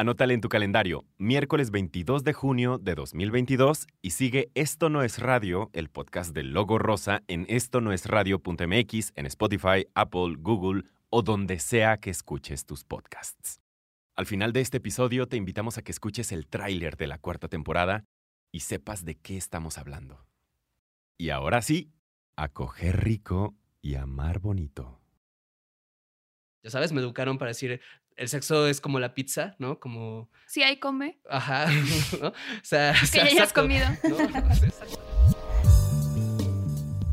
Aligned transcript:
Anótale 0.00 0.32
en 0.32 0.40
tu 0.40 0.48
calendario, 0.48 1.04
miércoles 1.18 1.70
22 1.70 2.24
de 2.24 2.32
junio 2.32 2.78
de 2.78 2.94
2022 2.94 3.86
y 4.00 4.12
sigue 4.12 4.50
Esto 4.54 4.88
no 4.88 5.02
es 5.02 5.18
radio, 5.18 5.68
el 5.74 5.90
podcast 5.90 6.34
del 6.34 6.54
Logo 6.54 6.78
Rosa 6.78 7.22
en 7.28 7.44
esto 7.50 7.82
no 7.82 7.92
es 7.92 8.06
radio.mx, 8.06 9.12
en 9.14 9.26
Spotify, 9.26 9.86
Apple, 9.94 10.36
Google 10.38 10.84
o 11.10 11.20
donde 11.20 11.58
sea 11.58 11.98
que 11.98 12.08
escuches 12.08 12.64
tus 12.64 12.82
podcasts. 12.82 13.60
Al 14.16 14.24
final 14.24 14.54
de 14.54 14.62
este 14.62 14.78
episodio 14.78 15.28
te 15.28 15.36
invitamos 15.36 15.76
a 15.76 15.82
que 15.82 15.92
escuches 15.92 16.32
el 16.32 16.46
tráiler 16.46 16.96
de 16.96 17.06
la 17.06 17.18
cuarta 17.18 17.48
temporada 17.48 18.06
y 18.50 18.60
sepas 18.60 19.04
de 19.04 19.16
qué 19.16 19.36
estamos 19.36 19.76
hablando. 19.76 20.24
Y 21.18 21.28
ahora 21.28 21.60
sí, 21.60 21.92
a 22.36 22.48
coger 22.48 23.04
rico 23.04 23.54
y 23.82 23.96
amar 23.96 24.38
bonito. 24.38 24.98
Ya 26.62 26.70
sabes, 26.70 26.92
me 26.92 27.00
educaron 27.00 27.38
para 27.38 27.50
decir, 27.50 27.80
el 28.20 28.28
sexo 28.28 28.66
es 28.66 28.82
como 28.82 29.00
la 29.00 29.14
pizza, 29.14 29.56
¿no? 29.58 29.80
Como... 29.80 30.28
Sí, 30.46 30.62
ahí 30.62 30.78
come. 30.78 31.18
Ajá. 31.28 31.68
¿no? 32.20 32.28
O 32.28 32.32
sea, 32.62 32.94
que 33.10 33.16
ya 33.16 33.24
hayas 33.24 33.52
comido. 33.54 33.86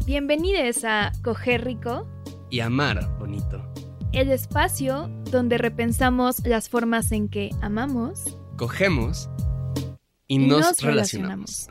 Bienvenidos 0.05 0.83
a 0.83 1.13
Coger 1.23 1.63
Rico. 1.63 2.05
Y 2.49 2.59
amar 2.59 3.07
bonito. 3.19 3.65
El 4.11 4.31
espacio 4.31 5.07
donde 5.31 5.57
repensamos 5.57 6.45
las 6.45 6.67
formas 6.67 7.13
en 7.13 7.29
que 7.29 7.51
amamos. 7.61 8.37
Cogemos. 8.57 9.29
Y, 10.27 10.39
nos, 10.39 10.81
relacionamos. 10.81 11.69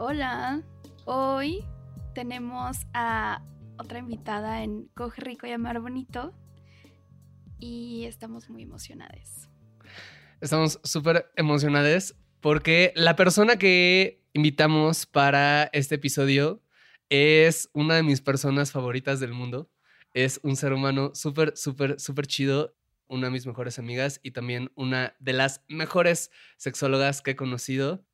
Hola, 0.00 0.62
hoy 1.06 1.64
tenemos 2.14 2.76
a 2.94 3.42
otra 3.78 3.98
invitada 3.98 4.62
en 4.62 4.84
Coge 4.94 5.20
Rico 5.22 5.48
y 5.48 5.50
Amar 5.50 5.80
Bonito 5.80 6.32
y 7.58 8.04
estamos 8.04 8.48
muy 8.48 8.62
emocionadas. 8.62 9.50
Estamos 10.40 10.78
súper 10.84 11.32
emocionadas 11.34 12.14
porque 12.40 12.92
la 12.94 13.16
persona 13.16 13.56
que 13.56 14.24
invitamos 14.34 15.04
para 15.04 15.64
este 15.72 15.96
episodio 15.96 16.62
es 17.08 17.68
una 17.72 17.96
de 17.96 18.04
mis 18.04 18.20
personas 18.20 18.70
favoritas 18.70 19.18
del 19.18 19.32
mundo. 19.32 19.68
Es 20.14 20.38
un 20.44 20.54
ser 20.54 20.74
humano 20.74 21.10
súper, 21.16 21.56
súper, 21.56 21.98
súper 21.98 22.28
chido, 22.28 22.76
una 23.08 23.26
de 23.26 23.32
mis 23.32 23.48
mejores 23.48 23.80
amigas 23.80 24.20
y 24.22 24.30
también 24.30 24.70
una 24.76 25.16
de 25.18 25.32
las 25.32 25.64
mejores 25.66 26.30
sexólogas 26.56 27.20
que 27.20 27.32
he 27.32 27.36
conocido 27.36 28.04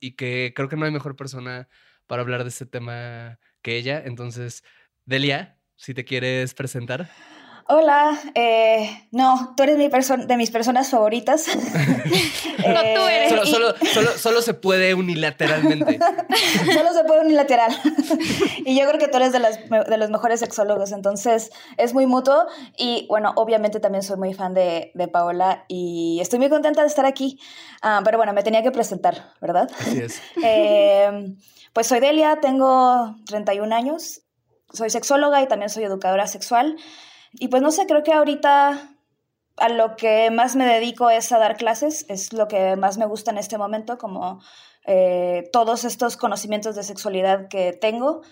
y 0.00 0.12
que 0.16 0.52
creo 0.56 0.68
que 0.68 0.76
no 0.76 0.86
hay 0.86 0.90
mejor 0.92 1.16
persona 1.16 1.68
para 2.06 2.22
hablar 2.22 2.42
de 2.42 2.48
este 2.48 2.66
tema 2.66 3.38
que 3.62 3.76
ella. 3.76 4.02
Entonces, 4.04 4.64
Delia, 5.04 5.58
si 5.76 5.94
te 5.94 6.04
quieres 6.04 6.54
presentar. 6.54 7.10
Hola, 7.72 8.18
eh, 8.34 9.06
no, 9.12 9.54
tú 9.56 9.62
eres 9.62 9.76
mi 9.76 9.88
de 9.88 10.36
mis 10.36 10.50
personas 10.50 10.90
favoritas. 10.90 11.46
no, 11.56 12.80
tú 12.96 13.06
eres. 13.08 13.28
Solo, 13.48 13.74
solo, 13.92 14.10
solo, 14.18 14.42
se 14.42 14.54
puede 14.54 14.92
unilateralmente. 14.94 16.00
solo 16.74 16.92
se 16.92 17.04
puede 17.04 17.20
unilateral. 17.20 17.70
y 18.66 18.76
yo 18.76 18.88
creo 18.88 18.98
que 18.98 19.06
tú 19.06 19.18
eres 19.18 19.30
de, 19.30 19.38
las, 19.38 19.60
de 19.70 19.96
los 19.98 20.10
mejores 20.10 20.40
sexólogos, 20.40 20.90
entonces 20.90 21.52
es 21.76 21.94
muy 21.94 22.06
mutuo. 22.06 22.44
Y 22.76 23.06
bueno, 23.08 23.34
obviamente 23.36 23.78
también 23.78 24.02
soy 24.02 24.16
muy 24.16 24.34
fan 24.34 24.52
de, 24.52 24.90
de 24.94 25.06
Paola 25.06 25.64
y 25.68 26.18
estoy 26.20 26.40
muy 26.40 26.48
contenta 26.48 26.80
de 26.80 26.88
estar 26.88 27.06
aquí. 27.06 27.38
Ah, 27.82 28.00
pero 28.04 28.16
bueno, 28.16 28.32
me 28.32 28.42
tenía 28.42 28.64
que 28.64 28.72
presentar, 28.72 29.32
¿verdad? 29.40 29.70
Así 29.78 30.00
es. 30.00 30.20
Eh, 30.42 31.36
pues 31.72 31.86
soy 31.86 32.00
Delia, 32.00 32.40
tengo 32.40 33.14
31 33.26 33.72
años, 33.72 34.22
soy 34.72 34.90
sexóloga 34.90 35.40
y 35.40 35.46
también 35.46 35.70
soy 35.70 35.84
educadora 35.84 36.26
sexual. 36.26 36.76
Y 37.32 37.48
pues 37.48 37.62
no 37.62 37.70
sé, 37.70 37.86
creo 37.86 38.02
que 38.02 38.12
ahorita 38.12 38.96
a 39.56 39.68
lo 39.68 39.96
que 39.96 40.30
más 40.30 40.56
me 40.56 40.64
dedico 40.64 41.10
es 41.10 41.30
a 41.32 41.38
dar 41.38 41.56
clases, 41.56 42.06
es 42.08 42.32
lo 42.32 42.48
que 42.48 42.76
más 42.76 42.98
me 42.98 43.06
gusta 43.06 43.30
en 43.30 43.38
este 43.38 43.58
momento, 43.58 43.98
como 43.98 44.40
eh, 44.86 45.48
todos 45.52 45.84
estos 45.84 46.16
conocimientos 46.16 46.76
de 46.76 46.82
sexualidad 46.82 47.48
que 47.48 47.72
tengo. 47.72 48.22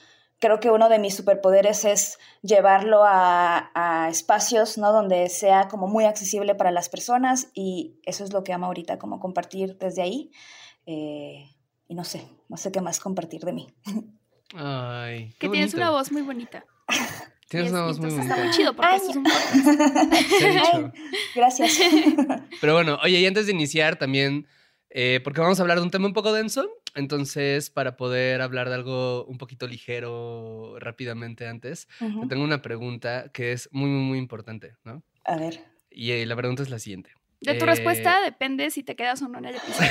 Creo 0.40 0.60
que 0.60 0.70
uno 0.70 0.88
de 0.88 0.98
mis 0.98 1.16
superpoderes 1.16 1.84
es 1.84 2.18
llevarlo 2.42 3.02
a, 3.04 4.08
espacios 4.08 4.78
¿no? 4.78 4.92
donde 4.92 5.28
sea 5.28 5.68
como 5.68 5.86
muy 5.86 6.04
accesible 6.04 6.54
para 6.54 6.70
las 6.70 6.88
personas 6.88 7.48
y 7.54 8.00
eso 8.04 8.24
es 8.24 8.32
lo 8.32 8.44
que 8.44 8.52
amo 8.52 8.66
ahorita, 8.66 8.98
como 8.98 9.20
compartir 9.20 9.76
desde 9.78 10.02
ahí. 10.02 10.30
Eh, 10.86 11.44
y 11.88 11.94
no 11.94 12.04
sé, 12.04 12.26
no 12.48 12.56
sé 12.56 12.72
qué 12.72 12.80
más 12.80 13.00
compartir 13.00 13.42
de 13.42 13.52
mí. 13.52 13.66
Ay, 14.54 15.34
que 15.38 15.48
tienes 15.48 15.74
una 15.74 15.90
voz 15.90 16.10
muy 16.12 16.22
bonita. 16.22 16.64
Tienes 17.48 17.72
una 17.72 17.84
voz 17.84 17.98
muy 17.98 18.10
bonita. 18.10 18.34
Está 18.34 18.44
muy 18.44 18.54
chido 18.54 18.76
porque 18.76 18.96
es 18.96 19.16
un 19.16 19.24
Gracias. 21.34 21.80
Pero 22.60 22.74
bueno, 22.74 22.98
oye, 23.02 23.20
y 23.20 23.26
antes 23.26 23.46
de 23.46 23.52
iniciar 23.52 23.96
también, 23.96 24.46
eh, 24.90 25.20
porque 25.24 25.40
vamos 25.40 25.58
a 25.58 25.62
hablar 25.62 25.78
de 25.78 25.84
un 25.84 25.90
tema 25.90 26.06
un 26.06 26.12
poco 26.12 26.34
denso, 26.34 26.68
entonces 26.94 27.70
para 27.70 27.96
poder 27.96 28.42
hablar 28.42 28.68
de 28.68 28.74
algo 28.74 29.24
un 29.24 29.38
poquito 29.38 29.66
ligero 29.66 30.76
rápidamente 30.78 31.46
antes, 31.46 31.88
tengo 32.28 32.44
una 32.44 32.60
pregunta 32.60 33.30
que 33.32 33.52
es 33.52 33.70
muy, 33.72 33.88
muy, 33.88 34.02
muy 34.02 34.18
importante, 34.18 34.74
¿no? 34.84 35.02
A 35.24 35.36
ver. 35.36 35.64
Y 35.90 36.10
eh, 36.10 36.26
la 36.26 36.36
pregunta 36.36 36.62
es 36.62 36.68
la 36.68 36.78
siguiente. 36.78 37.10
De 37.40 37.54
tu 37.54 37.66
respuesta 37.66 38.18
eh, 38.20 38.24
depende 38.24 38.70
si 38.70 38.82
te 38.82 38.96
quedas 38.96 39.22
o 39.22 39.28
no 39.28 39.38
en 39.38 39.44
el 39.46 39.54
episodio. 39.62 39.90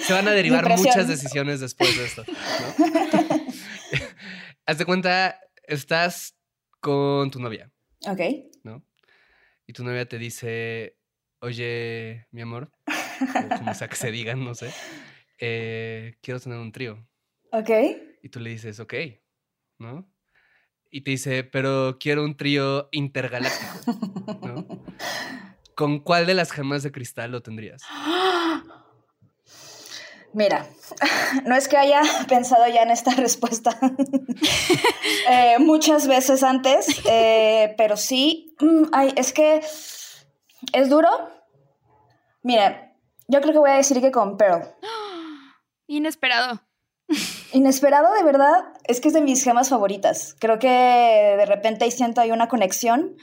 Se 0.00 0.12
van 0.12 0.28
a 0.28 0.32
derivar 0.32 0.68
muchas 0.68 1.08
decisiones 1.08 1.60
después 1.60 1.96
de 1.96 2.04
esto. 2.04 2.24
¿no? 2.26 3.17
Haz 4.68 4.76
de 4.76 4.84
cuenta, 4.84 5.40
estás 5.62 6.36
con 6.78 7.30
tu 7.30 7.40
novia. 7.40 7.72
Ok. 8.06 8.20
¿No? 8.64 8.84
Y 9.66 9.72
tu 9.72 9.82
novia 9.82 10.06
te 10.06 10.18
dice, 10.18 10.98
oye, 11.40 12.26
mi 12.32 12.42
amor, 12.42 12.70
o 12.86 13.56
como 13.56 13.72
sea 13.72 13.88
que 13.88 13.96
se 13.96 14.10
digan, 14.10 14.44
no 14.44 14.54
sé, 14.54 14.70
eh, 15.38 16.18
quiero 16.20 16.38
tener 16.38 16.58
un 16.58 16.70
trío. 16.70 17.02
Ok. 17.50 17.70
Y 18.22 18.28
tú 18.28 18.40
le 18.40 18.50
dices, 18.50 18.78
ok, 18.78 18.92
¿no? 19.78 20.06
Y 20.90 21.00
te 21.00 21.12
dice, 21.12 21.44
pero 21.44 21.96
quiero 21.98 22.22
un 22.22 22.36
trío 22.36 22.90
intergaláctico, 22.92 24.38
¿no? 24.46 24.66
¿Con 25.76 26.00
cuál 26.00 26.26
de 26.26 26.34
las 26.34 26.52
gemas 26.52 26.82
de 26.82 26.92
cristal 26.92 27.30
lo 27.30 27.40
tendrías? 27.40 27.80
Mira, 30.32 30.66
no 31.44 31.54
es 31.56 31.68
que 31.68 31.76
haya 31.76 32.02
pensado 32.28 32.66
ya 32.68 32.82
en 32.82 32.90
esta 32.90 33.10
respuesta 33.16 33.78
eh, 35.30 35.56
muchas 35.58 36.06
veces 36.06 36.42
antes, 36.42 36.86
eh, 37.06 37.74
pero 37.76 37.96
sí, 37.96 38.54
mm, 38.60 38.84
ay, 38.92 39.12
es 39.16 39.32
que 39.32 39.62
es 40.72 40.88
duro. 40.88 41.08
Mira, 42.42 42.94
yo 43.26 43.40
creo 43.40 43.52
que 43.52 43.58
voy 43.58 43.70
a 43.70 43.74
decir 43.74 44.00
que 44.00 44.10
con 44.10 44.36
Pearl. 44.36 44.64
Inesperado. 45.86 46.60
Inesperado, 47.52 48.12
de 48.14 48.22
verdad. 48.22 48.64
Es 48.88 49.00
que 49.00 49.08
es 49.08 49.14
de 49.14 49.20
mis 49.20 49.44
gemas 49.44 49.68
favoritas. 49.68 50.34
Creo 50.40 50.58
que 50.58 50.68
de 50.68 51.46
repente 51.46 51.84
ahí 51.84 51.90
siento 51.90 52.20
hay 52.20 52.30
una 52.32 52.48
conexión. 52.48 53.16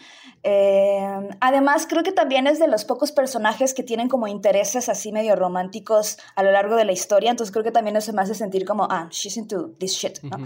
Eh, 0.44 1.03
además, 1.41 1.88
creo 1.89 2.03
que 2.03 2.12
también 2.12 2.45
es 2.45 2.59
de 2.59 2.67
los 2.67 2.85
pocos 2.85 3.12
personajes 3.12 3.73
que 3.73 3.81
tienen 3.81 4.07
como 4.07 4.27
intereses 4.27 4.89
así 4.89 5.12
medio 5.12 5.35
románticos 5.35 6.19
a 6.35 6.44
lo 6.44 6.51
largo 6.51 6.75
de 6.75 6.85
la 6.85 6.91
historia. 6.91 7.31
Entonces 7.31 7.51
creo 7.51 7.63
que 7.63 7.71
también 7.71 7.97
eso 7.97 8.13
me 8.13 8.21
hace 8.21 8.35
sentir 8.35 8.63
como, 8.63 8.88
ah, 8.91 9.07
she's 9.09 9.38
into 9.38 9.71
this 9.79 9.94
shit. 9.94 10.21
¿no? 10.21 10.38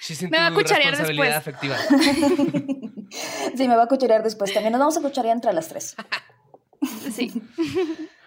She's 0.00 0.22
into 0.22 0.30
Me 0.30 0.38
va 0.38 0.48
a 0.48 0.54
cucharear 0.54 0.96
después. 0.96 1.34
afectiva. 1.34 1.76
sí, 3.56 3.68
me 3.68 3.76
va 3.76 3.84
a 3.84 3.88
cucharear 3.88 4.22
después. 4.22 4.52
También 4.52 4.72
nos 4.72 4.78
vamos 4.80 4.96
a 4.96 5.00
cucharear 5.00 5.36
entre 5.36 5.52
las 5.52 5.68
tres. 5.68 5.94
Sí. 7.12 7.32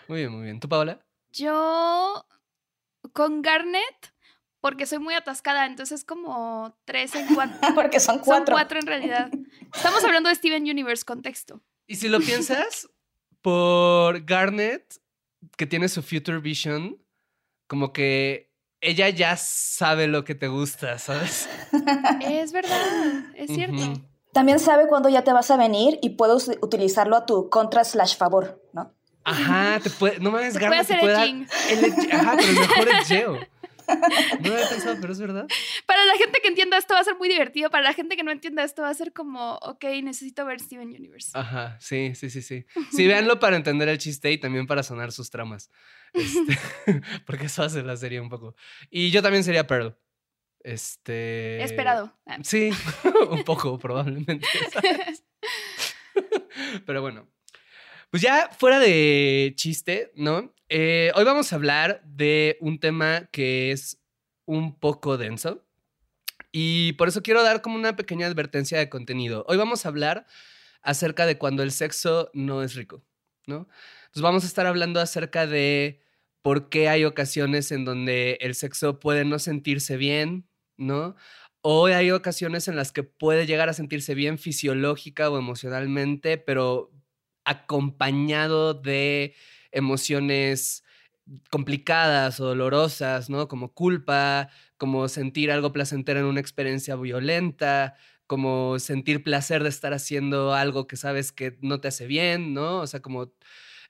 Muy 0.07 0.19
bien, 0.19 0.31
muy 0.31 0.44
bien. 0.44 0.59
¿Tú, 0.59 0.68
Paola? 0.68 1.00
Yo 1.31 2.25
con 3.13 3.41
Garnet, 3.41 4.13
porque 4.62 4.86
soy 4.86 5.00
muy 5.00 5.14
atascada, 5.14 5.66
entonces 5.66 6.04
como 6.04 6.76
tres 6.86 7.16
en 7.16 7.34
cuatro. 7.34 7.58
Porque 7.76 8.00
son 8.00 8.16
Son 8.18 8.24
cuatro. 8.26 8.54
cuatro 8.56 8.80
en 8.80 8.88
realidad. 8.88 9.30
Estamos 9.74 10.04
hablando 10.04 10.30
de 10.30 10.36
Steven 10.36 10.64
Universe, 10.64 11.04
contexto. 11.06 11.62
Y 11.88 11.96
si 11.96 12.10
lo 12.10 12.20
piensas, 12.20 12.90
por 13.42 14.26
Garnet, 14.26 15.00
que 15.58 15.66
tiene 15.66 15.88
su 15.90 16.02
Future 16.04 16.40
Vision, 16.40 16.98
como 17.68 17.94
que 17.94 18.52
ella 18.82 19.10
ya 19.10 19.36
sabe 19.38 20.08
lo 20.08 20.24
que 20.24 20.36
te 20.36 20.48
gusta, 20.48 20.98
¿sabes? 21.00 21.48
Es 22.22 22.52
verdad, 22.52 22.80
es 23.36 23.52
cierto. 23.54 24.02
También 24.34 24.60
sabe 24.60 24.88
cuándo 24.88 25.10
ya 25.10 25.24
te 25.24 25.34
vas 25.34 25.50
a 25.52 25.58
venir 25.58 25.98
y 26.02 26.12
puedes 26.12 26.50
utilizarlo 26.62 27.16
a 27.18 27.26
tu 27.26 27.50
contra 27.50 27.84
slash 27.84 28.16
favor, 28.18 28.62
¿no? 28.74 28.94
Ajá, 29.24 29.80
te 29.82 29.90
puede. 29.90 30.20
No 30.20 30.32
mames, 30.32 30.54
Te 30.54 30.60
Garnet 30.60 30.86
puede 30.86 30.88
te 30.88 30.94
hacer 30.94 31.00
puede 31.00 31.14
dar. 31.14 31.24
edging. 31.28 31.48
el 31.70 31.84
edge- 31.94 32.14
Ajá, 32.14 32.36
pero 32.38 32.48
el 32.50 32.60
mejor 32.60 32.88
edgeo. 32.90 33.40
No 34.41 34.50
lo 34.50 34.56
había 34.56 34.69
pensado, 34.69 34.97
pero 35.01 35.13
es 35.13 35.19
verdad. 35.19 35.47
Para 35.86 36.06
la 36.06 36.15
gente 36.18 36.39
que 36.41 36.47
entienda 36.47 36.77
esto 36.77 36.94
va 36.94 37.00
a 37.00 37.03
ser 37.03 37.15
muy 37.15 37.30
divertido. 37.30 37.69
Para 37.69 37.83
la 37.83 37.94
gente 37.94 38.15
que 38.15 38.24
no 38.24 38.31
entienda 38.31 38.63
esto 38.63 38.81
va 38.81 38.89
a 38.89 38.94
ser 38.94 39.13
como, 39.13 39.56
ok, 39.56 39.83
necesito 40.03 40.45
ver 40.45 40.59
Steven 40.59 40.88
Universe. 40.88 41.31
Ajá, 41.33 41.77
sí, 41.80 42.13
sí, 42.15 42.30
sí, 42.30 42.41
sí. 42.41 42.65
Sí, 42.91 43.07
véanlo 43.07 43.39
para 43.39 43.56
entender 43.56 43.88
el 43.89 43.97
chiste 43.97 44.31
y 44.31 44.38
también 44.38 44.68
para 44.68 44.83
sonar 44.83 45.12
sus 45.12 45.30
tramas. 45.30 45.69
Este, 46.13 46.57
porque 47.25 47.45
eso 47.45 47.63
hace 47.63 47.83
la 47.83 47.97
serie 47.97 48.19
un 48.19 48.30
poco. 48.30 48.56
Y 48.89 49.12
yo 49.12 49.21
también 49.21 49.44
sería 49.44 49.68
Pearl. 49.68 49.97
Este. 50.62 51.63
Esperado. 51.63 52.13
Ah. 52.25 52.38
Sí, 52.44 52.71
un 53.30 53.44
poco, 53.44 53.77
probablemente. 53.80 54.47
¿sabes? 54.71 55.24
Pero 56.86 57.01
bueno. 57.01 57.30
Pues 58.09 58.24
ya 58.24 58.50
fuera 58.57 58.80
de 58.80 59.53
chiste, 59.56 60.12
¿no? 60.15 60.51
Eh, 60.71 61.12
hoy 61.16 61.24
vamos 61.24 61.51
a 61.51 61.56
hablar 61.56 62.04
de 62.06 62.57
un 62.62 62.80
tema 62.80 63.27
que 63.31 63.71
es 63.71 64.00
un 64.45 64.80
poco 64.80 65.18
denso. 65.18 65.66
Y 66.51 66.94
por 66.94 67.07
eso 67.07 67.24
quiero 67.24 67.42
dar 67.42 67.63
como 67.63 67.75
una 67.75 67.95
pequeña 67.95 68.27
advertencia 68.27 68.77
de 68.77 68.88
contenido. 68.88 69.45
Hoy 69.48 69.57
vamos 69.57 69.86
a 69.86 69.89
hablar 69.89 70.27
acerca 70.83 71.25
de 71.25 71.39
cuando 71.39 71.63
el 71.63 71.71
sexo 71.71 72.30
no 72.33 72.62
es 72.62 72.75
rico, 72.75 73.04
¿no? 73.48 73.68
Entonces 74.01 74.21
vamos 74.21 74.44
a 74.44 74.48
estar 74.48 74.68
hablando 74.68 75.00
acerca 75.00 75.48
de 75.48 76.01
por 76.44 76.69
qué 76.69 76.88
hay 76.88 77.04
ocasiones 77.04 77.72
en 77.72 77.83
donde 77.83 78.38
el 78.39 78.54
sexo 78.54 79.00
puede 79.00 79.25
no 79.25 79.39
sentirse 79.39 79.98
bien, 79.98 80.48
¿no? 80.77 81.15
O 81.62 81.88
hay 81.88 82.12
ocasiones 82.12 82.68
en 82.68 82.75
las 82.75 82.92
que 82.92 83.04
puede 83.04 83.48
llegar 83.48 83.69
a 83.69 83.74
sentirse 83.74 84.13
bien 84.13 84.38
fisiológica 84.38 85.31
o 85.31 85.39
emocionalmente, 85.39 86.38
pero 86.38 86.92
acompañado 87.44 88.75
de 88.75 89.33
emociones 89.71 90.83
complicadas 91.50 92.39
o 92.39 92.45
dolorosas, 92.45 93.30
¿no? 93.30 93.48
Como 93.48 93.74
culpa, 93.74 94.50
como 94.77 95.07
sentir 95.07 95.51
algo 95.51 95.71
placentero 95.74 96.19
en 96.19 96.25
una 96.25 96.39
experiencia 96.39 96.95
violenta, 96.95 97.95
como 98.27 98.80
sentir 98.80 99.24
placer 99.24 99.63
de 99.63 99.69
estar 99.69 99.94
haciendo 99.94 100.54
algo 100.54 100.88
que 100.88 100.98
sabes 100.98 101.31
que 101.31 101.57
no 101.62 101.81
te 101.81 101.88
hace 101.89 102.07
bien, 102.07 102.54
¿no? 102.54 102.80
O 102.80 102.88
sea, 102.88 103.01
como 103.01 103.31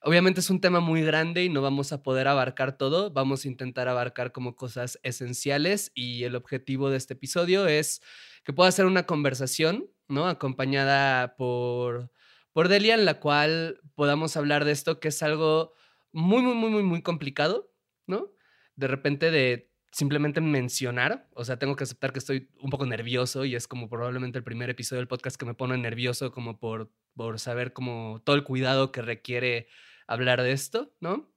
obviamente 0.02 0.40
es 0.40 0.50
un 0.50 0.62
tema 0.62 0.80
muy 0.80 1.02
grande 1.04 1.44
y 1.44 1.50
no 1.50 1.62
vamos 1.62 1.92
a 1.92 2.04
poder 2.04 2.28
abarcar 2.28 2.78
todo, 2.78 3.12
vamos 3.12 3.46
a 3.46 3.48
intentar 3.50 3.88
abarcar 3.88 4.32
como 4.32 4.56
cosas 4.56 5.00
esenciales 5.04 5.92
y 5.94 6.24
el 6.24 6.36
objetivo 6.36 6.90
de 6.90 6.98
este 6.98 7.14
episodio 7.16 7.68
es 7.68 8.02
que 8.44 8.54
pueda 8.54 8.72
ser 8.72 8.86
una 8.86 9.04
conversación, 9.06 9.90
¿no? 10.08 10.28
Acompañada 10.28 11.36
por 11.36 12.12
por 12.54 12.68
Delia 12.68 12.96
en 12.96 13.06
la 13.06 13.20
cual 13.20 13.80
podamos 13.96 14.38
hablar 14.38 14.66
de 14.66 14.72
esto 14.72 15.00
que 15.00 15.10
es 15.10 15.24
algo 15.24 15.74
muy 16.12 16.42
muy 16.42 16.56
muy 16.56 16.70
muy 16.70 16.84
muy 16.84 17.02
complicado, 17.02 17.72
¿no? 18.08 18.32
De 18.76 18.88
repente 18.88 19.32
de 19.32 19.70
simplemente 19.92 20.40
mencionar, 20.42 21.28
o 21.34 21.44
sea, 21.44 21.58
tengo 21.58 21.76
que 21.76 21.84
aceptar 21.84 22.14
que 22.14 22.20
estoy 22.20 22.50
un 22.62 22.70
poco 22.70 22.86
nervioso 22.86 23.46
y 23.46 23.56
es 23.56 23.68
como 23.68 23.90
probablemente 23.90 24.38
el 24.38 24.44
primer 24.44 24.70
episodio 24.70 25.00
del 25.00 25.08
podcast 25.08 25.36
que 25.36 25.46
me 25.46 25.56
pone 25.56 25.78
nervioso 25.78 26.32
como 26.32 26.60
por, 26.60 26.92
por 27.16 27.40
saber 27.40 27.74
como 27.74 28.22
todo 28.24 28.36
el 28.36 28.44
cuidado 28.44 28.92
que 28.92 29.02
requiere 29.02 29.68
hablar 30.08 30.42
de 30.42 30.52
esto, 30.52 30.94
¿no? 31.00 31.32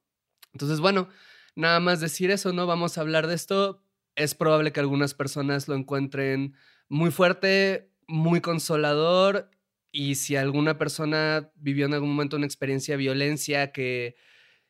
Entonces, 0.53 0.81
bueno, 0.81 1.09
nada 1.57 1.81
más 1.81 2.01
decir 2.01 2.31
eso, 2.31 2.53
¿no? 2.53 2.67
Vamos 2.67 2.99
a 2.99 3.01
hablar 3.01 3.27
de 3.27 3.35
esto. 3.35 3.83
Es 4.17 4.35
probable 4.35 4.73
que 4.73 4.81
algunas 4.81 5.15
personas 5.15 5.69
lo 5.69 5.75
encuentren 5.75 6.55
muy 6.89 7.11
fuerte, 7.11 7.91
muy 8.07 8.43
consolador 8.43 9.51
y 9.93 10.17
si 10.17 10.37
alguna 10.37 10.79
persona 10.79 11.53
vivió 11.55 11.87
en 11.87 11.95
algún 11.95 12.11
momento 12.11 12.37
una 12.37 12.47
experiencia 12.47 12.95
de 12.95 12.99
violencia 12.99 13.73
que 13.73 14.17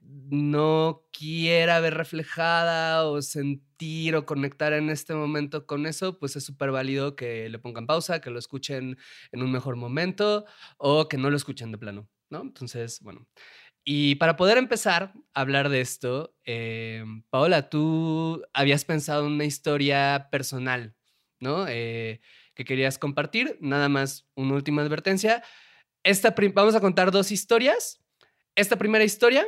no 0.00 1.06
quiera 1.12 1.80
ver 1.80 1.94
reflejada 1.94 3.06
o 3.06 3.22
sentir 3.22 4.16
o 4.16 4.26
conectar 4.26 4.72
en 4.72 4.90
este 4.90 5.14
momento 5.14 5.66
con 5.66 5.86
eso, 5.86 6.18
pues 6.18 6.36
es 6.36 6.44
súper 6.44 6.72
válido 6.72 7.14
que 7.16 7.48
le 7.48 7.58
pongan 7.58 7.86
pausa, 7.86 8.20
que 8.20 8.30
lo 8.30 8.38
escuchen 8.38 8.98
en 9.32 9.42
un 9.42 9.52
mejor 9.52 9.76
momento 9.76 10.44
o 10.78 11.08
que 11.08 11.18
no 11.18 11.30
lo 11.30 11.36
escuchen 11.36 11.70
de 11.72 11.78
plano, 11.78 12.08
¿no? 12.30 12.42
Entonces, 12.42 13.00
bueno. 13.00 13.26
Y 13.84 14.16
para 14.16 14.36
poder 14.36 14.58
empezar 14.58 15.12
a 15.34 15.40
hablar 15.40 15.68
de 15.68 15.80
esto, 15.80 16.36
eh, 16.44 17.04
Paola, 17.30 17.68
tú 17.68 18.42
habías 18.54 18.84
pensado 18.84 19.26
en 19.26 19.32
una 19.32 19.44
historia 19.44 20.28
personal, 20.30 20.94
¿no? 21.40 21.66
Eh, 21.68 22.20
que 22.54 22.64
querías 22.64 22.98
compartir. 22.98 23.58
Nada 23.60 23.88
más 23.88 24.26
una 24.34 24.54
última 24.54 24.82
advertencia. 24.82 25.42
Esta 26.02 26.34
vamos 26.54 26.74
a 26.74 26.80
contar 26.80 27.10
dos 27.10 27.30
historias. 27.30 28.02
Esta 28.54 28.76
primera 28.76 29.04
historia 29.04 29.46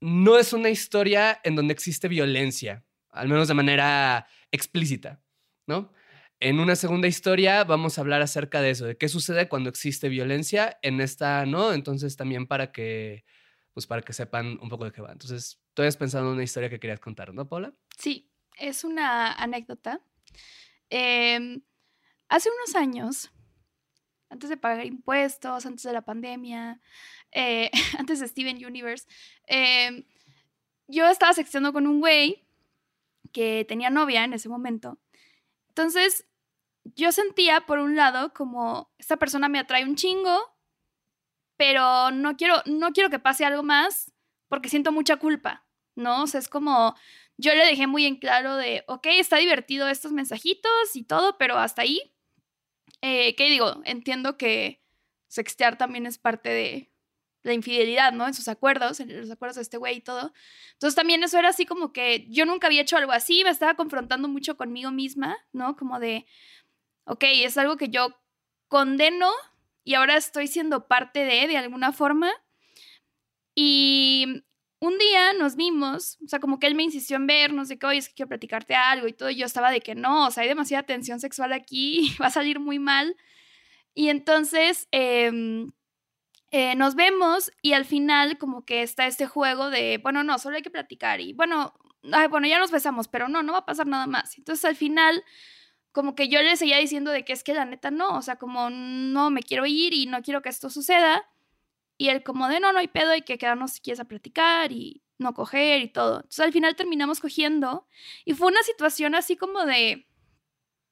no 0.00 0.38
es 0.38 0.52
una 0.52 0.70
historia 0.70 1.40
en 1.44 1.56
donde 1.56 1.72
existe 1.72 2.08
violencia, 2.08 2.84
al 3.10 3.28
menos 3.28 3.48
de 3.48 3.54
manera 3.54 4.26
explícita, 4.50 5.22
¿no? 5.66 5.92
En 6.40 6.60
una 6.60 6.76
segunda 6.76 7.08
historia 7.08 7.64
vamos 7.64 7.96
a 7.96 8.02
hablar 8.02 8.20
acerca 8.20 8.60
de 8.60 8.70
eso, 8.70 8.84
de 8.84 8.98
qué 8.98 9.08
sucede 9.08 9.48
cuando 9.48 9.70
existe 9.70 10.08
violencia. 10.08 10.78
En 10.82 11.00
esta 11.00 11.46
no, 11.46 11.72
entonces 11.72 12.16
también 12.16 12.46
para 12.46 12.70
que, 12.70 13.24
pues 13.72 13.86
para 13.86 14.02
que 14.02 14.12
sepan 14.12 14.58
un 14.60 14.68
poco 14.68 14.84
de 14.84 14.92
qué 14.92 15.00
va. 15.00 15.12
Entonces, 15.12 15.60
tú 15.72 15.82
habías 15.82 15.96
pensado 15.96 16.26
en 16.26 16.34
una 16.34 16.42
historia 16.42 16.68
que 16.68 16.80
querías 16.80 17.00
contar, 17.00 17.32
¿no, 17.32 17.48
Paula? 17.48 17.72
Sí, 17.96 18.30
es 18.58 18.84
una 18.84 19.32
anécdota. 19.32 20.02
Em, 20.90 21.62
hace 22.34 22.50
unos 22.50 22.74
años, 22.74 23.30
antes 24.28 24.50
de 24.50 24.56
pagar 24.56 24.84
impuestos, 24.84 25.66
antes 25.66 25.84
de 25.84 25.92
la 25.92 26.02
pandemia, 26.02 26.80
eh, 27.30 27.70
antes 27.98 28.18
de 28.18 28.28
Steven 28.28 28.64
Universe, 28.64 29.06
em, 29.46 30.04
yo 30.88 31.06
estaba 31.06 31.32
sexteando 31.32 31.72
con 31.72 31.86
un 31.86 32.00
güey 32.00 32.44
que 33.32 33.64
tenía 33.68 33.88
novia 33.88 34.24
en 34.24 34.32
ese 34.32 34.48
momento. 34.48 34.98
Entonces, 35.68 36.26
yo 36.84 37.12
sentía, 37.12 37.62
por 37.62 37.78
un 37.78 37.96
lado, 37.96 38.34
como 38.34 38.92
esta 38.98 39.16
persona 39.16 39.48
me 39.48 39.60
atrae 39.60 39.84
un 39.84 39.94
chingo, 39.96 40.54
pero 41.56 42.10
no 42.10 42.36
quiero, 42.36 42.62
no 42.66 42.92
quiero 42.92 43.10
que 43.10 43.18
pase 43.20 43.44
algo 43.44 43.62
más 43.62 44.12
porque 44.48 44.68
siento 44.68 44.92
mucha 44.92 45.16
culpa, 45.16 45.66
¿no? 45.94 46.24
O 46.24 46.26
sea, 46.26 46.40
es 46.40 46.48
como, 46.48 46.96
yo 47.36 47.54
le 47.54 47.64
dejé 47.64 47.86
muy 47.86 48.06
en 48.06 48.16
claro 48.16 48.56
de, 48.56 48.84
ok, 48.88 49.06
está 49.12 49.36
divertido 49.36 49.88
estos 49.88 50.12
mensajitos 50.12 50.94
y 50.94 51.04
todo, 51.04 51.38
pero 51.38 51.56
hasta 51.58 51.82
ahí. 51.82 52.13
Eh, 53.00 53.34
¿Qué 53.36 53.50
digo? 53.50 53.82
Entiendo 53.84 54.36
que 54.36 54.80
sextear 55.28 55.76
también 55.76 56.06
es 56.06 56.18
parte 56.18 56.48
de 56.48 56.90
la 57.42 57.52
infidelidad, 57.52 58.12
¿no? 58.12 58.26
En 58.26 58.34
sus 58.34 58.48
acuerdos, 58.48 59.00
en 59.00 59.20
los 59.20 59.30
acuerdos 59.30 59.56
de 59.56 59.62
este 59.62 59.76
güey 59.76 59.98
y 59.98 60.00
todo. 60.00 60.32
Entonces 60.72 60.94
también 60.94 61.22
eso 61.22 61.38
era 61.38 61.50
así 61.50 61.66
como 61.66 61.92
que 61.92 62.26
yo 62.30 62.46
nunca 62.46 62.66
había 62.66 62.82
hecho 62.82 62.96
algo 62.96 63.12
así, 63.12 63.44
me 63.44 63.50
estaba 63.50 63.74
confrontando 63.74 64.28
mucho 64.28 64.56
conmigo 64.56 64.90
misma, 64.90 65.36
¿no? 65.52 65.76
Como 65.76 66.00
de, 66.00 66.26
ok, 67.04 67.24
es 67.24 67.58
algo 67.58 67.76
que 67.76 67.90
yo 67.90 68.18
condeno 68.68 69.30
y 69.84 69.94
ahora 69.94 70.16
estoy 70.16 70.46
siendo 70.46 70.88
parte 70.88 71.20
de, 71.20 71.46
de 71.46 71.58
alguna 71.58 71.92
forma. 71.92 72.30
Y 73.54 74.44
un 74.86 74.98
día 74.98 75.32
nos 75.32 75.56
vimos, 75.56 76.18
o 76.24 76.28
sea, 76.28 76.40
como 76.40 76.58
que 76.58 76.66
él 76.66 76.74
me 76.74 76.82
insistió 76.82 77.16
en 77.16 77.26
vernos, 77.26 77.68
de 77.68 77.78
que, 77.78 77.86
oye, 77.86 77.98
es 77.98 78.08
que 78.08 78.14
quiero 78.14 78.28
platicarte 78.28 78.74
algo 78.74 79.08
y 79.08 79.12
todo, 79.12 79.30
y 79.30 79.36
yo 79.36 79.46
estaba 79.46 79.70
de 79.70 79.80
que 79.80 79.94
no, 79.94 80.26
o 80.26 80.30
sea, 80.30 80.42
hay 80.42 80.48
demasiada 80.48 80.82
tensión 80.82 81.20
sexual 81.20 81.52
aquí, 81.52 82.14
va 82.22 82.26
a 82.26 82.30
salir 82.30 82.60
muy 82.60 82.78
mal. 82.78 83.16
Y 83.94 84.08
entonces 84.08 84.88
em, 84.90 85.72
eh, 86.50 86.74
nos 86.76 86.96
vemos 86.96 87.52
y 87.62 87.72
al 87.74 87.84
final 87.84 88.38
como 88.38 88.64
que 88.64 88.82
está 88.82 89.06
este 89.06 89.26
juego 89.26 89.70
de, 89.70 89.98
bueno, 90.02 90.24
no, 90.24 90.38
solo 90.38 90.56
hay 90.56 90.62
que 90.62 90.70
platicar 90.70 91.20
y 91.20 91.32
bueno, 91.32 91.74
ay, 92.12 92.28
bueno, 92.28 92.46
ya 92.48 92.58
nos 92.58 92.70
besamos, 92.70 93.08
pero 93.08 93.28
no, 93.28 93.42
no 93.42 93.52
va 93.52 93.60
a 93.60 93.66
pasar 93.66 93.86
nada 93.86 94.06
más. 94.06 94.36
Entonces 94.38 94.64
al 94.64 94.76
final, 94.76 95.24
como 95.92 96.14
que 96.14 96.28
yo 96.28 96.42
le 96.42 96.56
seguía 96.56 96.78
diciendo 96.78 97.10
de 97.12 97.24
que 97.24 97.32
es 97.32 97.44
que 97.44 97.54
la 97.54 97.64
neta 97.64 97.90
no, 97.90 98.16
o 98.16 98.22
sea, 98.22 98.36
como 98.36 98.68
no 98.70 99.30
me 99.30 99.42
quiero 99.42 99.66
ir 99.66 99.94
y 99.94 100.06
no 100.06 100.22
quiero 100.22 100.42
que 100.42 100.48
esto 100.48 100.70
suceda. 100.70 101.24
Y 101.96 102.08
él 102.08 102.22
como 102.22 102.48
de 102.48 102.60
no, 102.60 102.72
no 102.72 102.78
hay 102.78 102.88
pedo, 102.88 103.10
hay 103.10 103.22
que 103.22 103.38
quedarnos 103.38 103.72
si 103.72 103.80
quieres 103.80 104.00
a 104.00 104.04
platicar 104.04 104.72
y 104.72 105.02
no 105.18 105.34
coger 105.34 105.80
y 105.80 105.88
todo. 105.88 106.16
Entonces 106.16 106.40
al 106.40 106.52
final 106.52 106.76
terminamos 106.76 107.20
cogiendo 107.20 107.86
y 108.24 108.34
fue 108.34 108.48
una 108.48 108.62
situación 108.62 109.14
así 109.14 109.36
como 109.36 109.64
de, 109.64 110.08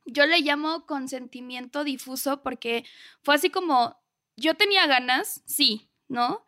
yo 0.06 0.26
le 0.26 0.40
llamo 0.40 0.86
consentimiento 0.86 1.84
difuso 1.84 2.42
porque 2.42 2.84
fue 3.22 3.34
así 3.34 3.50
como, 3.50 4.00
yo 4.36 4.54
tenía 4.54 4.86
ganas, 4.86 5.42
sí, 5.46 5.90
¿no? 6.08 6.44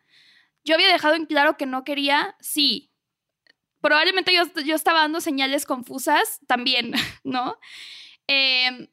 Yo 0.63 0.75
había 0.75 0.91
dejado 0.91 1.15
en 1.15 1.25
claro 1.25 1.57
que 1.57 1.65
no 1.65 1.83
quería, 1.83 2.35
sí. 2.39 2.91
Probablemente 3.81 4.33
yo, 4.33 4.43
yo 4.63 4.75
estaba 4.75 5.01
dando 5.01 5.21
señales 5.21 5.65
confusas 5.65 6.39
también, 6.47 6.93
¿no? 7.23 7.59
Em, 8.27 8.87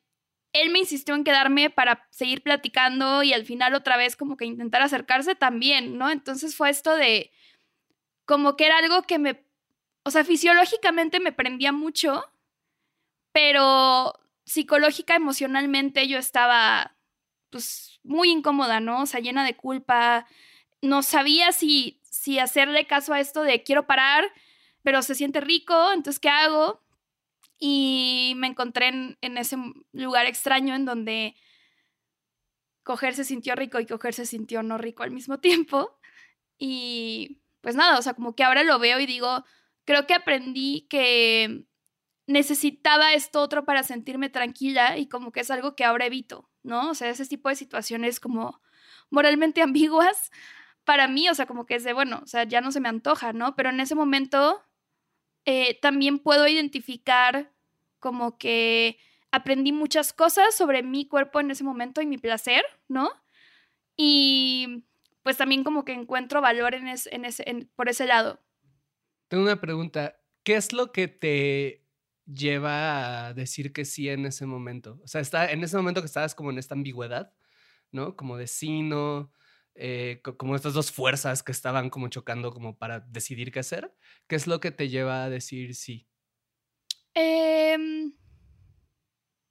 él 0.53 0.71
me 0.71 0.81
insistió 0.81 1.15
en 1.15 1.25
quedarme 1.25 1.71
para 1.71 2.07
seguir 2.11 2.43
platicando 2.43 3.23
y 3.23 3.33
al 3.33 3.45
final 3.45 3.75
otra 3.75 3.97
vez 3.97 4.17
como 4.17 4.37
que 4.37 4.45
intentar 4.45 4.83
acercarse 4.83 5.35
también, 5.35 5.97
¿no? 5.97 6.11
Entonces 6.11 6.57
fue 6.57 6.71
esto 6.71 6.95
de 6.95 7.33
como 8.25 8.57
que 8.57 8.67
era 8.67 8.79
algo 8.79 9.03
que 9.03 9.19
me, 9.19 9.45
o 10.05 10.11
sea, 10.11 10.25
fisiológicamente 10.25 11.21
me 11.21 11.33
prendía 11.33 11.73
mucho, 11.73 12.25
pero 13.33 14.15
psicológica, 14.45 15.15
emocionalmente 15.15 16.07
yo 16.09 16.19
estaba 16.19 16.97
pues 17.51 18.01
muy 18.03 18.31
incómoda, 18.31 18.81
¿no? 18.81 19.03
O 19.03 19.07
sea, 19.07 19.21
llena 19.21 19.45
de 19.45 19.57
culpa, 19.57 20.27
no 20.83 21.03
sabía 21.03 21.53
si, 21.53 22.01
si 22.03 22.39
hacerle 22.39 22.87
caso 22.87 23.15
a 23.15 23.21
esto 23.21 23.43
de 23.43 23.63
quiero 23.63 23.87
parar, 23.87 24.25
pero 24.83 25.03
se 25.03 25.15
siente 25.15 25.41
rico, 25.41 25.93
entonces 25.93 26.21
¿qué 26.21 26.29
hago? 26.29 26.82
Y 27.65 28.35
me 28.39 28.49
encontré 28.49 28.89
en, 28.89 29.39
ese 29.39 29.57
lugar 29.93 30.27
extraño 30.27 30.75
en 30.75 30.85
donde 30.85 31.37
coger 32.83 33.15
se 33.15 33.23
sintió 33.23 33.55
rico 33.55 33.79
y 33.79 33.87
coger 33.87 34.15
se 34.15 34.27
sintió 34.27 34.65
no 34.65 34.79
rico 34.79 35.05
al 35.05 35.13
mismo 35.13 35.39
tiempo. 35.41 35.97
Y 36.59 37.41
pues 37.61 37.77
nada, 37.77 38.01
o 38.01 38.03
sea, 38.03 38.15
como 38.15 38.35
que 38.35 38.43
ahora 38.43 38.65
lo 38.65 38.81
veo 38.81 38.99
y 38.99 39.07
digo, 39.07 39.45
creo 39.85 40.09
que 40.09 40.15
aprendí 40.15 40.89
que 40.91 41.65
necesitaba 42.27 43.15
esto 43.15 43.41
otro 43.41 43.65
para 43.65 43.85
sentirme 43.85 44.29
tranquila 44.29 44.99
y 44.99 45.09
como 45.09 45.31
que 45.31 45.39
es 45.39 45.51
algo 45.53 45.77
que 45.77 45.85
ahora 45.85 46.07
evito, 46.07 46.51
¿no? 46.65 46.91
O 46.91 46.95
sea, 46.95 47.11
ese 47.11 47.27
tipo 47.27 47.49
de 47.49 47.55
situaciones 47.55 48.19
como 48.19 48.61
moralmente 49.09 49.63
ambiguas 49.63 50.33
para 50.83 51.07
mí, 51.07 51.29
o 51.29 51.35
sea, 51.37 51.47
como 51.47 51.65
que 51.65 51.77
es 51.77 51.85
de, 51.85 51.93
bueno, 51.93 52.23
o 52.25 52.27
sea, 52.27 52.43
ya 52.43 52.61
no 52.61 52.73
se 52.73 52.81
me 52.81 52.89
antoja, 52.89 53.33
¿no? 53.33 53.55
Pero 53.55 53.71
en 53.71 53.79
ese 53.79 53.95
momento 53.95 54.65
eh, 55.45 55.79
también 55.81 56.19
puedo 56.19 56.47
identificar 56.47 57.53
como 57.99 58.39
que 58.39 58.99
aprendí 59.31 59.73
muchas 59.73 60.13
cosas 60.13 60.55
sobre 60.55 60.83
mi 60.83 61.07
cuerpo 61.07 61.41
en 61.41 61.51
ese 61.51 61.65
momento 61.65 62.01
y 62.01 62.07
mi 62.07 62.19
placer, 62.19 62.63
¿no? 62.89 63.11
Y 63.97 64.85
pues 65.23 65.37
también 65.37 65.65
como 65.65 65.85
que 65.85 65.93
encuentro 65.93 66.41
valor 66.41 66.75
en, 66.75 66.89
ese, 66.89 67.11
por 67.75 67.89
ese 67.89 68.07
lado. 68.07 68.41
Tengo 69.29 69.45
una 69.45 69.61
pregunta. 69.61 70.19
¿Qué 70.43 70.57
es 70.57 70.73
lo 70.73 70.93
que 70.93 71.09
te 71.09 71.85
lleva 72.27 73.27
a 73.27 73.35
decir 73.35 73.73
que 73.73 73.85
sí 73.85 74.09
en 74.09 74.27
ese 74.27 74.47
momento? 74.47 75.01
O 75.03 75.09
sea, 75.09 75.21
está, 75.21 75.51
en 75.51 75.63
ese 75.63 75.77
momento 75.77 76.03
que 76.03 76.07
estabas 76.07 76.35
como 76.35 76.51
en 76.51 76.59
esta 76.59 76.75
ambigüedad, 76.75 77.33
¿no? 77.93 78.17
Como 78.17 78.37
de 78.37 78.49
sí, 78.49 78.83
no, 78.83 79.31
eh, 79.75 80.21
como 80.37 80.55
estas 80.55 80.75
dos 80.75 80.93
fuerzas 80.93 81.43
que 81.43 81.53
estaban 81.53 81.91
como 81.91 82.09
chocando 82.09 82.53
como 82.53 82.77
para 82.77 83.01
decidir 83.01 83.53
qué 83.53 83.61
hacer. 83.61 83.95
¿Qué 84.29 84.37
es 84.37 84.47
lo 84.47 84.61
que 84.61 84.71
te 84.71 84.89
lleva 84.89 85.25
a 85.25 85.31
decir 85.31 85.75
sí? 85.75 86.07
Em, 87.15 88.13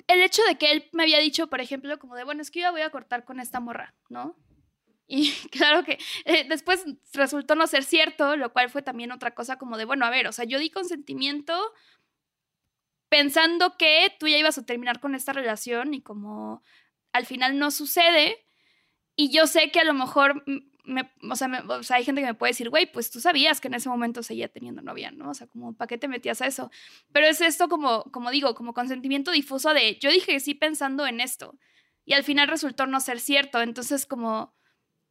el 0.08 0.22
hecho 0.22 0.42
de 0.48 0.58
que 0.58 0.72
él 0.72 0.90
me 0.94 1.04
había 1.04 1.20
dicho, 1.20 1.48
por 1.48 1.62
ejemplo, 1.62 1.98
como 2.00 2.16
de, 2.16 2.24
bueno, 2.24 2.42
es 2.42 2.52
que 2.52 2.62
yo 2.62 2.72
voy 2.72 2.82
a 2.82 2.90
cortar 2.90 3.26
con 3.26 3.40
esta 3.40 3.60
morra, 3.60 3.96
¿no? 4.10 4.36
Y 5.08 5.32
claro 5.52 5.84
que 5.84 6.00
eh, 6.26 6.46
después 6.48 6.86
resultó 7.14 7.56
no 7.56 7.68
ser 7.68 7.84
cierto, 7.84 8.36
lo 8.36 8.54
cual 8.54 8.70
fue 8.70 8.82
también 8.82 9.12
otra 9.12 9.36
cosa 9.36 9.58
como 9.58 9.78
de, 9.78 9.86
bueno, 9.86 10.06
a 10.06 10.10
ver, 10.10 10.28
o 10.28 10.32
sea, 10.32 10.46
yo 10.46 10.60
di 10.60 10.70
consentimiento 10.70 11.54
pensando 13.10 13.76
que 13.78 14.16
tú 14.20 14.30
ya 14.30 14.38
ibas 14.38 14.58
a 14.58 14.66
terminar 14.66 15.02
con 15.02 15.16
esta 15.16 15.34
relación 15.34 15.94
y 15.94 16.02
como 16.02 16.64
al 17.12 17.26
final 17.26 17.60
no 17.60 17.70
sucede. 17.70 18.48
Y 19.16 19.30
yo 19.30 19.48
sé 19.48 19.72
que 19.72 19.80
a 19.80 19.84
lo 19.84 19.94
mejor, 19.94 20.44
me, 20.86 21.12
o, 21.30 21.36
sea, 21.36 21.64
sea, 21.82 21.98
hay 21.98 22.04
gente 22.04 22.22
que 22.22 22.28
me 22.28 22.34
puede 22.34 22.52
decir, 22.52 22.70
güey, 22.70 22.92
pues 22.92 23.12
tú 23.12 23.20
sabías 23.20 23.62
que 23.62 23.68
en 23.68 23.76
ese 23.76 23.90
momento 23.90 24.24
seguía 24.24 24.48
teniendo 24.48 24.82
novia, 24.82 25.12
¿no? 25.12 25.30
O 25.30 25.34
sea, 25.34 25.48
como, 25.48 25.74
¿para 25.74 25.88
qué 25.88 25.98
te 25.98 26.08
metías 26.08 26.42
a 26.42 26.48
eso? 26.48 26.72
Pero 27.12 27.28
es 27.28 27.42
esto 27.42 27.68
como, 27.68 28.04
como 28.06 28.32
digo, 28.32 28.56
como 28.56 28.74
consentimiento 28.74 29.32
difuso 29.32 29.74
de, 29.74 29.98
yo 30.00 30.10
dije 30.10 30.40
sí 30.40 30.54
pensando 30.56 31.06
en 31.06 31.20
esto. 31.20 31.58
Y 32.06 32.14
al 32.14 32.24
final 32.24 32.48
resultó 32.48 32.88
no 32.88 33.00
ser 33.00 33.20
cierto. 33.20 33.62
Entonces, 33.62 34.06
como 34.06 34.54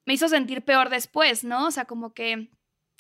me 0.07 0.15
hizo 0.15 0.29
sentir 0.29 0.65
peor 0.65 0.89
después, 0.91 1.45
¿no? 1.45 1.67
O 1.67 1.71
sea, 1.71 1.85
como 1.85 2.13
que 2.15 2.51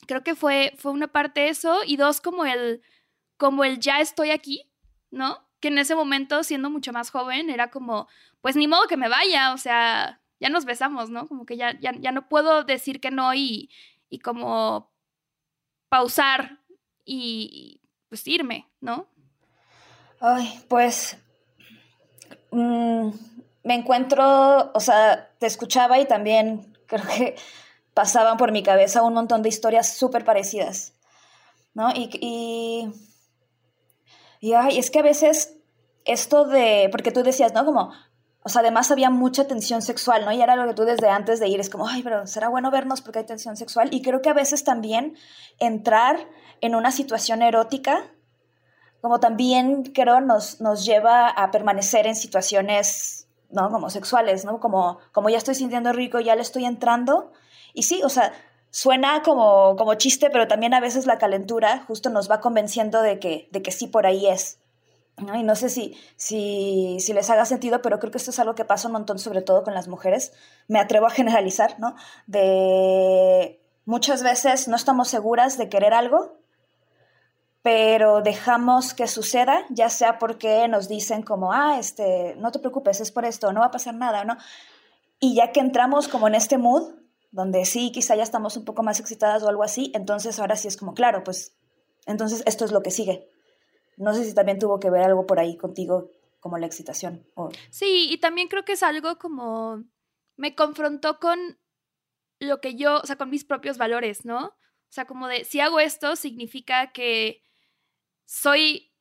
creo 0.07 0.23
que 0.23 0.35
fue, 0.35 0.73
fue 0.76 0.92
una 0.92 1.09
parte 1.09 1.49
eso 1.49 1.80
y 1.85 1.97
dos, 1.97 2.21
como 2.21 2.45
el, 2.45 2.83
como 3.37 3.64
el 3.64 3.80
ya 3.80 4.00
estoy 4.00 4.30
aquí, 4.30 4.71
¿no? 5.11 5.49
Que 5.61 5.69
en 5.69 5.78
ese 5.78 5.95
momento, 5.95 6.42
siendo 6.45 6.71
mucho 6.71 6.92
más 6.92 7.11
joven, 7.11 7.50
era 7.50 7.71
como, 7.71 8.09
pues 8.40 8.57
ni 8.57 8.69
modo 8.69 8.87
que 8.87 8.97
me 8.97 9.09
vaya, 9.09 9.52
o 9.52 9.59
sea, 9.59 10.19
ya 10.40 10.49
nos 10.49 10.64
besamos, 10.64 11.11
¿no? 11.11 11.28
Como 11.28 11.47
que 11.47 11.56
ya, 11.56 11.78
ya, 11.78 11.92
ya 11.92 12.12
no 12.12 12.28
puedo 12.28 12.64
decir 12.64 13.00
que 13.00 13.11
no 13.11 13.35
y, 13.35 13.70
y 14.09 14.18
como 14.18 14.90
pausar 15.88 16.59
y, 17.04 17.80
pues 18.09 18.26
irme, 18.26 18.68
¿no? 18.80 19.06
Ay, 20.20 20.62
pues 20.68 21.16
mm, 22.50 23.11
me 23.64 23.75
encuentro, 23.75 24.73
o 24.73 24.80
sea, 24.80 25.30
te 25.38 25.47
escuchaba 25.47 25.99
y 25.99 26.06
también 26.06 26.76
creo 26.87 27.04
que 27.06 27.37
pasaban 27.94 28.37
por 28.37 28.52
mi 28.52 28.62
cabeza 28.62 29.02
un 29.02 29.14
montón 29.14 29.42
de 29.42 29.49
historias 29.49 29.97
súper 29.97 30.25
parecidas, 30.25 30.94
¿no? 31.75 31.90
Y, 31.90 32.11
y, 32.20 32.92
y 34.40 34.54
ay, 34.54 34.78
es 34.78 34.90
que 34.90 35.00
a 35.00 35.02
veces 35.02 35.56
esto 36.04 36.44
de, 36.44 36.88
porque 36.90 37.12
tú 37.12 37.23
decías, 37.23 37.52
¿no? 37.52 37.64
Como, 37.64 37.92
o 38.42 38.49
sea, 38.49 38.61
además 38.61 38.90
había 38.90 39.11
mucha 39.11 39.47
tensión 39.47 39.82
sexual, 39.82 40.25
¿no? 40.25 40.32
Y 40.32 40.40
era 40.40 40.56
lo 40.56 40.66
que 40.66 40.75
tú 40.75 40.85
desde 40.85 41.09
antes 41.09 41.40
de 41.40 41.49
ir 41.49 41.61
es 41.61 41.68
como, 41.70 41.87
ay, 41.87 42.02
pero 42.02 42.26
será 42.26 42.49
bueno 42.49 42.70
vernos 42.70 43.02
porque 43.02 43.20
hay 43.20 43.26
tensión 43.26 43.56
sexual. 43.56 43.88
Y 43.92 44.02
creo 44.02 44.23
que 44.23 44.30
a 44.30 44.35
veces 44.35 44.64
también 44.64 45.16
entrar 45.59 46.28
en 46.61 46.75
una 46.75 46.90
situación 46.90 47.42
erótica, 47.42 48.04
como 49.00 49.20
también 49.20 49.85
creo 49.85 50.20
nos, 50.20 50.61
nos 50.61 50.85
lleva 50.85 51.28
a 51.28 51.50
permanecer 51.50 52.06
en 52.06 52.16
situaciones 52.16 53.20
¿no? 53.50 53.70
Como 53.70 53.90
sexuales, 53.90 54.44
¿no? 54.44 54.61
Como, 54.61 54.99
como 55.12 55.28
ya 55.28 55.38
estoy 55.38 55.54
sintiendo 55.54 55.92
rico, 55.92 56.20
ya 56.20 56.35
le 56.35 56.42
estoy 56.42 56.64
entrando. 56.64 57.32
Y 57.75 57.82
sí, 57.82 58.00
o 58.04 58.09
sea, 58.09 58.32
suena 58.70 59.23
como, 59.23 59.76
como 59.76 59.94
chiste, 59.94 60.30
pero 60.30 60.49
también 60.49 60.75
a 60.75 60.80
veces 60.80 61.06
la 61.06 61.18
calentura 61.18 61.85
justo 61.87 62.11
nos 62.11 62.30
va 62.30 62.40
convenciendo 62.40 63.02
de 63.02 63.18
que, 63.18 63.49
de 63.50 63.62
que 63.62 63.73
sí 63.73 63.87
por 63.87 64.06
ahí 64.06 64.26
es. 64.28 64.59
¿No? 65.22 65.36
Y 65.36 65.42
no 65.42 65.54
sé 65.56 65.68
si, 65.68 65.96
si, 66.16 66.98
si 67.00 67.12
les 67.12 67.30
haga 67.30 67.44
sentido, 67.44 67.82
pero 67.82 67.98
creo 67.98 68.10
que 68.10 68.18
esto 68.18 68.30
es 68.30 68.38
algo 68.38 68.54
que 68.54 68.64
pasa 68.64 68.88
un 68.88 68.92
montón, 68.92 69.18
sobre 69.18 69.42
todo 69.42 69.62
con 69.62 69.74
las 69.74 69.88
mujeres. 69.88 70.32
Me 70.68 70.80
atrevo 70.80 71.06
a 71.06 71.10
generalizar, 71.10 71.78
¿no? 71.78 71.94
De 72.26 73.60
muchas 73.84 74.22
veces 74.22 74.68
no 74.68 74.76
estamos 74.76 75.08
seguras 75.08 75.58
de 75.58 75.68
querer 75.68 75.94
algo 75.94 76.40
pero 77.62 78.22
dejamos 78.22 78.94
que 78.94 79.06
suceda, 79.06 79.66
ya 79.68 79.90
sea 79.90 80.18
porque 80.18 80.66
nos 80.68 80.88
dicen 80.88 81.22
como, 81.22 81.52
ah, 81.52 81.78
este, 81.78 82.34
no 82.36 82.52
te 82.52 82.58
preocupes, 82.58 83.00
es 83.00 83.12
por 83.12 83.24
esto, 83.24 83.52
no 83.52 83.60
va 83.60 83.66
a 83.66 83.70
pasar 83.70 83.94
nada, 83.94 84.24
¿no? 84.24 84.36
Y 85.18 85.34
ya 85.34 85.52
que 85.52 85.60
entramos 85.60 86.08
como 86.08 86.28
en 86.28 86.34
este 86.34 86.56
mood, 86.56 86.94
donde 87.32 87.66
sí, 87.66 87.92
quizá 87.92 88.16
ya 88.16 88.22
estamos 88.22 88.56
un 88.56 88.64
poco 88.64 88.82
más 88.82 88.98
excitadas 88.98 89.42
o 89.42 89.48
algo 89.48 89.62
así, 89.62 89.92
entonces 89.94 90.38
ahora 90.38 90.56
sí 90.56 90.68
es 90.68 90.76
como, 90.76 90.94
claro, 90.94 91.22
pues, 91.22 91.54
entonces 92.06 92.42
esto 92.46 92.64
es 92.64 92.72
lo 92.72 92.82
que 92.82 92.90
sigue. 92.90 93.29
No 94.00 94.14
sé 94.14 94.25
si 94.25 94.35
también 94.35 94.59
tuvo 94.59 94.80
que 94.80 94.88
ver 94.88 95.02
algo 95.02 95.26
por 95.26 95.38
ahí 95.38 95.59
contigo, 95.59 96.11
como 96.40 96.57
la 96.57 96.66
excitación. 96.66 97.26
Sí, 97.69 98.09
y 98.11 98.19
también 98.19 98.49
creo 98.49 98.64
que 98.64 98.73
es 98.73 98.83
algo 98.83 99.19
como, 99.19 99.85
me 100.37 100.54
confrontó 100.54 101.21
con 101.21 101.59
lo 102.40 102.62
que 102.62 102.76
yo, 102.76 102.97
o 102.97 103.07
sea, 103.07 103.16
con 103.16 103.28
mis 103.28 103.45
propios 103.45 103.76
valores, 103.76 104.25
¿no? 104.25 104.47
O 104.47 104.92
sea, 104.92 105.04
como 105.04 105.28
de, 105.28 105.45
si 105.45 105.61
hago 105.61 105.80
esto, 105.80 106.16
significa 106.16 106.92
que 106.92 107.42
soy 108.25 108.95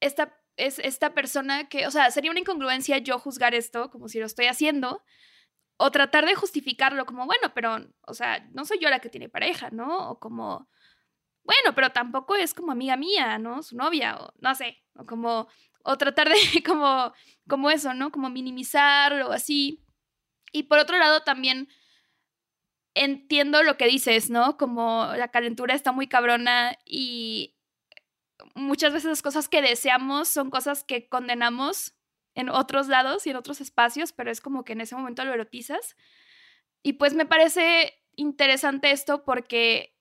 esta, 0.00 0.34
es 0.56 0.78
esta 0.78 1.12
persona 1.12 1.68
que, 1.68 1.86
o 1.86 1.90
sea, 1.90 2.10
sería 2.10 2.30
una 2.30 2.40
incongruencia 2.40 2.96
yo 2.96 3.18
juzgar 3.18 3.54
esto 3.54 3.90
como 3.90 4.08
si 4.08 4.18
lo 4.18 4.24
estoy 4.24 4.46
haciendo, 4.46 5.04
o 5.76 5.90
tratar 5.90 6.24
de 6.24 6.34
justificarlo 6.34 7.04
como, 7.04 7.26
bueno, 7.26 7.52
pero, 7.54 7.76
o 8.06 8.14
sea, 8.14 8.48
no 8.52 8.64
soy 8.64 8.78
yo 8.80 8.88
la 8.88 9.00
que 9.00 9.10
tiene 9.10 9.28
pareja, 9.28 9.68
¿no? 9.70 10.10
O 10.10 10.18
como, 10.18 10.70
bueno, 11.48 11.74
pero 11.74 11.92
tampoco 11.92 12.36
es 12.36 12.52
como 12.52 12.72
amiga 12.72 12.98
mía, 12.98 13.38
¿no? 13.38 13.62
Su 13.62 13.74
novia, 13.74 14.18
o 14.18 14.34
no 14.38 14.54
sé, 14.54 14.84
o 14.94 15.06
como, 15.06 15.48
o 15.82 15.96
tratar 15.96 16.28
de 16.28 16.34
como, 16.66 17.14
como 17.48 17.70
eso, 17.70 17.94
¿no? 17.94 18.12
Como 18.12 18.28
minimizarlo, 18.28 19.32
así. 19.32 19.82
Y 20.52 20.64
por 20.64 20.78
otro 20.78 20.98
lado 20.98 21.22
también 21.22 21.68
entiendo 22.94 23.62
lo 23.62 23.78
que 23.78 23.86
dices, 23.86 24.28
¿no? 24.28 24.58
Como 24.58 25.06
la 25.16 25.28
calentura 25.28 25.74
está 25.74 25.90
muy 25.90 26.06
cabrona 26.06 26.76
y 26.84 27.56
muchas 28.54 28.92
veces 28.92 29.08
las 29.08 29.22
cosas 29.22 29.48
que 29.48 29.62
deseamos 29.62 30.28
son 30.28 30.50
cosas 30.50 30.84
que 30.84 31.08
condenamos 31.08 31.94
en 32.34 32.50
otros 32.50 32.88
lados 32.88 33.26
y 33.26 33.30
en 33.30 33.36
otros 33.36 33.62
espacios, 33.62 34.12
pero 34.12 34.30
es 34.30 34.42
como 34.42 34.66
que 34.66 34.74
en 34.74 34.82
ese 34.82 34.94
momento 34.96 35.24
lo 35.24 35.32
erotizas. 35.32 35.96
Y 36.82 36.94
pues 36.94 37.14
me 37.14 37.24
parece 37.24 37.94
interesante 38.16 38.90
esto 38.90 39.24
porque, 39.24 39.96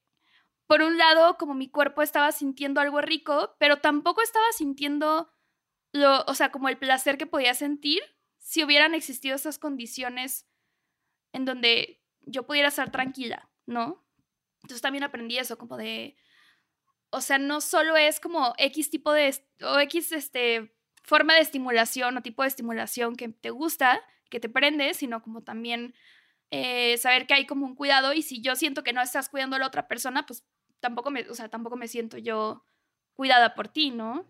por 0.67 0.81
un 0.81 0.97
lado, 0.97 1.37
como 1.37 1.53
mi 1.53 1.69
cuerpo 1.69 2.01
estaba 2.01 2.31
sintiendo 2.31 2.81
algo 2.81 3.01
rico, 3.01 3.55
pero 3.57 3.77
tampoco 3.77 4.21
estaba 4.21 4.45
sintiendo 4.51 5.31
lo, 5.93 6.23
o 6.27 6.33
sea, 6.33 6.51
como 6.51 6.69
el 6.69 6.77
placer 6.77 7.17
que 7.17 7.25
podía 7.25 7.53
sentir 7.53 8.03
si 8.37 8.63
hubieran 8.63 8.93
existido 8.93 9.35
esas 9.35 9.59
condiciones 9.59 10.45
en 11.31 11.45
donde 11.45 12.01
yo 12.21 12.45
pudiera 12.45 12.67
estar 12.67 12.91
tranquila, 12.91 13.49
¿no? 13.65 14.05
Entonces 14.63 14.81
también 14.81 15.03
aprendí 15.03 15.37
eso, 15.37 15.57
como 15.57 15.77
de, 15.77 16.17
o 17.09 17.21
sea, 17.21 17.37
no 17.37 17.61
solo 17.61 17.95
es 17.95 18.19
como 18.19 18.53
X 18.57 18.89
tipo 18.89 19.13
de, 19.13 19.33
o 19.61 19.79
X 19.79 20.11
este, 20.11 20.75
forma 21.03 21.35
de 21.35 21.41
estimulación 21.41 22.17
o 22.17 22.21
tipo 22.21 22.41
de 22.41 22.49
estimulación 22.49 23.15
que 23.15 23.29
te 23.29 23.49
gusta, 23.49 24.01
que 24.29 24.41
te 24.41 24.49
prende, 24.49 24.93
sino 24.93 25.21
como 25.21 25.41
también 25.41 25.95
eh, 26.51 26.97
saber 26.97 27.27
que 27.27 27.33
hay 27.33 27.45
como 27.45 27.65
un 27.65 27.75
cuidado 27.75 28.13
y 28.13 28.21
si 28.21 28.41
yo 28.41 28.55
siento 28.55 28.83
que 28.83 28.93
no 28.93 29.01
estás 29.01 29.29
cuidando 29.29 29.55
a 29.55 29.59
la 29.59 29.67
otra 29.67 29.87
persona, 29.87 30.25
pues 30.25 30.45
tampoco 30.79 31.09
me, 31.11 31.29
o 31.29 31.35
sea, 31.35 31.49
tampoco 31.49 31.75
me 31.75 31.87
siento 31.87 32.17
yo 32.17 32.63
cuidada 33.15 33.55
por 33.55 33.67
ti, 33.67 33.91
¿no? 33.91 34.25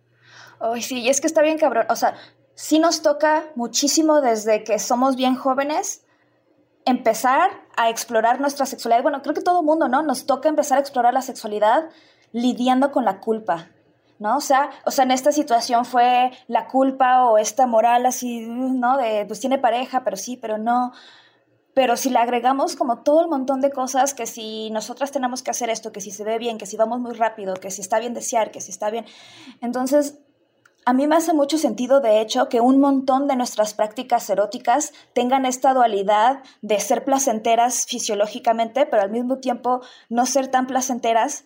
Ay, 0.60 0.82
sí, 0.82 1.02
y 1.02 1.10
es 1.10 1.22
que 1.22 1.28
está 1.28 1.42
bien 1.42 1.58
cabrón, 1.58 1.86
o 1.90 1.96
sea, 1.96 2.16
sí 2.56 2.80
nos 2.80 3.02
toca 3.02 3.46
muchísimo 3.56 4.22
desde 4.22 4.64
que 4.64 4.80
somos 4.80 5.16
bien 5.16 5.36
jóvenes 5.36 6.04
empezar 6.86 7.52
a 7.76 7.90
explorar 7.90 8.40
nuestra 8.40 8.66
sexualidad. 8.66 9.04
Bueno, 9.04 9.22
creo 9.22 9.36
que 9.36 9.42
todo 9.42 9.62
mundo, 9.62 9.90
¿no? 9.90 10.02
Nos 10.02 10.26
toca 10.26 10.48
empezar 10.48 10.78
a 10.78 10.82
explorar 10.82 11.14
la 11.14 11.22
sexualidad 11.22 11.90
lidiando 12.32 12.92
con 12.92 13.04
la 13.04 13.20
culpa, 13.20 13.68
¿no? 14.20 14.38
O 14.38 14.42
sea, 14.42 14.70
o 14.86 14.92
sea, 14.92 15.04
en 15.04 15.12
esta 15.12 15.32
situación 15.34 15.84
fue 15.84 16.32
la 16.48 16.68
culpa 16.68 17.26
o 17.26 17.38
esta 17.38 17.68
moral 17.68 18.06
así, 18.06 18.48
¿no? 18.48 18.98
De, 18.98 19.26
pues 19.28 19.40
tiene 19.42 19.58
pareja, 19.58 20.04
pero 20.04 20.16
sí, 20.16 20.38
pero 20.38 20.58
no. 20.58 20.94
Pero 21.78 21.96
si 21.96 22.10
le 22.10 22.18
agregamos 22.18 22.76
como 22.76 23.04
todo 23.04 23.22
el 23.22 23.28
montón 23.28 23.62
de 23.62 23.70
cosas, 23.70 24.16
que 24.16 24.26
si 24.26 24.72
nosotras 24.72 25.12
tenemos 25.12 25.44
que 25.44 25.52
hacer 25.52 25.70
esto, 25.70 25.92
que 25.92 26.02
si 26.02 26.10
se 26.10 26.24
ve 26.24 26.40
bien, 26.40 26.58
que 26.58 26.66
si 26.66 26.76
vamos 26.76 27.00
muy 27.00 27.14
rápido, 27.14 27.54
que 27.54 27.70
si 27.70 27.82
está 27.82 28.00
bien 28.00 28.16
desear, 28.16 28.50
que 28.50 28.62
si 28.62 28.72
está 28.72 28.90
bien. 28.90 29.06
Entonces, 29.62 30.18
a 30.86 30.94
mí 30.94 31.06
me 31.06 31.16
hace 31.16 31.36
mucho 31.36 31.60
sentido, 31.60 32.00
de 32.00 32.20
hecho, 32.20 32.50
que 32.50 32.62
un 32.62 32.80
montón 32.80 33.28
de 33.28 33.36
nuestras 33.36 33.76
prácticas 33.76 34.28
eróticas 34.28 34.92
tengan 35.14 35.46
esta 35.46 35.76
dualidad 35.76 36.42
de 36.64 36.80
ser 36.80 37.06
placenteras 37.06 37.86
fisiológicamente, 37.86 38.88
pero 38.88 39.04
al 39.04 39.12
mismo 39.12 39.38
tiempo 39.38 39.82
no 40.10 40.26
ser 40.26 40.48
tan 40.48 40.66
placenteras 40.66 41.46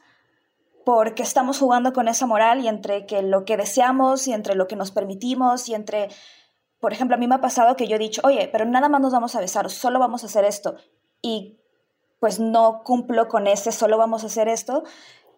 porque 0.86 1.24
estamos 1.24 1.60
jugando 1.60 1.92
con 1.92 2.08
esa 2.08 2.26
moral 2.26 2.62
y 2.62 2.70
entre 2.70 3.06
que 3.06 3.22
lo 3.22 3.44
que 3.44 3.58
deseamos 3.58 4.30
y 4.30 4.32
entre 4.32 4.56
lo 4.56 4.70
que 4.70 4.78
nos 4.78 4.92
permitimos 4.92 5.68
y 5.68 5.76
entre, 5.76 6.08
por 6.82 6.94
ejemplo, 6.94 7.16
a 7.16 7.20
mí 7.20 7.28
me 7.28 7.36
ha 7.36 7.42
pasado 7.42 7.76
que 7.76 7.88
yo 7.88 7.96
he 7.96 8.00
dicho, 8.00 8.22
oye, 8.26 8.50
pero 8.52 8.66
nada 8.66 8.90
más 8.90 9.00
nos 9.00 9.14
vamos 9.14 9.36
a 9.36 9.40
besar, 9.40 9.70
solo 9.70 10.00
vamos 10.00 10.24
a 10.24 10.26
hacer 10.26 10.44
esto. 10.44 10.76
Y 11.22 11.60
pues 12.20 12.40
no 12.40 12.82
cumplo 12.84 13.28
con 13.28 13.46
ese, 13.46 13.72
solo 13.72 14.00
vamos 14.00 14.24
a 14.24 14.28
hacer 14.28 14.48
esto. 14.48 14.84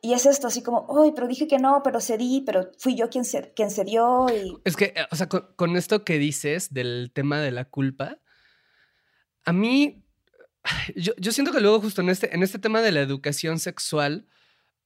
Y 0.01 0.13
es 0.13 0.25
esto, 0.25 0.47
así 0.47 0.63
como, 0.63 0.85
uy, 0.88 1.12
pero 1.13 1.27
dije 1.27 1.47
que 1.47 1.59
no, 1.59 1.81
pero 1.83 2.00
cedí, 2.00 2.41
pero 2.45 2.71
fui 2.77 2.95
yo 2.95 3.09
quien, 3.09 3.25
se, 3.25 3.53
quien 3.53 3.71
cedió. 3.71 4.25
Y... 4.33 4.57
Es 4.63 4.77
que, 4.77 4.93
o 5.12 5.15
sea, 5.17 5.27
con, 5.27 5.75
esto 5.75 6.05
que 6.05 6.17
dices 6.17 6.73
del 6.73 7.12
tema 7.13 7.41
de 7.41 7.51
la 7.51 7.65
culpa, 7.65 8.19
a 9.43 9.51
mí, 9.51 10.05
yo, 10.95 11.12
yo, 11.17 11.33
siento 11.33 11.51
que 11.51 11.59
luego 11.59 11.81
justo 11.81 12.01
en 12.01 12.09
este, 12.09 12.33
en 12.33 12.41
este 12.41 12.57
tema 12.57 12.81
de 12.81 12.93
la 12.93 13.01
educación 13.01 13.59
sexual, 13.59 14.27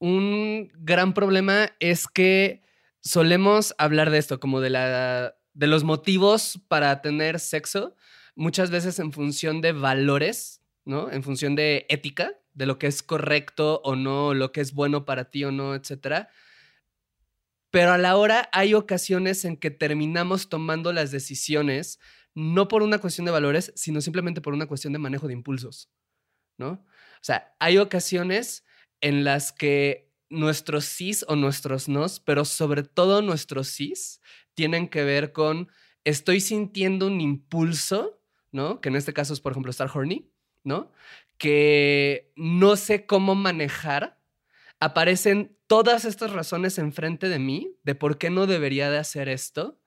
un 0.00 0.72
gran 0.74 1.14
problema 1.14 1.70
es 1.78 2.08
que 2.08 2.62
solemos 3.00 3.76
hablar 3.78 4.10
de 4.10 4.18
esto, 4.18 4.40
como 4.40 4.60
de, 4.60 4.70
la, 4.70 5.37
de 5.58 5.66
los 5.66 5.82
motivos 5.82 6.60
para 6.68 7.02
tener 7.02 7.40
sexo, 7.40 7.96
muchas 8.36 8.70
veces 8.70 9.00
en 9.00 9.10
función 9.10 9.60
de 9.60 9.72
valores, 9.72 10.62
¿no? 10.84 11.10
En 11.10 11.24
función 11.24 11.56
de 11.56 11.84
ética 11.88 12.30
de 12.54 12.66
lo 12.66 12.78
que 12.78 12.86
es 12.86 13.02
correcto 13.02 13.80
o 13.82 13.96
no, 13.96 14.34
lo 14.34 14.52
que 14.52 14.60
es 14.60 14.72
bueno 14.72 15.04
para 15.04 15.30
ti 15.30 15.42
o 15.42 15.50
no, 15.50 15.74
etcétera. 15.74 16.28
Pero 17.72 17.90
a 17.90 17.98
la 17.98 18.16
hora 18.16 18.48
hay 18.52 18.74
ocasiones 18.74 19.44
en 19.44 19.56
que 19.56 19.72
terminamos 19.72 20.48
tomando 20.48 20.92
las 20.92 21.10
decisiones 21.10 21.98
no 22.36 22.68
por 22.68 22.84
una 22.84 22.98
cuestión 22.98 23.24
de 23.24 23.32
valores, 23.32 23.72
sino 23.74 24.00
simplemente 24.00 24.40
por 24.40 24.54
una 24.54 24.66
cuestión 24.66 24.92
de 24.92 25.00
manejo 25.00 25.26
de 25.26 25.32
impulsos, 25.32 25.90
¿no? 26.56 26.70
O 26.70 27.22
sea, 27.22 27.52
hay 27.58 27.78
ocasiones 27.78 28.64
en 29.00 29.24
las 29.24 29.50
que 29.50 30.08
nuestros 30.30 30.84
sís 30.84 31.24
o 31.26 31.34
nuestros 31.34 31.88
nos, 31.88 32.20
pero 32.20 32.44
sobre 32.44 32.84
todo 32.84 33.22
nuestros 33.22 33.66
sís, 33.66 34.20
tienen 34.58 34.88
que 34.88 35.04
ver 35.04 35.30
con 35.30 35.68
estoy 36.02 36.40
sintiendo 36.40 37.06
un 37.06 37.20
impulso, 37.20 38.20
¿no? 38.50 38.80
Que 38.80 38.88
en 38.88 38.96
este 38.96 39.12
caso 39.12 39.32
es, 39.32 39.40
por 39.40 39.52
ejemplo, 39.52 39.70
estar 39.70 39.88
horny, 39.94 40.28
¿no? 40.64 40.90
que 41.38 42.32
no 42.34 42.74
sé 42.74 43.06
cómo 43.06 43.36
manejar, 43.36 44.18
aparecen 44.80 45.56
todas 45.68 46.04
estas 46.04 46.32
razones 46.32 46.78
enfrente 46.78 47.28
de 47.28 47.38
mí 47.38 47.76
de 47.84 47.94
por 47.94 48.18
qué 48.18 48.28
no 48.28 48.46
debería 48.46 48.90
de 48.90 48.98
hacer 48.98 49.28
esto, 49.28 49.80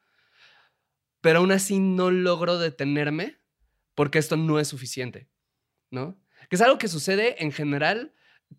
pero 1.19 1.39
aún 1.39 1.51
así 1.51 1.79
no 1.79 2.10
logro 2.10 2.57
detenerme 2.57 3.38
porque 3.93 4.17
esto 4.17 4.38
no 4.38 4.60
es 4.60 4.69
suficiente, 4.69 5.29
¿no? 5.91 6.17
Que 6.49 6.55
es 6.55 6.62
algo 6.62 6.77
que 6.77 6.88
sucede 6.88 7.43
en 7.43 7.51
general 7.51 8.13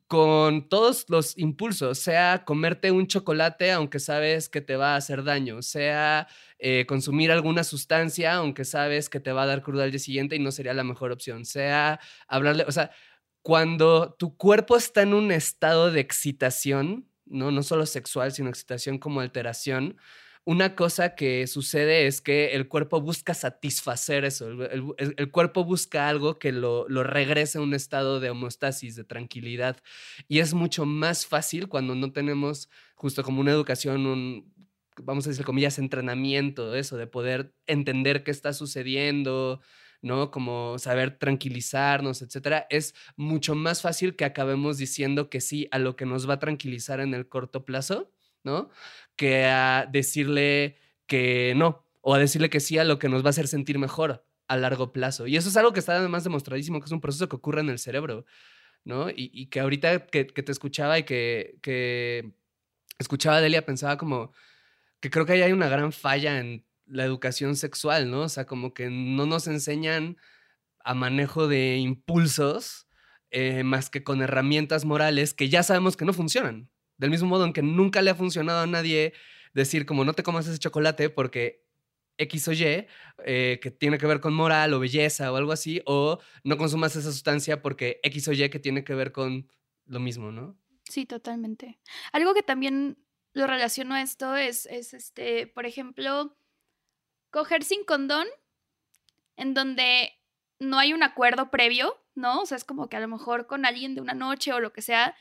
con 0.06 0.68
todos 0.68 1.06
los 1.08 1.36
impulsos, 1.38 1.98
sea 1.98 2.44
comerte 2.44 2.90
un 2.90 3.06
chocolate 3.06 3.72
aunque 3.72 3.98
sabes 3.98 4.48
que 4.48 4.60
te 4.60 4.76
va 4.76 4.94
a 4.94 4.96
hacer 4.96 5.24
daño, 5.24 5.62
sea 5.62 6.28
eh, 6.58 6.84
consumir 6.86 7.30
alguna 7.32 7.64
sustancia 7.64 8.34
aunque 8.34 8.64
sabes 8.64 9.08
que 9.08 9.20
te 9.20 9.32
va 9.32 9.44
a 9.44 9.46
dar 9.46 9.62
cruda 9.62 9.84
al 9.84 9.90
día 9.90 10.00
siguiente 10.00 10.36
y 10.36 10.38
no 10.38 10.52
sería 10.52 10.74
la 10.74 10.84
mejor 10.84 11.12
opción, 11.12 11.44
sea 11.44 12.00
hablarle, 12.28 12.64
o 12.66 12.72
sea, 12.72 12.90
cuando 13.42 14.14
tu 14.14 14.36
cuerpo 14.36 14.76
está 14.76 15.02
en 15.02 15.14
un 15.14 15.32
estado 15.32 15.90
de 15.90 16.00
excitación, 16.00 17.08
no, 17.26 17.50
no 17.50 17.62
solo 17.62 17.86
sexual, 17.86 18.32
sino 18.32 18.48
excitación 18.48 18.98
como 18.98 19.20
alteración, 19.20 19.96
una 20.44 20.74
cosa 20.74 21.14
que 21.14 21.46
sucede 21.46 22.06
es 22.06 22.20
que 22.20 22.54
el 22.54 22.68
cuerpo 22.68 23.00
busca 23.00 23.32
satisfacer 23.32 24.24
eso, 24.24 24.48
el, 24.50 25.30
cuerpo 25.30 25.64
busca 25.64 26.08
algo 26.08 26.38
que 26.38 26.50
lo, 26.50 26.88
lo, 26.88 27.04
regrese 27.04 27.58
a 27.58 27.60
un 27.60 27.74
estado 27.74 28.18
de 28.18 28.30
homeostasis, 28.30 28.96
de 28.96 29.04
tranquilidad. 29.04 29.76
Y 30.28 30.40
es 30.40 30.52
mucho 30.54 30.84
más 30.84 31.26
fácil 31.26 31.68
cuando 31.68 31.94
no 31.94 32.12
tenemos 32.12 32.68
justo 32.96 33.22
como 33.22 33.40
una 33.40 33.52
educación, 33.52 34.06
un, 34.06 34.52
vamos 35.00 35.26
a 35.26 35.30
decir 35.30 35.44
comillas, 35.44 35.78
entrenamiento, 35.78 36.74
eso, 36.74 36.96
de 36.96 37.06
poder 37.06 37.54
entender 37.66 38.24
qué 38.24 38.32
está 38.32 38.52
sucediendo, 38.52 39.60
¿no? 40.02 40.32
Como 40.32 40.78
saber 40.78 41.18
tranquilizarnos, 41.18 42.20
etcétera, 42.20 42.66
es 42.68 42.94
mucho 43.16 43.54
más 43.54 43.82
fácil 43.82 44.16
que 44.16 44.24
acabemos 44.24 44.76
diciendo 44.78 45.30
que 45.30 45.40
sí 45.40 45.68
a 45.70 45.78
lo 45.78 45.94
que 45.94 46.06
nos 46.06 46.28
va 46.28 46.34
a 46.34 46.38
tranquilizar 46.40 47.00
en 47.00 47.14
el 47.14 47.28
corto 47.28 47.64
plazo 47.64 48.10
¿no? 48.44 48.70
Que 49.16 49.46
a 49.46 49.86
decirle 49.90 50.76
que 51.06 51.54
no, 51.56 51.86
o 52.00 52.14
a 52.14 52.18
decirle 52.18 52.50
que 52.50 52.60
sí 52.60 52.78
a 52.78 52.84
lo 52.84 52.98
que 52.98 53.08
nos 53.08 53.22
va 53.22 53.28
a 53.28 53.30
hacer 53.30 53.48
sentir 53.48 53.78
mejor 53.78 54.24
a 54.48 54.56
largo 54.56 54.92
plazo. 54.92 55.26
Y 55.26 55.36
eso 55.36 55.48
es 55.48 55.56
algo 55.56 55.72
que 55.72 55.80
está 55.80 55.96
además 55.96 56.24
demostradísimo, 56.24 56.80
que 56.80 56.86
es 56.86 56.92
un 56.92 57.00
proceso 57.00 57.28
que 57.28 57.36
ocurre 57.36 57.60
en 57.60 57.70
el 57.70 57.78
cerebro, 57.78 58.26
¿no? 58.84 59.08
Y, 59.14 59.46
que 59.46 59.60
ahorita 59.60 60.06
que, 60.06 60.24
te 60.24 60.52
escuchaba 60.52 60.98
y 60.98 61.04
que, 61.04 61.58
que 61.62 62.32
escuchaba 62.98 63.36
a 63.36 63.40
Delia, 63.40 63.64
pensaba 63.64 63.96
como 63.96 64.32
que 65.00 65.10
creo 65.10 65.26
que 65.26 65.32
ahí 65.32 65.42
hay 65.42 65.52
una 65.52 65.68
gran 65.68 65.92
falla 65.92 66.38
en 66.38 66.64
la 66.86 67.04
educación 67.04 67.56
sexual, 67.56 68.10
¿no? 68.10 68.22
O 68.22 68.28
sea, 68.28 68.46
como 68.46 68.74
que 68.74 68.90
no 68.90 69.26
nos 69.26 69.46
enseñan 69.46 70.16
a 70.84 70.94
manejo 70.94 71.48
de 71.48 71.76
impulsos 71.78 72.86
eh, 73.30 73.64
más 73.64 73.90
que 73.90 74.04
con 74.04 74.22
herramientas 74.22 74.84
morales 74.84 75.34
que 75.34 75.48
ya 75.48 75.62
sabemos 75.62 75.96
que 75.96 76.04
no 76.04 76.12
funcionan, 76.12 76.70
del 77.02 77.10
mismo 77.10 77.28
modo 77.28 77.44
en 77.44 77.52
que 77.52 77.62
nunca 77.62 78.00
le 78.00 78.10
ha 78.10 78.14
funcionado 78.14 78.60
a 78.60 78.66
nadie 78.68 79.12
decir 79.54 79.86
como 79.86 80.04
no 80.04 80.12
te 80.12 80.22
comas 80.22 80.46
ese 80.46 80.60
chocolate 80.60 81.10
porque 81.10 81.66
X 82.16 82.46
o 82.46 82.52
Y, 82.52 82.86
eh, 83.24 83.58
que 83.60 83.72
tiene 83.72 83.98
que 83.98 84.06
ver 84.06 84.20
con 84.20 84.32
moral 84.32 84.72
o 84.72 84.78
belleza 84.78 85.32
o 85.32 85.36
algo 85.36 85.50
así, 85.50 85.82
o 85.84 86.20
no 86.44 86.56
consumas 86.56 86.94
esa 86.94 87.10
sustancia 87.10 87.60
porque 87.60 87.98
X 88.04 88.28
o 88.28 88.32
Y 88.32 88.48
que 88.50 88.60
tiene 88.60 88.84
que 88.84 88.94
ver 88.94 89.10
con 89.10 89.50
lo 89.86 89.98
mismo, 89.98 90.30
¿no? 90.30 90.56
Sí, 90.84 91.04
totalmente. 91.04 91.80
Algo 92.12 92.34
que 92.34 92.44
también 92.44 92.98
lo 93.32 93.48
relaciono 93.48 93.96
a 93.96 94.02
esto 94.02 94.36
es, 94.36 94.66
es 94.66 94.94
este, 94.94 95.48
por 95.48 95.66
ejemplo, 95.66 96.36
coger 97.30 97.64
sin 97.64 97.84
condón 97.84 98.28
en 99.36 99.54
donde 99.54 100.12
no 100.60 100.78
hay 100.78 100.92
un 100.92 101.02
acuerdo 101.02 101.50
previo, 101.50 101.98
¿no? 102.14 102.42
O 102.42 102.46
sea, 102.46 102.56
es 102.56 102.64
como 102.64 102.88
que 102.88 102.96
a 102.96 103.00
lo 103.00 103.08
mejor 103.08 103.48
con 103.48 103.66
alguien 103.66 103.96
de 103.96 104.02
una 104.02 104.14
noche 104.14 104.52
o 104.52 104.60
lo 104.60 104.72
que 104.72 104.82
sea, 104.82 105.16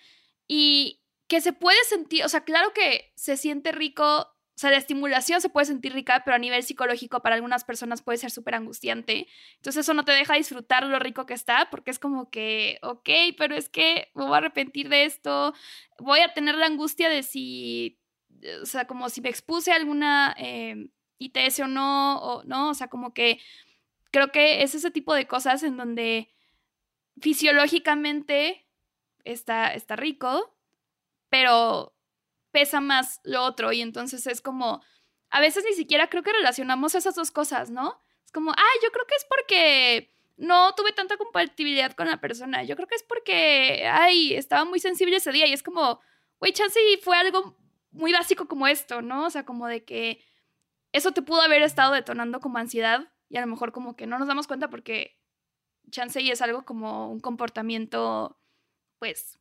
y, 0.47 1.00
que 1.31 1.39
se 1.39 1.53
puede 1.53 1.81
sentir, 1.85 2.25
o 2.25 2.27
sea, 2.27 2.43
claro 2.43 2.73
que 2.73 3.13
se 3.15 3.37
siente 3.37 3.71
rico, 3.71 4.03
o 4.03 4.57
sea, 4.57 4.69
de 4.69 4.75
estimulación 4.75 5.39
se 5.39 5.47
puede 5.47 5.65
sentir 5.65 5.93
rica, 5.93 6.23
pero 6.25 6.35
a 6.35 6.39
nivel 6.39 6.61
psicológico 6.61 7.21
para 7.21 7.35
algunas 7.35 7.63
personas 7.63 8.01
puede 8.01 8.17
ser 8.17 8.31
súper 8.31 8.55
angustiante. 8.55 9.29
Entonces 9.55 9.85
eso 9.85 9.93
no 9.93 10.03
te 10.03 10.11
deja 10.11 10.33
disfrutar 10.35 10.85
lo 10.85 10.99
rico 10.99 11.25
que 11.25 11.33
está, 11.33 11.69
porque 11.71 11.89
es 11.89 11.99
como 11.99 12.29
que, 12.29 12.79
ok, 12.81 13.09
pero 13.37 13.55
es 13.55 13.69
que 13.69 14.09
me 14.13 14.25
voy 14.25 14.33
a 14.33 14.37
arrepentir 14.39 14.89
de 14.89 15.05
esto, 15.05 15.53
voy 15.99 16.19
a 16.19 16.33
tener 16.33 16.55
la 16.55 16.65
angustia 16.65 17.07
de 17.07 17.23
si 17.23 17.97
o 18.61 18.65
sea, 18.65 18.85
como 18.85 19.07
si 19.07 19.21
me 19.21 19.29
expuse 19.29 19.71
a 19.71 19.77
alguna 19.77 20.35
eh, 20.37 20.89
ITS 21.17 21.61
o 21.61 21.67
no, 21.67 22.19
o 22.19 22.43
no, 22.43 22.71
o 22.71 22.73
sea, 22.73 22.89
como 22.89 23.13
que 23.13 23.39
creo 24.11 24.33
que 24.33 24.63
es 24.63 24.75
ese 24.75 24.91
tipo 24.91 25.13
de 25.13 25.27
cosas 25.27 25.63
en 25.63 25.77
donde 25.77 26.29
fisiológicamente 27.21 28.67
está, 29.23 29.73
está 29.73 29.95
rico, 29.95 30.57
pero 31.31 31.95
pesa 32.51 32.81
más 32.81 33.21
lo 33.23 33.43
otro 33.43 33.71
y 33.71 33.81
entonces 33.81 34.27
es 34.27 34.41
como, 34.41 34.83
a 35.29 35.39
veces 35.39 35.63
ni 35.63 35.73
siquiera 35.73 36.09
creo 36.09 36.21
que 36.21 36.33
relacionamos 36.33 36.93
esas 36.93 37.15
dos 37.15 37.31
cosas, 37.31 37.71
¿no? 37.71 38.03
Es 38.25 38.31
como, 38.31 38.51
ay, 38.51 38.79
yo 38.83 38.91
creo 38.91 39.07
que 39.07 39.15
es 39.15 39.25
porque 39.27 40.13
no 40.35 40.75
tuve 40.75 40.91
tanta 40.91 41.17
compatibilidad 41.17 41.93
con 41.93 42.07
la 42.07 42.19
persona, 42.19 42.63
yo 42.63 42.75
creo 42.75 42.87
que 42.87 42.95
es 42.95 43.03
porque, 43.03 43.87
ay, 43.89 44.35
estaba 44.35 44.65
muy 44.65 44.79
sensible 44.79 45.15
ese 45.15 45.31
día 45.31 45.47
y 45.47 45.53
es 45.53 45.63
como, 45.63 46.01
güey, 46.39 46.51
chance 46.51 46.79
fue 47.01 47.17
algo 47.17 47.57
muy 47.91 48.11
básico 48.11 48.47
como 48.47 48.67
esto, 48.67 49.01
¿no? 49.01 49.27
O 49.27 49.29
sea, 49.29 49.45
como 49.45 49.67
de 49.67 49.85
que 49.85 50.23
eso 50.91 51.13
te 51.13 51.21
pudo 51.21 51.41
haber 51.41 51.61
estado 51.61 51.93
detonando 51.93 52.41
como 52.41 52.57
ansiedad 52.57 53.13
y 53.29 53.37
a 53.37 53.41
lo 53.41 53.47
mejor 53.47 53.71
como 53.71 53.95
que 53.95 54.05
no 54.05 54.19
nos 54.19 54.27
damos 54.27 54.47
cuenta 54.47 54.69
porque 54.69 55.17
chance 55.91 56.19
es 56.19 56.41
algo 56.41 56.65
como 56.65 57.09
un 57.09 57.21
comportamiento, 57.21 58.37
pues, 58.99 59.40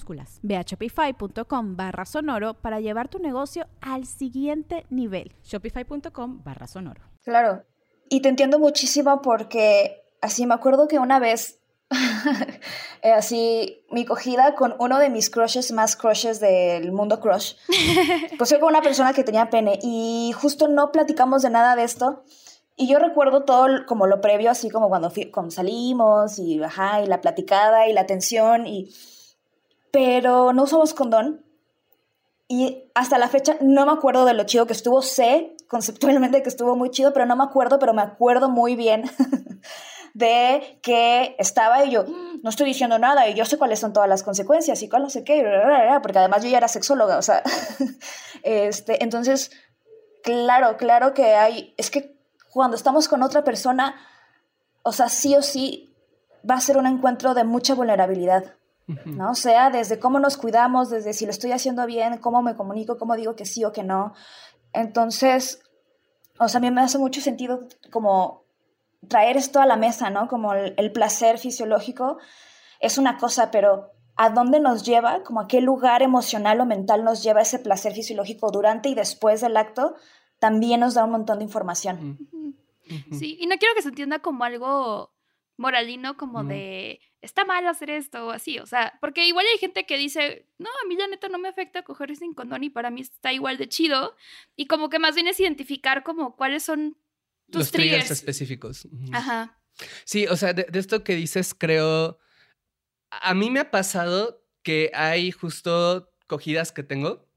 Ve 0.41 0.57
a 0.57 0.61
shopify.com 0.61 1.75
barra 1.75 2.05
sonoro 2.05 2.53
para 2.55 2.79
llevar 2.79 3.07
tu 3.07 3.19
negocio 3.19 3.67
al 3.81 4.05
siguiente 4.05 4.85
nivel. 4.89 5.33
Shopify.com 5.43 6.43
barra 6.43 6.67
sonoro. 6.67 7.01
Claro, 7.23 7.63
y 8.13 8.21
te 8.21 8.27
entiendo 8.27 8.59
muchísimo 8.59 9.21
porque 9.21 10.03
así 10.19 10.45
me 10.45 10.53
acuerdo 10.53 10.89
que 10.89 10.99
una 10.99 11.17
vez, 11.17 11.61
eh, 13.01 13.13
así, 13.13 13.85
mi 13.89 14.03
cogida 14.03 14.53
con 14.55 14.75
uno 14.79 14.99
de 14.99 15.09
mis 15.09 15.29
crushes 15.29 15.71
más 15.71 15.95
crushes 15.95 16.41
del 16.41 16.91
mundo 16.91 17.21
crush, 17.21 17.53
pues 18.37 18.49
fue 18.49 18.59
con 18.59 18.67
una 18.67 18.81
persona 18.81 19.13
que 19.13 19.23
tenía 19.23 19.49
pene 19.49 19.79
y 19.81 20.33
justo 20.35 20.67
no 20.67 20.91
platicamos 20.91 21.41
de 21.41 21.51
nada 21.51 21.77
de 21.77 21.85
esto. 21.85 22.23
Y 22.75 22.89
yo 22.89 22.99
recuerdo 22.99 23.43
todo 23.45 23.67
como 23.85 24.07
lo 24.07 24.19
previo, 24.19 24.51
así 24.51 24.69
como 24.69 24.89
cuando, 24.89 25.09
cuando 25.31 25.51
salimos 25.51 26.37
y, 26.37 26.61
ajá, 26.61 27.01
y 27.03 27.07
la 27.07 27.21
platicada 27.21 27.87
y 27.87 27.93
la 27.93 28.07
tensión 28.07 28.67
y 28.67 28.89
pero 29.91 30.53
no 30.53 30.63
usamos 30.63 30.93
condón. 30.93 31.45
Y 32.47 32.91
hasta 32.95 33.17
la 33.17 33.29
fecha 33.29 33.55
no 33.61 33.85
me 33.85 33.93
acuerdo 33.93 34.25
de 34.25 34.33
lo 34.33 34.43
chido 34.43 34.65
que 34.65 34.73
estuvo. 34.73 35.01
Sé 35.01 35.55
conceptualmente 35.67 36.43
que 36.43 36.49
estuvo 36.49 36.75
muy 36.75 36.89
chido, 36.91 37.13
pero 37.13 37.25
no 37.25 37.37
me 37.37 37.45
acuerdo, 37.45 37.79
pero 37.79 37.93
me 37.93 38.01
acuerdo 38.01 38.49
muy 38.49 38.75
bien 38.75 39.09
de 40.13 40.79
que 40.81 41.35
estaba 41.39 41.85
y 41.85 41.91
yo 41.91 42.05
no 42.43 42.49
estoy 42.49 42.67
diciendo 42.67 42.99
nada 42.99 43.29
y 43.29 43.35
yo 43.35 43.45
sé 43.45 43.57
cuáles 43.57 43.79
son 43.79 43.93
todas 43.93 44.09
las 44.09 44.23
consecuencias 44.23 44.81
y 44.81 44.89
cuál 44.89 45.03
no 45.03 45.09
sé 45.09 45.23
qué, 45.23 45.45
porque 46.03 46.19
además 46.19 46.43
yo 46.43 46.49
ya 46.49 46.57
era 46.57 46.67
sexóloga, 46.67 47.17
o 47.17 47.21
sea, 47.21 47.43
este, 48.43 49.03
entonces, 49.03 49.51
claro, 50.23 50.75
claro 50.75 51.13
que 51.13 51.35
hay, 51.35 51.73
es 51.77 51.89
que 51.89 52.17
cuando 52.51 52.75
estamos 52.75 53.07
con 53.07 53.23
otra 53.23 53.43
persona, 53.43 53.95
o 54.83 54.91
sea, 54.91 55.07
sí 55.07 55.35
o 55.35 55.41
sí 55.41 55.95
va 56.49 56.55
a 56.55 56.61
ser 56.61 56.77
un 56.77 56.87
encuentro 56.87 57.33
de 57.33 57.43
mucha 57.43 57.75
vulnerabilidad. 57.75 58.55
¿No? 58.87 59.31
O 59.31 59.35
sea, 59.35 59.69
desde 59.69 59.99
cómo 59.99 60.19
nos 60.19 60.37
cuidamos, 60.37 60.89
desde 60.89 61.13
si 61.13 61.25
lo 61.25 61.31
estoy 61.31 61.51
haciendo 61.51 61.85
bien, 61.85 62.17
cómo 62.17 62.41
me 62.41 62.55
comunico, 62.55 62.97
cómo 62.97 63.15
digo 63.15 63.35
que 63.35 63.45
sí 63.45 63.63
o 63.63 63.71
que 63.71 63.83
no. 63.83 64.13
Entonces, 64.73 65.61
o 66.39 66.47
sea, 66.47 66.59
a 66.59 66.61
mí 66.61 66.71
me 66.71 66.81
hace 66.81 66.97
mucho 66.97 67.21
sentido 67.21 67.67
como 67.91 68.45
traer 69.07 69.37
esto 69.37 69.59
a 69.59 69.65
la 69.65 69.77
mesa, 69.77 70.09
¿no? 70.09 70.27
Como 70.27 70.53
el, 70.53 70.91
placer 70.91 71.37
fisiológico 71.37 72.17
es 72.79 72.97
una 72.97 73.17
cosa, 73.17 73.51
pero 73.51 73.91
¿a 74.15 74.29
dónde 74.29 74.59
nos 74.59 74.83
lleva? 74.83 75.23
Como 75.23 75.41
a 75.41 75.47
qué 75.47 75.61
lugar 75.61 76.01
emocional 76.01 76.59
o 76.61 76.65
mental 76.65 77.03
nos 77.03 77.23
lleva 77.23 77.41
ese 77.41 77.59
placer 77.59 77.93
fisiológico 77.93 78.51
durante 78.51 78.89
y 78.89 78.95
después 78.95 79.41
del 79.41 79.57
acto, 79.57 79.95
también 80.39 80.79
nos 80.79 80.93
da 80.93 81.05
un 81.05 81.11
montón 81.11 81.39
de 81.39 81.45
información. 81.45 82.17
Sí, 83.11 83.37
y 83.39 83.47
no 83.47 83.57
quiero 83.57 83.73
que 83.75 83.81
se 83.81 83.89
entienda 83.89 84.19
como 84.19 84.43
algo 84.43 85.11
moralino, 85.57 86.17
como 86.17 86.43
de 86.43 86.99
está 87.21 87.45
mal 87.45 87.65
hacer 87.67 87.89
esto 87.89 88.27
o 88.27 88.31
así, 88.31 88.59
o 88.59 88.65
sea, 88.65 88.97
porque 88.99 89.25
igual 89.25 89.45
hay 89.51 89.59
gente 89.59 89.85
que 89.85 89.97
dice, 89.97 90.47
no, 90.57 90.69
a 90.69 90.87
mí 90.87 90.95
la 90.95 91.07
neta 91.07 91.29
no 91.29 91.37
me 91.37 91.49
afecta 91.49 91.83
coger 91.83 92.15
sin 92.15 92.33
condón 92.33 92.63
y 92.63 92.69
para 92.69 92.89
mí 92.89 93.01
está 93.01 93.31
igual 93.31 93.57
de 93.57 93.69
chido, 93.69 94.15
y 94.55 94.67
como 94.67 94.89
que 94.89 94.99
más 94.99 95.15
bien 95.15 95.27
es 95.27 95.39
identificar 95.39 96.03
como 96.03 96.35
cuáles 96.35 96.63
son 96.63 96.97
tus 97.49 97.59
Los 97.59 97.71
triggers, 97.71 98.11
específicos. 98.11 98.87
Ajá. 99.11 99.61
Sí, 100.05 100.27
o 100.27 100.35
sea, 100.35 100.53
de, 100.53 100.67
esto 100.73 101.03
que 101.03 101.15
dices, 101.15 101.53
creo, 101.53 102.17
a 103.09 103.33
mí 103.33 103.49
me 103.49 103.59
ha 103.59 103.71
pasado 103.71 104.43
que 104.63 104.91
hay 104.93 105.31
justo 105.31 106.11
cogidas 106.27 106.71
que 106.71 106.83
tengo 106.83 107.27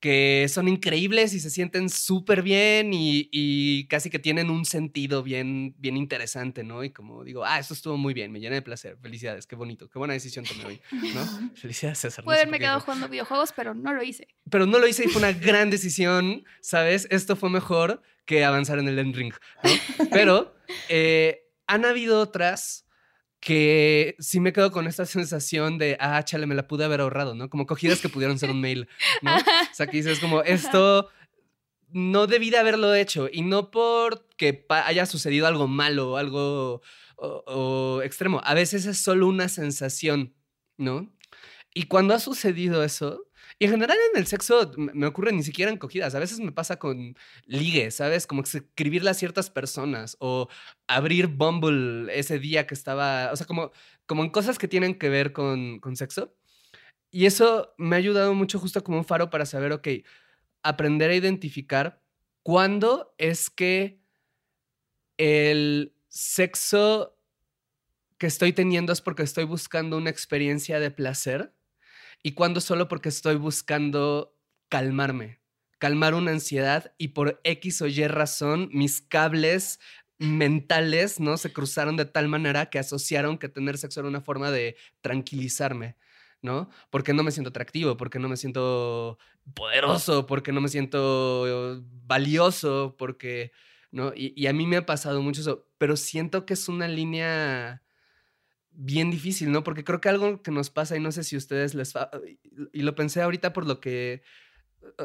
que 0.00 0.46
son 0.48 0.66
increíbles 0.66 1.34
y 1.34 1.40
se 1.40 1.50
sienten 1.50 1.90
súper 1.90 2.42
bien 2.42 2.90
y, 2.92 3.86
casi 3.88 4.08
que 4.08 4.18
tienen 4.18 4.50
un 4.50 4.64
sentido 4.64 5.22
bien, 5.22 5.74
bien 5.78 5.96
interesante, 5.96 6.64
¿no? 6.64 6.82
Y 6.82 6.90
como 6.90 7.22
digo, 7.22 7.44
ah, 7.44 7.58
eso 7.58 7.74
estuvo 7.74 7.98
muy 7.98 8.14
bien, 8.14 8.32
me 8.32 8.40
llena 8.40 8.54
de 8.54 8.62
placer, 8.62 8.96
felicidades, 9.00 9.46
qué 9.46 9.56
bonito, 9.56 9.88
qué 9.90 9.98
buena 9.98 10.14
decisión 10.14 10.44
tomé 10.44 10.64
hoy, 10.64 10.80
¿no? 10.90 11.54
Felicidades, 11.54 11.98
César. 11.98 12.24
Puede 12.24 12.40
haberme 12.40 12.58
quedado 12.58 12.80
jugando 12.80 13.08
videojuegos, 13.08 13.52
pero 13.54 13.74
no 13.74 13.92
lo 13.92 14.02
hice. 14.02 14.26
Pero 14.50 14.66
no 14.66 14.78
lo 14.78 14.86
hice 14.86 15.04
y 15.04 15.08
fue 15.08 15.20
una 15.20 15.32
gran 15.32 15.68
decisión, 15.70 16.44
¿sabes? 16.62 17.06
Esto 17.10 17.36
fue 17.36 17.50
mejor 17.50 18.02
que 18.24 18.44
avanzar 18.44 18.78
en 18.78 18.88
el 18.88 18.98
end 18.98 19.14
ring, 19.14 19.34
¿no? 19.62 19.70
Pero 20.10 20.54
eh, 20.88 21.42
han 21.66 21.84
habido 21.84 22.20
otras 22.20 22.86
que 23.40 24.16
sí 24.18 24.38
me 24.38 24.52
quedo 24.52 24.70
con 24.70 24.86
esta 24.86 25.06
sensación 25.06 25.78
de, 25.78 25.96
ah, 25.98 26.22
chale, 26.22 26.46
me 26.46 26.54
la 26.54 26.68
pude 26.68 26.84
haber 26.84 27.00
ahorrado, 27.00 27.34
¿no? 27.34 27.48
Como 27.48 27.66
cogidas 27.66 28.00
que 28.00 28.10
pudieron 28.10 28.38
ser 28.38 28.50
un 28.50 28.60
mail, 28.60 28.88
¿no? 29.22 29.34
O 29.34 29.38
sea, 29.72 29.86
que 29.86 29.96
dices 29.96 30.20
como, 30.20 30.42
esto 30.42 31.08
no 31.88 32.26
debí 32.26 32.50
de 32.50 32.58
haberlo 32.58 32.94
hecho 32.94 33.28
y 33.32 33.42
no 33.42 33.70
porque 33.70 34.64
haya 34.68 35.06
sucedido 35.06 35.46
algo 35.46 35.66
malo, 35.66 36.16
algo 36.18 36.82
o 37.16 38.00
extremo. 38.04 38.40
A 38.44 38.54
veces 38.54 38.86
es 38.86 38.98
solo 38.98 39.26
una 39.26 39.48
sensación, 39.48 40.34
¿no? 40.76 41.10
Y 41.74 41.84
cuando 41.84 42.14
ha 42.14 42.18
sucedido 42.18 42.84
eso, 42.84 43.24
y 43.60 43.66
en 43.66 43.72
general 43.72 43.98
en 44.14 44.18
el 44.18 44.26
sexo 44.26 44.72
me 44.78 45.06
ocurre 45.06 45.32
ni 45.32 45.42
siquiera 45.42 45.70
en 45.70 45.76
cogidas. 45.76 46.14
A 46.14 46.18
veces 46.18 46.40
me 46.40 46.50
pasa 46.50 46.78
con 46.78 47.14
ligue, 47.44 47.90
¿sabes? 47.90 48.26
Como 48.26 48.42
escribirle 48.42 49.10
a 49.10 49.14
ciertas 49.14 49.50
personas 49.50 50.16
o 50.18 50.48
abrir 50.88 51.26
Bumble 51.26 52.10
ese 52.18 52.38
día 52.38 52.66
que 52.66 52.72
estaba. 52.72 53.30
O 53.30 53.36
sea, 53.36 53.46
como, 53.46 53.70
como 54.06 54.24
en 54.24 54.30
cosas 54.30 54.58
que 54.58 54.66
tienen 54.66 54.98
que 54.98 55.10
ver 55.10 55.34
con, 55.34 55.78
con 55.80 55.94
sexo. 55.94 56.34
Y 57.10 57.26
eso 57.26 57.74
me 57.76 57.96
ha 57.96 57.98
ayudado 57.98 58.32
mucho 58.34 58.58
justo 58.58 58.82
como 58.82 58.96
un 58.96 59.04
faro 59.04 59.28
para 59.28 59.44
saber, 59.44 59.72
ok, 59.72 59.88
aprender 60.62 61.10
a 61.10 61.16
identificar 61.16 62.02
cuándo 62.42 63.14
es 63.18 63.50
que 63.50 64.00
el 65.18 65.94
sexo 66.08 67.18
que 68.16 68.26
estoy 68.26 68.54
teniendo 68.54 68.92
es 68.94 69.02
porque 69.02 69.22
estoy 69.22 69.44
buscando 69.44 69.98
una 69.98 70.08
experiencia 70.08 70.80
de 70.80 70.90
placer 70.90 71.54
y 72.22 72.32
cuando 72.32 72.60
solo 72.60 72.88
porque 72.88 73.08
estoy 73.08 73.36
buscando 73.36 74.36
calmarme, 74.68 75.40
calmar 75.78 76.14
una 76.14 76.32
ansiedad 76.32 76.94
y 76.98 77.08
por 77.08 77.40
X 77.44 77.82
o 77.82 77.86
Y 77.86 78.06
razón 78.06 78.68
mis 78.72 79.00
cables 79.00 79.80
mentales, 80.18 81.18
¿no? 81.18 81.38
Se 81.38 81.52
cruzaron 81.52 81.96
de 81.96 82.04
tal 82.04 82.28
manera 82.28 82.66
que 82.66 82.78
asociaron 82.78 83.38
que 83.38 83.48
tener 83.48 83.78
sexo 83.78 84.00
era 84.00 84.08
una 84.08 84.20
forma 84.20 84.50
de 84.50 84.76
tranquilizarme, 85.00 85.96
¿no? 86.42 86.68
Porque 86.90 87.14
no 87.14 87.22
me 87.22 87.30
siento 87.30 87.48
atractivo, 87.48 87.96
porque 87.96 88.18
no 88.18 88.28
me 88.28 88.36
siento 88.36 89.18
poderoso, 89.54 90.26
porque 90.26 90.52
no 90.52 90.60
me 90.60 90.68
siento 90.68 91.82
valioso, 92.06 92.96
porque, 92.98 93.52
¿no? 93.90 94.12
Y, 94.14 94.34
y 94.36 94.46
a 94.46 94.52
mí 94.52 94.66
me 94.66 94.76
ha 94.76 94.86
pasado 94.86 95.22
mucho 95.22 95.40
eso, 95.40 95.66
pero 95.78 95.96
siento 95.96 96.44
que 96.44 96.52
es 96.52 96.68
una 96.68 96.86
línea 96.86 97.82
bien 98.82 99.10
difícil, 99.10 99.52
¿no? 99.52 99.62
Porque 99.62 99.84
creo 99.84 100.00
que 100.00 100.08
algo 100.08 100.42
que 100.42 100.50
nos 100.50 100.70
pasa, 100.70 100.96
y 100.96 101.00
no 101.00 101.12
sé 101.12 101.22
si 101.22 101.36
ustedes 101.36 101.74
les... 101.74 101.92
Y 102.72 102.82
lo 102.82 102.94
pensé 102.94 103.20
ahorita 103.20 103.52
por 103.52 103.66
lo 103.66 103.78
que... 103.78 104.22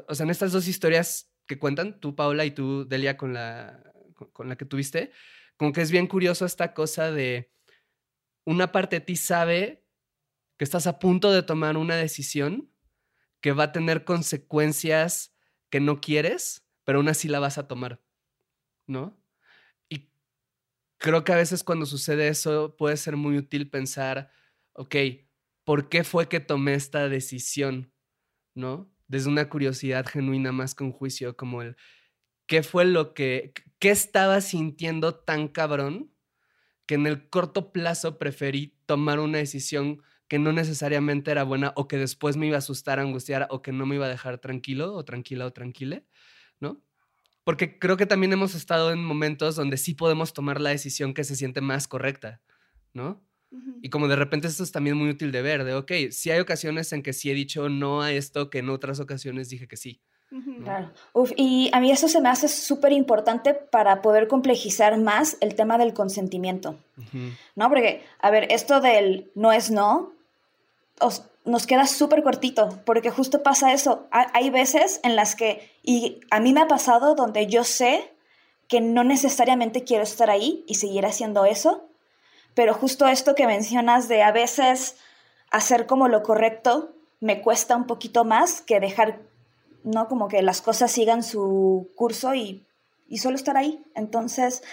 O 0.08 0.16
sea, 0.16 0.24
en 0.24 0.30
estas 0.30 0.54
dos 0.54 0.68
historias 0.68 1.30
que 1.46 1.60
cuentan, 1.60 2.00
tú, 2.00 2.16
Paula, 2.16 2.46
y 2.46 2.52
tú, 2.52 2.88
Delia, 2.88 3.18
con 3.18 3.34
la, 3.34 3.84
con 4.32 4.48
la 4.48 4.56
que 4.56 4.66
tuviste, 4.66 5.12
como 5.58 5.74
que 5.74 5.82
es 5.82 5.92
bien 5.92 6.08
curioso 6.08 6.46
esta 6.46 6.74
cosa 6.74 7.12
de 7.12 7.52
una 8.46 8.72
parte 8.72 8.98
de 8.98 9.06
ti 9.06 9.18
sabe 9.18 9.86
que 10.58 10.64
estás 10.64 10.88
a 10.88 10.98
punto 11.00 11.32
de 11.32 11.44
tomar 11.44 11.76
una 11.76 11.98
decisión 11.98 12.72
que 13.42 13.52
va 13.52 13.66
a 13.66 13.72
tener 13.74 14.06
consecuencias 14.06 15.36
que 15.70 15.82
no 15.82 16.00
quieres, 16.00 16.66
pero 16.86 17.00
aún 17.00 17.10
así 17.10 17.28
la 17.28 17.40
vas 17.40 17.58
a 17.58 17.68
tomar, 17.68 18.02
¿no? 18.88 19.22
Creo 21.06 21.24
que 21.24 21.34
a 21.34 21.36
veces 21.36 21.63
cuando 21.63 21.86
sucede 21.86 22.30
eso 22.30 22.76
puede 22.78 22.98
ser 22.98 23.15
muy 23.15 23.38
útil 23.38 23.70
pensar, 23.70 24.32
ok, 24.74 24.96
¿por 25.63 25.88
qué 25.88 26.04
fue 26.04 26.28
que 26.28 26.39
tomé 26.39 26.74
esta 26.74 27.08
decisión? 27.08 27.94
¿No? 28.56 28.91
Desde 29.08 29.30
una 29.30 29.48
curiosidad 29.48 30.08
genuina 30.08 30.52
más 30.52 30.74
que 30.74 30.84
un 30.84 30.91
juicio, 30.91 31.38
como 31.38 31.62
el, 31.62 31.76
¿qué 32.48 32.63
fue 32.63 32.86
lo 32.86 33.13
que, 33.13 33.54
qué 33.78 33.91
estaba 33.91 34.41
sintiendo 34.41 35.13
tan 35.13 35.48
cabrón 35.48 36.12
que 36.88 36.96
en 36.96 37.06
el 37.06 37.30
corto 37.30 37.72
plazo 37.72 38.18
preferí 38.18 38.76
tomar 38.88 39.20
una 39.20 39.38
decisión 39.38 40.02
que 40.28 40.39
no 40.39 40.54
necesariamente 40.54 41.30
era 41.30 41.44
buena 41.44 41.72
o 41.76 41.88
que 41.88 42.00
después 42.00 42.36
me 42.36 42.48
iba 42.48 42.56
a 42.56 42.65
asustar, 42.65 43.00
angustiar 43.00 43.46
o 43.52 43.62
que 43.62 43.72
no 43.72 43.86
me 43.86 43.94
iba 43.94 44.08
a 44.08 44.10
dejar 44.10 44.39
tranquilo 44.39 44.96
o 44.96 45.06
tranquila 45.06 45.46
o 45.46 45.54
tranquile. 45.54 46.08
Porque 47.46 47.80
creo 47.80 47.96
que 47.96 48.06
también 48.06 48.34
hemos 48.34 48.56
estado 48.56 48.92
en 48.92 49.06
momentos 49.06 49.56
donde 49.56 49.78
sí 49.78 49.94
podemos 49.94 50.34
tomar 50.34 50.60
la 50.60 50.72
decisión 50.72 51.14
que 51.14 51.24
se 51.24 51.38
siente 51.38 51.62
más 51.62 51.88
correcta, 51.88 52.42
¿no? 52.94 53.24
Y 53.82 53.90
como 53.90 54.10
de 54.10 54.18
repente 54.18 54.48
esto 54.48 54.64
es 54.64 54.72
también 54.74 54.98
muy 54.98 55.10
útil 55.10 55.32
de 55.32 55.42
ver, 55.42 55.64
de, 55.64 55.76
ok, 55.76 55.92
sí 56.12 56.30
hay 56.32 56.42
ocasiones 56.42 56.92
en 56.92 57.04
que 57.04 57.14
sí 57.14 57.32
he 57.32 57.34
dicho 57.34 57.70
no 57.70 58.02
a 58.02 58.12
esto 58.12 58.50
que 58.50 58.60
en 58.60 58.70
otras 58.70 59.00
ocasiones 59.00 59.48
dije 59.48 59.68
que 59.68 59.78
sí. 59.78 60.02
Claro. 60.64 60.92
y 61.38 61.70
a 61.72 61.80
mí 61.80 61.92
eso 61.92 62.10
se 62.10 62.20
me 62.20 62.28
hace 62.28 62.50
súper 62.50 62.92
importante 62.92 63.54
para 63.54 64.02
poder 64.02 64.28
complejizar 64.28 65.00
más 65.00 65.38
el 65.40 65.56
tema 65.56 65.78
del 65.78 65.94
consentimiento. 65.94 66.78
¿No? 67.56 67.70
Porque, 67.70 68.04
a 68.20 68.32
ver, 68.32 68.52
esto 68.52 68.82
del 68.82 69.32
no 69.36 69.54
es 69.54 69.72
no, 69.72 70.14
nos 71.46 71.68
queda 71.68 71.86
súper 71.86 72.24
cortito, 72.24 72.82
porque 72.86 73.12
justo 73.12 73.44
pasa 73.44 73.72
eso. 73.72 74.08
Hay 74.12 74.50
veces 74.50 75.00
en 75.04 75.16
las 75.16 75.36
que, 75.36 75.72
y 75.84 76.20
a 76.32 76.40
mí 76.40 76.54
me 76.54 76.62
ha 76.62 76.68
pasado 76.68 77.16
donde 77.16 77.48
yo 77.48 77.64
sé 77.64 78.12
que 78.68 78.82
no 78.82 79.04
necesariamente 79.04 79.84
quiero 79.84 80.04
estar 80.04 80.30
ahí 80.30 80.64
y 80.68 80.76
seguir 80.76 81.06
haciendo 81.06 81.46
eso, 81.46 81.88
pero 82.56 82.74
justo 82.74 83.08
esto 83.08 83.36
que 83.36 83.46
mencionas 83.46 84.08
de 84.08 84.24
a 84.24 84.32
veces 84.32 84.98
hacer 85.52 85.86
como 85.86 86.08
lo 86.08 86.24
correcto 86.24 86.94
me 87.20 87.42
cuesta 87.42 87.76
un 87.76 87.86
poquito 87.86 88.26
más 88.26 88.62
que 88.62 88.80
dejar, 88.80 89.22
¿no? 89.84 90.08
Como 90.08 90.28
que 90.28 90.42
las 90.42 90.62
cosas 90.62 90.92
sigan 90.92 91.22
su 91.22 91.92
curso 91.96 92.34
y, 92.34 92.66
y 93.08 93.20
solo 93.20 93.36
estar 93.36 93.56
ahí. 93.56 93.84
Entonces, 93.94 94.64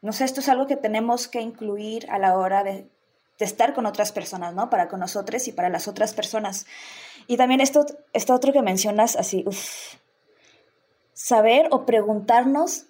no 0.00 0.12
sé, 0.12 0.24
esto 0.24 0.40
es 0.40 0.48
algo 0.48 0.66
que 0.66 0.76
tenemos 0.76 1.28
que 1.28 1.40
incluir 1.40 2.10
a 2.10 2.18
la 2.18 2.36
hora 2.36 2.64
de 2.64 2.88
de 3.38 3.44
estar 3.44 3.74
con 3.74 3.86
otras 3.86 4.12
personas, 4.12 4.54
¿no? 4.54 4.68
Para 4.68 4.88
con 4.88 5.00
nosotros 5.00 5.46
y 5.48 5.52
para 5.52 5.68
las 5.68 5.88
otras 5.88 6.12
personas. 6.12 6.66
Y 7.26 7.36
también 7.36 7.60
esto, 7.60 7.86
esto 8.12 8.34
otro 8.34 8.52
que 8.52 8.62
mencionas, 8.62 9.16
así, 9.16 9.44
saber 11.12 11.68
o 11.70 11.84
preguntarnos 11.84 12.86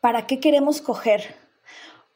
para 0.00 0.26
qué 0.26 0.40
queremos 0.40 0.80
coger. 0.80 1.40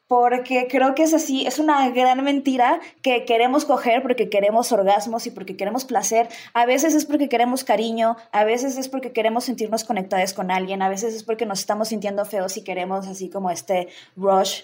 Porque 0.07 0.67
creo 0.69 0.95
que 0.95 1.03
es 1.03 1.13
así, 1.13 1.45
es 1.45 1.59
una 1.59 1.89
gran 1.89 2.23
mentira 2.23 2.79
que 3.01 3.25
queremos 3.25 3.65
coger 3.65 4.01
porque 4.01 4.29
queremos 4.29 4.71
orgasmos 4.71 5.27
y 5.27 5.31
porque 5.31 5.57
queremos 5.57 5.83
placer. 5.83 6.29
A 6.53 6.65
veces 6.65 6.95
es 6.95 7.05
porque 7.05 7.27
queremos 7.27 7.65
cariño, 7.65 8.15
a 8.31 8.45
veces 8.45 8.77
es 8.77 8.87
porque 8.87 9.11
queremos 9.11 9.43
sentirnos 9.43 9.83
conectados 9.83 10.33
con 10.33 10.49
alguien, 10.49 10.81
a 10.81 10.87
veces 10.87 11.13
es 11.13 11.23
porque 11.23 11.45
nos 11.45 11.59
estamos 11.59 11.89
sintiendo 11.89 12.23
feos 12.23 12.55
y 12.55 12.63
queremos 12.63 13.05
así 13.05 13.29
como 13.29 13.51
este 13.51 13.89
rush 14.15 14.61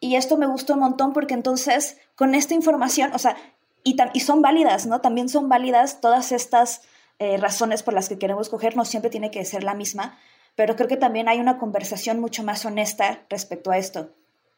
y 0.00 0.16
esto 0.16 0.36
me 0.36 0.46
gustó 0.46 0.74
un 0.74 0.80
montón 0.80 1.12
porque 1.12 1.34
entonces 1.34 1.98
con 2.14 2.34
esta 2.34 2.54
información, 2.54 3.12
o 3.14 3.18
sea, 3.18 3.36
y, 3.84 3.96
y 4.12 4.20
son 4.20 4.42
válidas, 4.42 4.86
¿no? 4.86 5.00
También 5.00 5.28
son 5.28 5.48
válidas 5.48 6.00
todas 6.00 6.32
estas 6.32 6.82
eh, 7.18 7.36
razones 7.36 7.82
por 7.82 7.94
las 7.94 8.08
que 8.08 8.18
queremos 8.18 8.48
coger, 8.48 8.76
no 8.76 8.84
siempre 8.84 9.10
tiene 9.10 9.30
que 9.30 9.44
ser 9.44 9.64
la 9.64 9.74
misma, 9.74 10.18
pero 10.54 10.76
creo 10.76 10.88
que 10.88 10.96
también 10.96 11.28
hay 11.28 11.40
una 11.40 11.58
conversación 11.58 12.20
mucho 12.20 12.42
más 12.42 12.64
honesta 12.64 13.20
respecto 13.28 13.70
a 13.70 13.78
esto. 13.78 14.10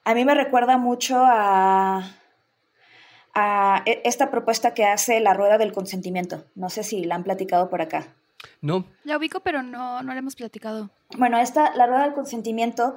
A 0.05 0.15
mí 0.15 0.25
me 0.25 0.35
recuerda 0.35 0.79
mucho 0.79 1.23
a, 1.23 2.11
a 3.35 3.83
e, 3.87 4.03
esta 4.05 4.31
propuesta 4.31 4.75
que 4.75 4.85
hace 4.85 5.21
la 5.21 5.35
rueda 5.35 5.59
del 5.59 5.73
consentimiento. 5.73 6.45
No 6.55 6.71
sé 6.71 6.83
si 6.83 7.05
la 7.05 7.15
han 7.15 7.25
platicado 7.25 7.69
por 7.69 7.83
acá. 7.83 8.15
No. 8.63 8.85
La 9.05 9.17
ubico, 9.19 9.41
pero 9.41 9.63
no, 9.63 10.03
no 10.03 10.13
la 10.13 10.19
hemos 10.19 10.37
platicado. 10.37 10.91
Bueno, 11.17 11.39
esta, 11.39 11.75
la 11.75 11.87
rueda 11.87 12.05
del 12.05 12.15
consentimiento 12.15 12.95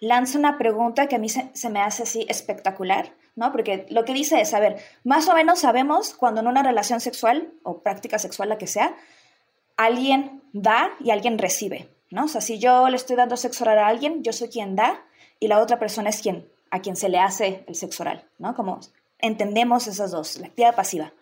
lanza 0.00 0.38
una 0.38 0.58
pregunta 0.58 1.06
que 1.06 1.16
a 1.16 1.18
mí 1.18 1.28
se, 1.28 1.50
me 1.70 1.80
hace 1.80 2.02
así 2.02 2.26
espectacular, 2.28 3.12
¿no? 3.34 3.52
Porque 3.52 3.86
lo 3.90 4.04
que 4.04 4.12
dice 4.12 4.40
es, 4.40 4.54
a 4.54 4.60
ver, 4.60 4.76
más 5.04 5.28
o 5.28 5.34
menos 5.34 5.60
sabemos 5.60 6.14
cuando 6.14 6.40
en 6.40 6.48
una 6.48 6.62
relación 6.62 7.00
sexual 7.00 7.52
o 7.62 7.78
práctica 7.78 8.18
sexual, 8.18 8.48
la 8.48 8.58
que 8.58 8.66
sea, 8.66 8.96
alguien 9.76 10.42
da 10.52 10.90
y 11.00 11.10
alguien 11.10 11.38
recibe, 11.38 11.88
¿no? 12.10 12.24
O 12.24 12.28
sea, 12.28 12.40
si 12.40 12.58
yo 12.58 12.88
le 12.88 12.96
estoy 12.96 13.16
dando 13.16 13.36
sexo 13.36 13.64
oral 13.64 13.78
a 13.78 13.88
alguien, 13.88 14.22
yo 14.22 14.32
soy 14.32 14.48
quien 14.48 14.76
da 14.76 15.04
y 15.40 15.48
la 15.48 15.60
otra 15.60 15.78
persona 15.78 16.10
es 16.10 16.20
quien, 16.20 16.48
a 16.70 16.80
quien 16.80 16.96
se 16.96 17.08
le 17.08 17.18
hace 17.18 17.64
el 17.66 17.74
sexo 17.74 18.02
oral, 18.02 18.24
¿no? 18.38 18.54
Como 18.54 18.80
entendemos 19.18 19.86
esas 19.86 20.10
dos, 20.10 20.38
la 20.38 20.48
actividad 20.48 20.74
pasiva. 20.74 21.12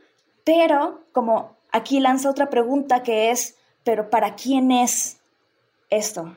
Pero 0.45 1.05
como 1.13 1.57
aquí 1.73 2.01
lanza 2.01 2.31
otra 2.31 2.51
pregunta 2.51 3.03
que 3.03 3.31
es, 3.31 3.57
pero 3.83 4.11
¿para 4.11 4.35
quién 4.35 4.71
es 4.71 5.19
esto? 5.91 6.37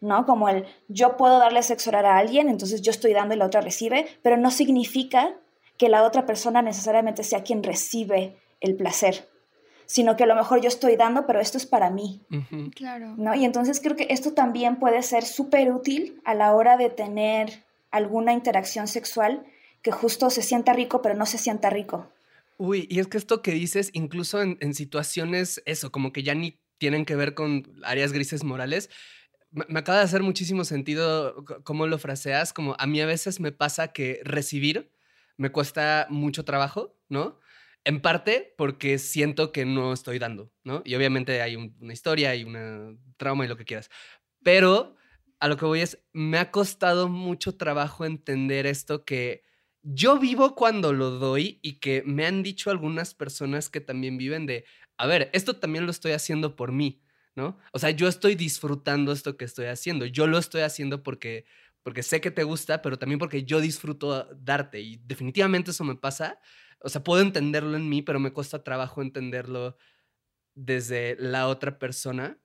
¿No? 0.00 0.26
Como 0.26 0.48
el 0.48 0.66
yo 0.88 1.16
puedo 1.16 1.38
darle 1.38 1.62
sexo 1.62 1.90
oral 1.90 2.06
a 2.06 2.18
alguien, 2.18 2.48
entonces 2.48 2.82
yo 2.82 2.90
estoy 2.90 3.12
dando 3.12 3.34
y 3.34 3.38
la 3.38 3.46
otra 3.46 3.60
recibe, 3.60 4.06
pero 4.22 4.36
no 4.36 4.50
significa 4.50 5.34
que 5.78 5.88
la 5.88 6.04
otra 6.04 6.26
persona 6.26 6.62
necesariamente 6.62 7.22
sea 7.22 7.42
quien 7.42 7.62
recibe 7.62 8.36
el 8.60 8.76
placer, 8.76 9.28
sino 9.86 10.16
que 10.16 10.24
a 10.24 10.26
lo 10.26 10.34
mejor 10.34 10.60
yo 10.60 10.68
estoy 10.68 10.96
dando, 10.96 11.26
pero 11.26 11.40
esto 11.40 11.58
es 11.58 11.66
para 11.66 11.90
mí. 11.90 12.22
Claro. 12.74 13.14
¿no? 13.16 13.34
Y 13.34 13.44
entonces 13.44 13.80
creo 13.80 13.96
que 13.96 14.06
esto 14.10 14.32
también 14.32 14.76
puede 14.76 15.02
ser 15.02 15.24
súper 15.24 15.72
útil 15.72 16.20
a 16.24 16.34
la 16.34 16.54
hora 16.54 16.76
de 16.76 16.90
tener 16.90 17.64
alguna 17.90 18.32
interacción 18.32 18.88
sexual 18.88 19.44
que 19.82 19.92
justo 19.92 20.30
se 20.30 20.42
sienta 20.42 20.72
rico, 20.72 21.02
pero 21.02 21.14
no 21.14 21.26
se 21.26 21.38
sienta 21.38 21.70
rico. 21.70 22.10
Uy, 22.58 22.86
y 22.90 23.00
es 23.00 23.06
que 23.06 23.18
esto 23.18 23.42
que 23.42 23.52
dices, 23.52 23.90
incluso 23.92 24.40
en, 24.40 24.56
en 24.60 24.74
situaciones, 24.74 25.62
eso, 25.66 25.92
como 25.92 26.12
que 26.12 26.22
ya 26.22 26.34
ni 26.34 26.58
tienen 26.78 27.04
que 27.04 27.16
ver 27.16 27.34
con 27.34 27.64
áreas 27.84 28.12
grises 28.12 28.44
morales, 28.44 28.90
me 29.50 29.78
acaba 29.78 29.98
de 29.98 30.04
hacer 30.04 30.22
muchísimo 30.22 30.64
sentido 30.64 31.44
cómo 31.64 31.86
lo 31.86 31.98
fraseas, 31.98 32.52
como 32.52 32.76
a 32.78 32.86
mí 32.86 33.00
a 33.00 33.06
veces 33.06 33.40
me 33.40 33.52
pasa 33.52 33.88
que 33.88 34.20
recibir 34.24 34.92
me 35.36 35.50
cuesta 35.50 36.06
mucho 36.10 36.44
trabajo, 36.44 36.98
¿no? 37.08 37.38
En 37.84 38.00
parte 38.00 38.54
porque 38.56 38.98
siento 38.98 39.52
que 39.52 39.64
no 39.64 39.92
estoy 39.92 40.18
dando, 40.18 40.52
¿no? 40.64 40.82
Y 40.84 40.94
obviamente 40.94 41.40
hay 41.42 41.56
una 41.56 41.92
historia 41.92 42.34
y 42.34 42.44
una 42.44 42.96
trauma 43.16 43.44
y 43.44 43.48
lo 43.48 43.56
que 43.56 43.64
quieras. 43.64 43.90
Pero 44.42 44.96
a 45.38 45.48
lo 45.48 45.56
que 45.56 45.66
voy 45.66 45.80
es, 45.80 45.98
me 46.12 46.38
ha 46.38 46.50
costado 46.50 47.08
mucho 47.08 47.56
trabajo 47.56 48.04
entender 48.04 48.66
esto 48.66 49.04
que 49.04 49.44
yo 49.82 50.18
vivo 50.18 50.54
cuando 50.56 50.92
lo 50.92 51.10
doy 51.10 51.60
y 51.62 51.78
que 51.78 52.02
me 52.04 52.26
han 52.26 52.42
dicho 52.42 52.70
algunas 52.70 53.14
personas 53.14 53.68
que 53.68 53.80
también 53.80 54.16
viven 54.16 54.46
de, 54.46 54.64
a 54.96 55.06
ver, 55.06 55.30
esto 55.32 55.56
también 55.56 55.84
lo 55.84 55.92
estoy 55.92 56.12
haciendo 56.12 56.56
por 56.56 56.72
mí, 56.72 57.02
¿no? 57.36 57.58
O 57.72 57.78
sea, 57.78 57.90
yo 57.90 58.08
estoy 58.08 58.34
disfrutando 58.34 59.12
esto 59.12 59.36
que 59.36 59.44
estoy 59.44 59.66
haciendo. 59.66 60.06
Yo 60.06 60.26
lo 60.26 60.38
estoy 60.38 60.62
haciendo 60.62 61.02
porque, 61.02 61.44
porque 61.82 62.02
sé 62.02 62.20
que 62.20 62.30
te 62.30 62.42
gusta, 62.42 62.82
pero 62.82 62.98
también 62.98 63.18
porque 63.18 63.44
yo 63.44 63.60
disfruto 63.60 64.28
darte. 64.34 64.80
Y 64.80 64.96
definitivamente 65.04 65.70
eso 65.70 65.84
me 65.84 65.94
pasa. 65.94 66.40
O 66.80 66.88
sea, 66.88 67.04
puedo 67.04 67.22
entenderlo 67.22 67.76
en 67.76 67.88
mí, 67.88 68.02
pero 68.02 68.18
me 68.18 68.32
cuesta 68.32 68.64
trabajo 68.64 69.02
entenderlo 69.02 69.76
desde 70.54 71.16
la 71.18 71.46
otra 71.48 71.78
persona. 71.78 72.40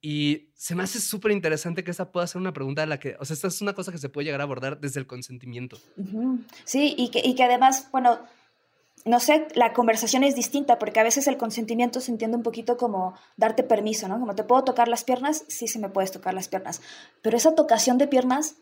Y 0.00 0.50
se 0.54 0.74
me 0.74 0.82
hace 0.82 1.00
súper 1.00 1.30
interesante 1.30 1.84
que 1.84 1.92
esa 1.92 2.10
pueda 2.10 2.26
ser 2.26 2.40
una 2.40 2.52
pregunta 2.52 2.82
a 2.82 2.86
la 2.86 2.98
que, 2.98 3.14
o 3.20 3.24
sea, 3.24 3.34
esta 3.34 3.46
es 3.46 3.60
una 3.60 3.74
cosa 3.74 3.92
que 3.92 3.98
se 3.98 4.08
puede 4.08 4.24
llegar 4.24 4.40
a 4.40 4.44
abordar 4.44 4.80
desde 4.80 4.98
el 4.98 5.06
consentimiento. 5.06 5.78
Sí, 6.64 6.94
y 6.98 7.10
que, 7.10 7.20
y 7.24 7.36
que 7.36 7.44
además, 7.44 7.88
bueno, 7.92 8.18
no 9.04 9.20
sé, 9.20 9.48
la 9.54 9.72
conversación 9.72 10.24
es 10.24 10.34
distinta 10.34 10.78
porque 10.78 11.00
a 11.00 11.02
veces 11.02 11.26
el 11.26 11.36
consentimiento 11.36 12.00
se 12.00 12.12
entiende 12.12 12.36
un 12.36 12.42
poquito 12.42 12.76
como 12.76 13.14
darte 13.36 13.62
permiso, 13.62 14.08
¿no? 14.08 14.20
Como 14.20 14.34
te 14.34 14.44
puedo 14.44 14.64
tocar 14.64 14.88
las 14.88 15.04
piernas, 15.04 15.44
sí, 15.48 15.68
sí 15.68 15.78
me 15.78 15.88
puedes 15.88 16.12
tocar 16.12 16.34
las 16.34 16.48
piernas. 16.48 16.80
Pero 17.20 17.36
esa 17.36 17.54
tocación 17.54 17.98
de 17.98 18.06
piernas, 18.06 18.56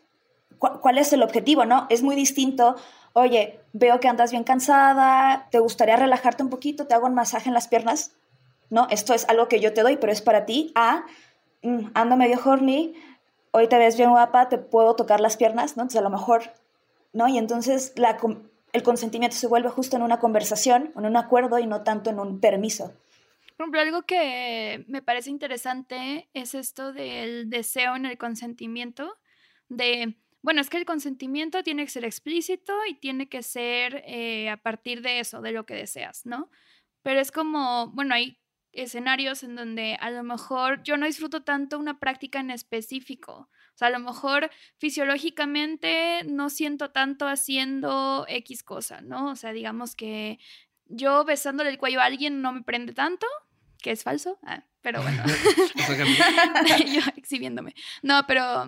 ¿cuál 0.58 0.98
es 0.98 1.12
el 1.12 1.22
objetivo, 1.22 1.64
no? 1.64 1.86
Es 1.90 2.02
muy 2.02 2.16
distinto 2.16 2.76
oye, 3.12 3.60
veo 3.72 4.00
que 4.00 4.08
andas 4.08 4.30
bien 4.30 4.44
cansada, 4.44 5.48
¿te 5.50 5.58
gustaría 5.58 5.96
relajarte 5.96 6.42
un 6.42 6.50
poquito? 6.50 6.86
¿Te 6.86 6.94
hago 6.94 7.06
un 7.06 7.14
masaje 7.14 7.48
en 7.48 7.54
las 7.54 7.68
piernas? 7.68 8.12
No, 8.68 8.86
esto 8.90 9.14
es 9.14 9.28
algo 9.28 9.48
que 9.48 9.60
yo 9.60 9.72
te 9.72 9.82
doy, 9.82 9.96
pero 9.96 10.12
es 10.12 10.22
para 10.22 10.46
ti. 10.46 10.72
A, 10.74 11.04
mm, 11.62 11.90
ando 11.94 12.16
medio 12.16 12.40
horny, 12.44 12.94
hoy 13.50 13.68
te 13.68 13.78
ves 13.78 13.96
bien 13.96 14.10
guapa, 14.10 14.48
te 14.48 14.58
puedo 14.58 14.94
tocar 14.94 15.20
las 15.20 15.36
piernas, 15.36 15.76
¿no? 15.76 15.82
Entonces 15.82 16.00
a 16.00 16.04
lo 16.04 16.10
mejor, 16.10 16.42
¿no? 17.12 17.26
Y 17.28 17.38
entonces 17.38 17.92
la, 17.96 18.16
el 18.72 18.82
consentimiento 18.82 19.36
se 19.36 19.46
vuelve 19.46 19.68
justo 19.68 19.96
en 19.96 20.02
una 20.02 20.18
conversación, 20.18 20.92
en 20.96 21.06
un 21.06 21.16
acuerdo 21.16 21.58
y 21.58 21.66
no 21.66 21.82
tanto 21.82 22.10
en 22.10 22.18
un 22.18 22.40
permiso. 22.40 22.92
Por 23.56 23.66
ejemplo, 23.66 23.80
algo 23.80 24.02
que 24.02 24.84
me 24.88 25.02
parece 25.02 25.28
interesante 25.28 26.30
es 26.32 26.54
esto 26.54 26.92
del 26.92 27.50
deseo 27.50 27.94
en 27.94 28.06
el 28.06 28.16
consentimiento, 28.16 29.18
de, 29.68 30.16
bueno, 30.40 30.62
es 30.62 30.70
que 30.70 30.78
el 30.78 30.86
consentimiento 30.86 31.62
tiene 31.62 31.84
que 31.84 31.90
ser 31.90 32.04
explícito 32.04 32.72
y 32.88 32.94
tiene 32.94 33.28
que 33.28 33.42
ser 33.42 34.02
eh, 34.06 34.48
a 34.48 34.56
partir 34.56 35.02
de 35.02 35.20
eso, 35.20 35.42
de 35.42 35.52
lo 35.52 35.66
que 35.66 35.74
deseas, 35.74 36.24
¿no? 36.24 36.50
Pero 37.02 37.20
es 37.20 37.30
como, 37.30 37.88
bueno, 37.88 38.14
hay 38.14 38.38
escenarios 38.72 39.42
en 39.42 39.56
donde 39.56 39.96
a 40.00 40.10
lo 40.10 40.22
mejor 40.22 40.82
yo 40.82 40.96
no 40.96 41.06
disfruto 41.06 41.42
tanto 41.42 41.78
una 41.78 41.98
práctica 41.98 42.40
en 42.40 42.50
específico. 42.50 43.50
Sea, 43.80 43.88
a 43.88 43.92
lo 43.92 44.00
mejor 44.00 44.50
fisiológicamente 44.76 46.22
no 46.26 46.50
siento 46.50 46.90
tanto 46.90 47.26
haciendo 47.26 48.26
X 48.28 48.62
cosa, 48.62 49.00
¿no? 49.00 49.30
O 49.30 49.36
sea, 49.36 49.54
digamos 49.54 49.96
que 49.96 50.38
yo 50.84 51.24
besándole 51.24 51.70
el 51.70 51.78
cuello 51.78 52.02
a 52.02 52.04
alguien 52.04 52.42
no 52.42 52.52
me 52.52 52.62
prende 52.62 52.92
tanto, 52.92 53.26
que 53.78 53.92
es 53.92 54.02
falso, 54.02 54.38
ah, 54.42 54.64
pero 54.82 55.00
bueno, 55.02 55.24
yo 56.92 57.00
exhibiéndome. 57.16 57.74
No, 58.02 58.26
pero 58.26 58.66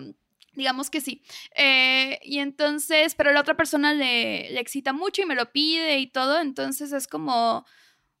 digamos 0.53 0.89
que 0.89 0.99
sí. 0.99 1.21
Eh, 1.55 2.19
y 2.23 2.39
entonces, 2.39 3.13
pero 3.13 3.31
la 3.33 3.41
otra 3.41 3.55
persona 3.55 3.93
le, 3.93 4.49
le 4.49 4.59
excita 4.59 4.93
mucho 4.93 5.21
y 5.21 5.25
me 5.27 5.35
lo 5.35 5.51
pide 5.51 5.99
y 5.99 6.07
todo, 6.07 6.41
entonces 6.41 6.91
es 6.91 7.07
como, 7.07 7.67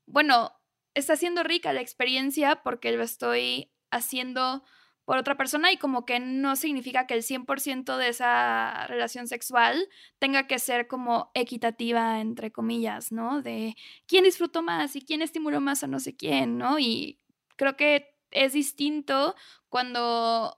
bueno, 0.05 0.51
está 0.93 1.15
siendo 1.15 1.41
rica 1.41 1.73
la 1.73 1.81
experiencia 1.81 2.61
porque 2.61 2.91
lo 2.91 3.01
estoy 3.01 3.71
haciendo 3.89 4.63
por 5.05 5.17
otra 5.17 5.35
persona 5.35 5.71
y 5.71 5.77
como 5.77 6.05
que 6.05 6.19
no 6.19 6.55
significa 6.55 7.07
que 7.07 7.13
el 7.13 7.23
100% 7.23 7.97
de 7.97 8.07
esa 8.07 8.87
relación 8.87 9.27
sexual 9.27 9.89
tenga 10.19 10.47
que 10.47 10.59
ser 10.59 10.87
como 10.87 11.31
equitativa, 11.33 12.21
entre 12.21 12.51
comillas, 12.51 13.11
¿no? 13.11 13.41
De 13.41 13.75
quién 14.07 14.23
disfrutó 14.23 14.61
más 14.61 14.95
y 14.95 15.01
quién 15.01 15.21
estimuló 15.21 15.59
más 15.59 15.83
a 15.83 15.87
no 15.87 15.99
sé 15.99 16.15
quién, 16.15 16.57
¿no? 16.57 16.79
Y 16.79 17.19
creo 17.57 17.75
que 17.75 18.15
es 18.31 18.53
distinto 18.53 19.35
cuando 19.69 20.57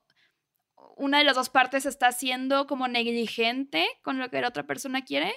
una 0.95 1.17
de 1.17 1.23
las 1.23 1.35
dos 1.35 1.49
partes 1.49 1.85
está 1.85 2.11
siendo 2.11 2.67
como 2.67 2.87
negligente 2.87 3.85
con 4.01 4.19
lo 4.19 4.29
que 4.29 4.41
la 4.41 4.49
otra 4.49 4.65
persona 4.65 5.03
quiere, 5.03 5.33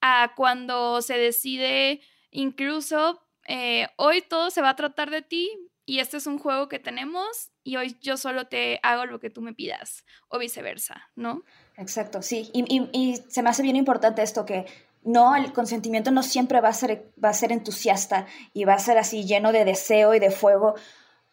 a 0.00 0.32
cuando 0.36 1.02
se 1.02 1.18
decide 1.18 2.00
incluso 2.30 3.22
eh, 3.48 3.88
hoy 3.96 4.22
todo 4.22 4.50
se 4.50 4.62
va 4.62 4.70
a 4.70 4.76
tratar 4.76 5.10
de 5.10 5.22
ti 5.22 5.50
y 5.86 6.00
este 6.00 6.16
es 6.16 6.26
un 6.26 6.38
juego 6.38 6.68
que 6.68 6.80
tenemos 6.80 7.52
y 7.62 7.76
hoy 7.76 7.96
yo 8.02 8.16
solo 8.16 8.48
te 8.48 8.80
hago 8.82 9.06
lo 9.06 9.20
que 9.20 9.30
tú 9.30 9.40
me 9.40 9.54
pidas 9.54 10.04
o 10.28 10.38
viceversa, 10.38 11.08
¿no? 11.14 11.44
Exacto, 11.76 12.22
sí. 12.22 12.50
Y, 12.52 13.22
se 13.28 13.42
me 13.42 13.50
hace 13.50 13.62
bien 13.62 13.76
importante 13.76 14.22
esto 14.22 14.44
que 14.44 14.66
no, 15.04 15.36
el 15.36 15.52
consentimiento 15.52 16.10
no 16.10 16.24
siempre 16.24 16.60
va 16.60 16.70
a, 16.70 16.72
ser, 16.72 17.12
va 17.22 17.28
a 17.28 17.34
ser 17.34 17.52
entusiasta 17.52 18.26
y 18.52 18.64
va 18.64 18.74
a 18.74 18.78
ser 18.80 18.98
así 18.98 19.24
lleno 19.24 19.52
de 19.52 19.64
deseo 19.64 20.14
y 20.14 20.18
de 20.18 20.32
fuego. 20.32 20.74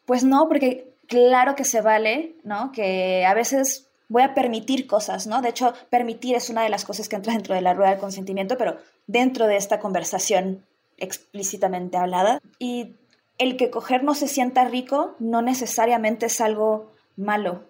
Pues 0.06 0.24
no, 0.24 0.48
porque 0.48 0.94
claro 1.08 1.56
que 1.56 1.64
se 1.64 1.82
vale, 1.82 2.36
¿no? 2.44 2.72
Que 2.72 3.26
a 3.26 3.34
veces 3.34 3.90
voy 4.08 4.22
a 4.22 4.36
permitir 4.36 4.86
cosas, 4.86 5.26
¿no? 5.26 5.42
De 5.42 5.50
hecho, 5.50 5.74
permitir 5.90 6.36
es 6.36 6.52
una 6.52 6.62
de 6.62 6.70
las 6.70 6.86
cosas 6.86 7.10
que 7.10 7.16
entra 7.16 7.34
dentro 7.34 7.56
de 7.56 7.62
la 7.62 7.74
rueda 7.74 7.90
del 7.90 8.00
consentimiento, 8.00 8.56
pero 8.58 8.78
dentro 9.08 9.48
de 9.48 9.58
esta 9.58 9.80
conversación 9.80 10.64
explícitamente 10.98 11.98
hablada. 11.98 12.40
Y 12.60 12.96
el 13.38 13.58
que 13.58 13.70
coger 13.70 14.04
no 14.04 14.16
se 14.16 14.28
sienta 14.28 14.66
rico 14.66 15.16
no 15.20 15.42
necesariamente 15.42 16.28
es 16.28 16.42
algo 16.42 16.92
malo, 17.16 17.64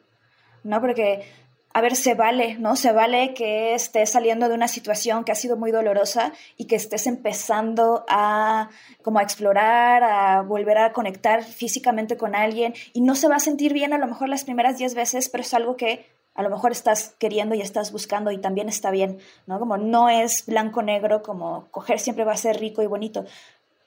¿no? 0.63 0.81
Porque, 0.81 1.25
a 1.73 1.81
ver, 1.81 1.95
se 1.95 2.13
vale, 2.13 2.55
¿no? 2.59 2.75
Se 2.75 2.91
vale 2.91 3.33
que 3.33 3.73
estés 3.73 4.11
saliendo 4.11 4.49
de 4.49 4.55
una 4.55 4.67
situación 4.67 5.23
que 5.23 5.31
ha 5.31 5.35
sido 5.35 5.57
muy 5.57 5.71
dolorosa 5.71 6.33
y 6.57 6.65
que 6.65 6.75
estés 6.75 7.07
empezando 7.07 8.05
a 8.07 8.69
como 9.01 9.19
a 9.19 9.23
explorar, 9.23 10.03
a 10.03 10.41
volver 10.41 10.77
a 10.77 10.93
conectar 10.93 11.43
físicamente 11.43 12.17
con 12.17 12.35
alguien 12.35 12.73
y 12.93 13.01
no 13.01 13.15
se 13.15 13.27
va 13.27 13.37
a 13.37 13.39
sentir 13.39 13.73
bien 13.73 13.93
a 13.93 13.97
lo 13.97 14.07
mejor 14.07 14.29
las 14.29 14.43
primeras 14.43 14.77
10 14.77 14.95
veces, 14.95 15.29
pero 15.29 15.43
es 15.43 15.53
algo 15.53 15.75
que 15.77 16.05
a 16.35 16.41
lo 16.41 16.49
mejor 16.49 16.71
estás 16.71 17.15
queriendo 17.19 17.53
y 17.55 17.61
estás 17.61 17.91
buscando 17.91 18.31
y 18.31 18.39
también 18.39 18.67
está 18.67 18.89
bien, 18.91 19.19
¿no? 19.45 19.59
Como 19.59 19.77
no 19.77 20.09
es 20.09 20.45
blanco-negro, 20.45 21.21
como 21.21 21.67
coger 21.69 21.99
siempre 21.99 22.25
va 22.25 22.33
a 22.33 22.37
ser 22.37 22.59
rico 22.59 22.81
y 22.81 22.87
bonito. 22.87 23.25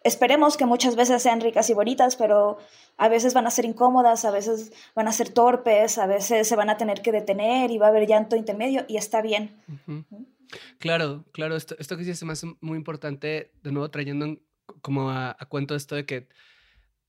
Esperemos 0.07 0.57
que 0.57 0.67
muchas 0.67 0.95
veces 0.95 1.21
sean 1.21 1.41
ricas 1.41 1.69
y 1.69 1.75
bonitas, 1.75 2.15
pero 2.15 2.59
a 2.97 3.09
veces 3.09 3.35
van 3.35 3.49
a 3.49 3.51
ser 3.51 3.65
incómodas, 3.65 4.25
a 4.25 4.31
veces 4.31 4.73
van 4.95 5.09
a 5.09 5.13
ser 5.13 5.31
torpes, 5.31 5.99
a 5.99 6.07
veces 6.07 6.47
se 6.47 6.55
van 6.55 6.71
a 6.71 6.77
tener 6.77 7.03
que 7.03 7.11
detener 7.11 7.73
y 7.73 7.79
va 7.79 7.87
a 7.87 7.89
haber 7.89 8.07
llanto 8.07 8.37
intermedio 8.37 8.85
y 8.87 8.99
está 8.99 9.21
bien. 9.21 9.61
Claro, 10.79 11.25
claro, 11.33 11.57
esto, 11.57 11.75
esto 11.81 11.97
que 11.97 12.15
sí 12.15 12.25
me 12.25 12.35
hace 12.35 12.47
muy 12.61 12.77
importante, 12.79 13.51
de 13.65 13.73
nuevo 13.73 13.91
trayendo 13.91 14.39
como 14.81 15.11
a, 15.11 15.37
a 15.37 15.47
cuento 15.47 15.75
esto 15.75 15.97
de 15.97 16.07
que 16.07 16.29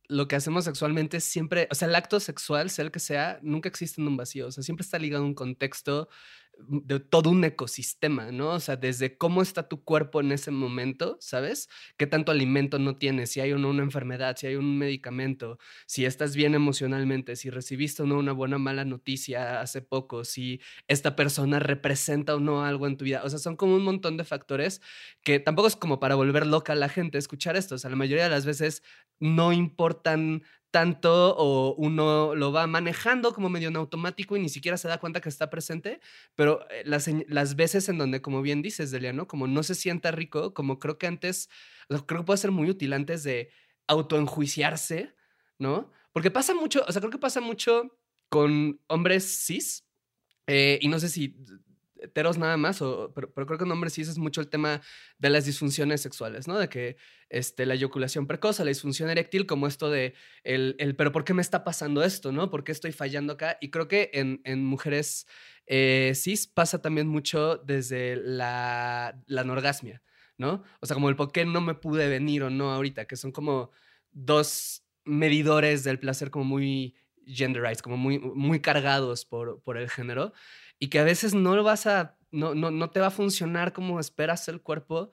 lo 0.07 0.27
que 0.27 0.35
hacemos 0.35 0.65
sexualmente 0.65 1.19
siempre, 1.19 1.67
o 1.69 1.75
sea, 1.75 1.87
el 1.87 1.93
acto 1.93 2.19
sexual, 2.19 2.71
sea 2.71 2.85
el 2.85 2.91
que 2.91 2.99
sea, 2.99 3.37
nunca 3.43 3.69
existe 3.69 4.01
en 4.01 4.07
un 4.07 4.17
vacío, 4.17 4.47
o 4.47 4.51
sea, 4.51 4.63
siempre 4.63 4.83
está 4.83 4.97
ligado 4.97 5.23
a 5.23 5.27
un 5.27 5.35
contexto 5.35 6.09
de 6.67 6.99
todo 6.99 7.29
un 7.29 7.43
ecosistema, 7.43 8.31
¿no? 8.31 8.49
O 8.51 8.59
sea, 8.59 8.75
desde 8.75 9.17
cómo 9.17 9.41
está 9.41 9.67
tu 9.67 9.83
cuerpo 9.83 10.21
en 10.21 10.31
ese 10.31 10.51
momento, 10.51 11.17
¿sabes? 11.19 11.69
¿Qué 11.97 12.07
tanto 12.07 12.31
alimento 12.31 12.79
no 12.79 12.97
tienes? 12.97 13.31
Si 13.31 13.39
hay 13.39 13.53
o 13.53 13.57
no 13.57 13.69
una 13.69 13.83
enfermedad, 13.83 14.35
si 14.37 14.47
hay 14.47 14.55
un 14.55 14.77
medicamento, 14.77 15.59
si 15.85 16.05
estás 16.05 16.35
bien 16.35 16.55
emocionalmente, 16.55 17.35
si 17.35 17.49
recibiste 17.49 18.03
o 18.03 18.05
no 18.05 18.17
una 18.17 18.31
buena 18.31 18.57
o 18.57 18.59
mala 18.59 18.85
noticia 18.85 19.61
hace 19.61 19.81
poco, 19.81 20.25
si 20.25 20.59
esta 20.87 21.15
persona 21.15 21.59
representa 21.59 22.35
o 22.35 22.39
no 22.39 22.63
algo 22.63 22.87
en 22.87 22.97
tu 22.97 23.05
vida. 23.05 23.21
O 23.23 23.29
sea, 23.29 23.39
son 23.39 23.55
como 23.55 23.75
un 23.75 23.83
montón 23.83 24.17
de 24.17 24.23
factores 24.23 24.81
que 25.23 25.39
tampoco 25.39 25.67
es 25.67 25.75
como 25.75 25.99
para 25.99 26.15
volver 26.15 26.47
loca 26.47 26.73
a 26.73 26.75
la 26.75 26.89
gente 26.89 27.17
escuchar 27.17 27.55
esto. 27.55 27.75
O 27.75 27.77
sea, 27.77 27.89
la 27.89 27.95
mayoría 27.95 28.23
de 28.25 28.29
las 28.29 28.45
veces 28.45 28.83
no 29.19 29.53
importan 29.53 30.43
tanto 30.71 31.35
o 31.37 31.75
uno 31.75 32.35
lo 32.35 32.51
va 32.51 32.67
manejando 32.67 33.33
como 33.33 33.49
medio 33.49 33.69
en 33.69 33.75
automático 33.77 34.35
y 34.35 34.41
ni 34.41 34.49
siquiera 34.49 34.77
se 34.77 34.87
da 34.87 34.99
cuenta 34.99 35.21
que 35.21 35.29
está 35.29 35.49
presente, 35.49 35.99
pero 36.35 36.69
eh, 36.69 36.83
las, 36.85 37.09
las 37.27 37.55
veces 37.55 37.89
en 37.89 37.97
donde, 37.97 38.21
como 38.21 38.41
bien 38.41 38.61
dices, 38.61 38.91
Delia, 38.91 39.13
¿no? 39.13 39.27
Como 39.27 39.47
no 39.47 39.63
se 39.63 39.75
sienta 39.75 40.11
rico, 40.11 40.53
como 40.53 40.79
creo 40.79 40.97
que 40.97 41.07
antes, 41.07 41.49
creo 41.87 42.21
que 42.21 42.25
puede 42.25 42.37
ser 42.37 42.51
muy 42.51 42.69
útil 42.69 42.93
antes 42.93 43.23
de 43.23 43.49
autoenjuiciarse, 43.87 45.15
¿no? 45.59 45.91
Porque 46.11 46.31
pasa 46.31 46.53
mucho, 46.53 46.83
o 46.87 46.91
sea, 46.91 47.01
creo 47.01 47.11
que 47.11 47.19
pasa 47.19 47.41
mucho 47.41 47.97
con 48.29 48.81
hombres 48.87 49.45
cis, 49.45 49.85
eh, 50.47 50.79
y 50.81 50.87
no 50.87 50.99
sé 50.99 51.09
si 51.09 51.35
heteros 52.01 52.37
nada 52.37 52.57
más, 52.57 52.81
o, 52.81 53.11
pero, 53.13 53.31
creo 53.33 53.57
que 53.57 53.63
en 53.63 53.71
hombres 53.71 53.93
sí 53.93 54.01
es 54.01 54.17
mucho 54.17 54.41
el 54.41 54.49
tema 54.49 54.81
de 55.17 55.29
las 55.29 55.45
disfunciones 55.45 56.01
sexuales, 56.01 56.47
¿no? 56.47 56.57
De 56.57 56.69
que 56.69 56.97
este, 57.29 57.65
la 57.65 57.75
eyaculación 57.75 58.27
precoz, 58.27 58.59
la 58.59 58.65
disfunción 58.65 59.09
eréctil, 59.09 59.45
como 59.45 59.67
esto 59.67 59.89
de 59.89 60.13
el, 60.43 60.75
el, 60.79 60.95
pero 60.95 61.11
¿por 61.11 61.23
qué 61.23 61.33
me 61.33 61.41
está 61.41 61.63
pasando 61.63 62.03
esto, 62.03 62.31
no? 62.31 62.49
¿Por 62.49 62.63
qué 62.63 62.71
estoy 62.71 62.91
fallando 62.91 63.33
acá? 63.33 63.57
Y 63.61 63.69
creo 63.69 63.87
que 63.87 64.11
en, 64.13 64.41
en 64.43 64.63
mujeres 64.65 65.27
eh, 65.65 66.13
cis 66.15 66.47
pasa 66.47 66.81
también 66.81 67.07
mucho 67.07 67.57
desde 67.57 68.15
la, 68.15 69.21
la 69.27 69.43
¿no? 70.37 70.63
O 70.79 70.85
sea, 70.85 70.93
como 70.93 71.09
el 71.09 71.15
por 71.15 71.31
qué 71.31 71.45
no 71.45 71.61
me 71.61 71.75
pude 71.75 72.07
venir 72.07 72.43
o 72.43 72.49
no 72.49 72.71
ahorita, 72.71 73.05
que 73.05 73.15
son 73.15 73.31
como 73.31 73.71
dos 74.11 74.83
medidores 75.03 75.83
del 75.83 75.99
placer 75.99 76.31
como 76.31 76.45
muy 76.45 76.95
genderized, 77.25 77.79
como 77.79 77.97
muy, 77.97 78.19
muy 78.19 78.61
cargados 78.61 79.25
por, 79.25 79.61
por 79.61 79.77
el 79.77 79.89
género 79.89 80.33
y 80.79 80.89
que 80.89 80.99
a 80.99 81.03
veces 81.03 81.33
no 81.33 81.55
lo 81.55 81.63
vas 81.63 81.87
a, 81.87 82.17
no, 82.31 82.55
no, 82.55 82.71
no 82.71 82.89
te 82.89 82.99
va 82.99 83.07
a 83.07 83.11
funcionar 83.11 83.73
como 83.73 83.99
esperas 83.99 84.47
el 84.47 84.61
cuerpo 84.61 85.11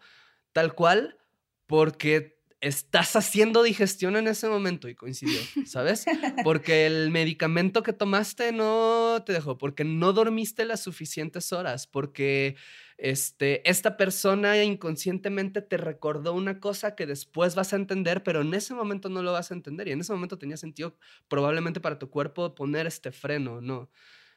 tal 0.53 0.74
cual 0.74 1.18
porque 1.66 2.35
estás 2.64 3.14
haciendo 3.14 3.62
digestión 3.62 4.16
en 4.16 4.27
ese 4.27 4.48
momento 4.48 4.88
y 4.88 4.94
coincidió, 4.94 5.38
¿sabes? 5.66 6.07
Porque 6.44 6.87
el 6.87 7.11
medicamento 7.11 7.83
que 7.83 7.92
tomaste 7.92 8.53
no 8.53 9.22
te 9.27 9.35
dejó, 9.35 9.59
porque 9.59 9.85
no 9.85 10.14
dormiste 10.14 10.64
las 10.64 10.83
suficientes 10.83 11.53
horas, 11.53 11.87
porque 11.87 12.57
este, 12.96 13.68
esta 13.68 13.98
persona 13.98 14.62
inconscientemente 14.62 15.61
te 15.61 15.77
recordó 15.77 16.33
una 16.33 16.59
cosa 16.59 16.94
que 16.94 17.07
después 17.07 17.55
vas 17.55 17.74
a 17.74 17.77
entender, 17.77 18.22
pero 18.22 18.40
en 18.40 18.55
ese 18.55 18.72
momento 18.72 19.11
no 19.11 19.22
lo 19.22 19.33
vas 19.33 19.51
a 19.51 19.55
entender 19.55 19.88
y 19.88 19.93
en 19.93 20.01
ese 20.01 20.14
momento 20.14 20.38
tenía 20.38 20.57
sentido 20.57 20.97
probablemente 21.28 21.80
para 21.80 21.99
tu 21.99 22.09
cuerpo 22.09 22.55
poner 22.55 22.86
este 22.86 23.12
freno, 23.12 23.61
¿no? 23.61 23.91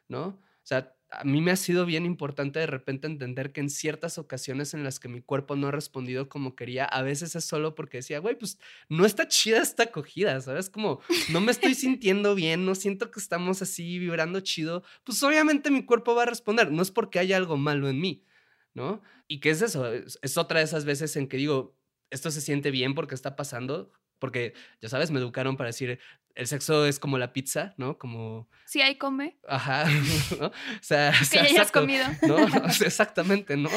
¿No? 0.10 0.26
O 0.28 0.64
sea, 0.64 0.97
a 1.10 1.24
mí 1.24 1.42
me 1.42 1.52
ha 1.52 1.56
sido 1.56 1.86
bien 1.86 2.06
importante 2.06 2.60
de 2.60 2.68
repente 2.68 3.08
entender 3.08 3.54
que 3.54 3.62
en 3.62 3.70
ciertas 3.70 4.18
ocasiones 4.18 4.74
en 4.74 4.84
las 4.84 5.00
que 5.00 5.08
mi 5.08 5.22
cuerpo 5.22 5.56
no 5.56 5.68
ha 5.68 5.72
respondido 5.72 6.28
como 6.28 6.56
quería, 6.56 6.86
a 6.86 7.02
veces 7.02 7.36
es 7.36 7.46
solo 7.46 7.76
porque 7.76 7.98
decía, 7.98 8.20
güey, 8.20 8.38
pues 8.38 8.60
no 8.90 9.06
está 9.06 9.28
chida 9.28 9.62
esta 9.62 9.84
acogida, 9.84 10.40
¿sabes? 10.42 10.70
Como 10.70 11.00
no 11.32 11.40
me 11.40 11.52
estoy 11.52 11.76
sintiendo 11.76 12.36
bien, 12.36 12.66
no 12.66 12.76
siento 12.76 13.10
que 13.10 13.20
estamos 13.20 13.62
así 13.62 14.00
vibrando 14.00 14.42
chido, 14.42 14.84
pues 15.04 15.22
obviamente 15.24 15.72
mi 15.72 15.86
cuerpo 15.86 16.14
va 16.14 16.24
a 16.24 16.28
responder, 16.28 16.72
no 16.72 16.82
es 16.82 16.92
porque 16.92 17.20
haya 17.20 17.38
algo 17.38 17.56
malo 17.58 17.88
en 17.90 18.02
mí, 18.02 18.26
¿no? 18.74 19.02
Y 19.28 19.40
qué 19.40 19.52
es 19.52 19.62
eso, 19.62 19.92
es, 19.92 20.20
es 20.22 20.38
otra 20.38 20.60
de 20.60 20.66
esas 20.66 20.84
veces 20.84 21.16
en 21.16 21.28
que 21.28 21.38
digo, 21.38 21.78
esto 22.10 22.32
se 22.32 22.42
siente 22.42 22.70
bien 22.72 22.96
porque 22.96 23.16
está 23.16 23.36
pasando, 23.36 23.92
porque 24.20 24.54
ya 24.82 24.90
sabes, 24.90 25.12
me 25.12 25.20
educaron 25.20 25.58
para 25.58 25.70
decir, 25.70 26.00
el 26.38 26.46
sexo 26.46 26.86
es 26.86 27.00
como 27.00 27.18
la 27.18 27.34
pizza, 27.34 27.74
¿no? 27.78 27.98
Como... 27.98 28.48
Sí, 28.66 28.80
ahí 28.82 28.96
come. 28.98 29.40
Ajá, 29.48 29.86
¿no? 30.40 30.48
O 30.48 30.52
sea, 30.82 31.12
Que 31.18 31.24
o 31.24 31.26
sea, 31.26 31.42
ya 31.42 31.50
hayas 31.50 31.52
exacto, 31.52 31.80
comido. 31.82 32.06
¿no? 32.28 32.36
O 32.66 32.70
sea, 32.70 32.88
exactamente, 32.88 33.58
¿no? 33.58 33.70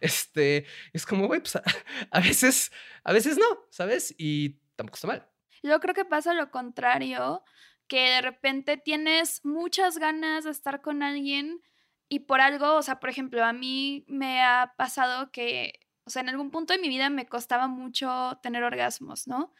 Este, 0.00 0.64
es 0.94 1.04
como, 1.04 1.26
güey, 1.26 1.40
pues 1.40 1.56
a, 1.56 1.62
a 2.10 2.20
veces, 2.20 2.72
a 3.04 3.12
veces 3.12 3.36
no, 3.36 3.44
¿sabes? 3.70 4.14
Y 4.16 4.60
tampoco 4.76 4.96
está 4.96 5.08
mal. 5.08 5.28
Yo 5.62 5.78
creo 5.80 5.94
que 5.94 6.06
pasa 6.06 6.32
lo 6.32 6.50
contrario, 6.50 7.44
que 7.86 8.08
de 8.08 8.22
repente 8.22 8.78
tienes 8.78 9.44
muchas 9.44 9.98
ganas 9.98 10.44
de 10.44 10.52
estar 10.52 10.80
con 10.80 11.02
alguien 11.02 11.60
y 12.08 12.20
por 12.20 12.40
algo, 12.40 12.76
o 12.76 12.82
sea, 12.82 12.98
por 12.98 13.10
ejemplo, 13.10 13.44
a 13.44 13.52
mí 13.52 14.06
me 14.08 14.42
ha 14.42 14.72
pasado 14.78 15.30
que, 15.32 15.80
o 16.04 16.10
sea, 16.10 16.22
en 16.22 16.30
algún 16.30 16.50
punto 16.50 16.72
de 16.72 16.78
mi 16.78 16.88
vida 16.88 17.10
me 17.10 17.26
costaba 17.26 17.68
mucho 17.68 18.38
tener 18.42 18.62
orgasmos, 18.62 19.28
¿no? 19.28 19.52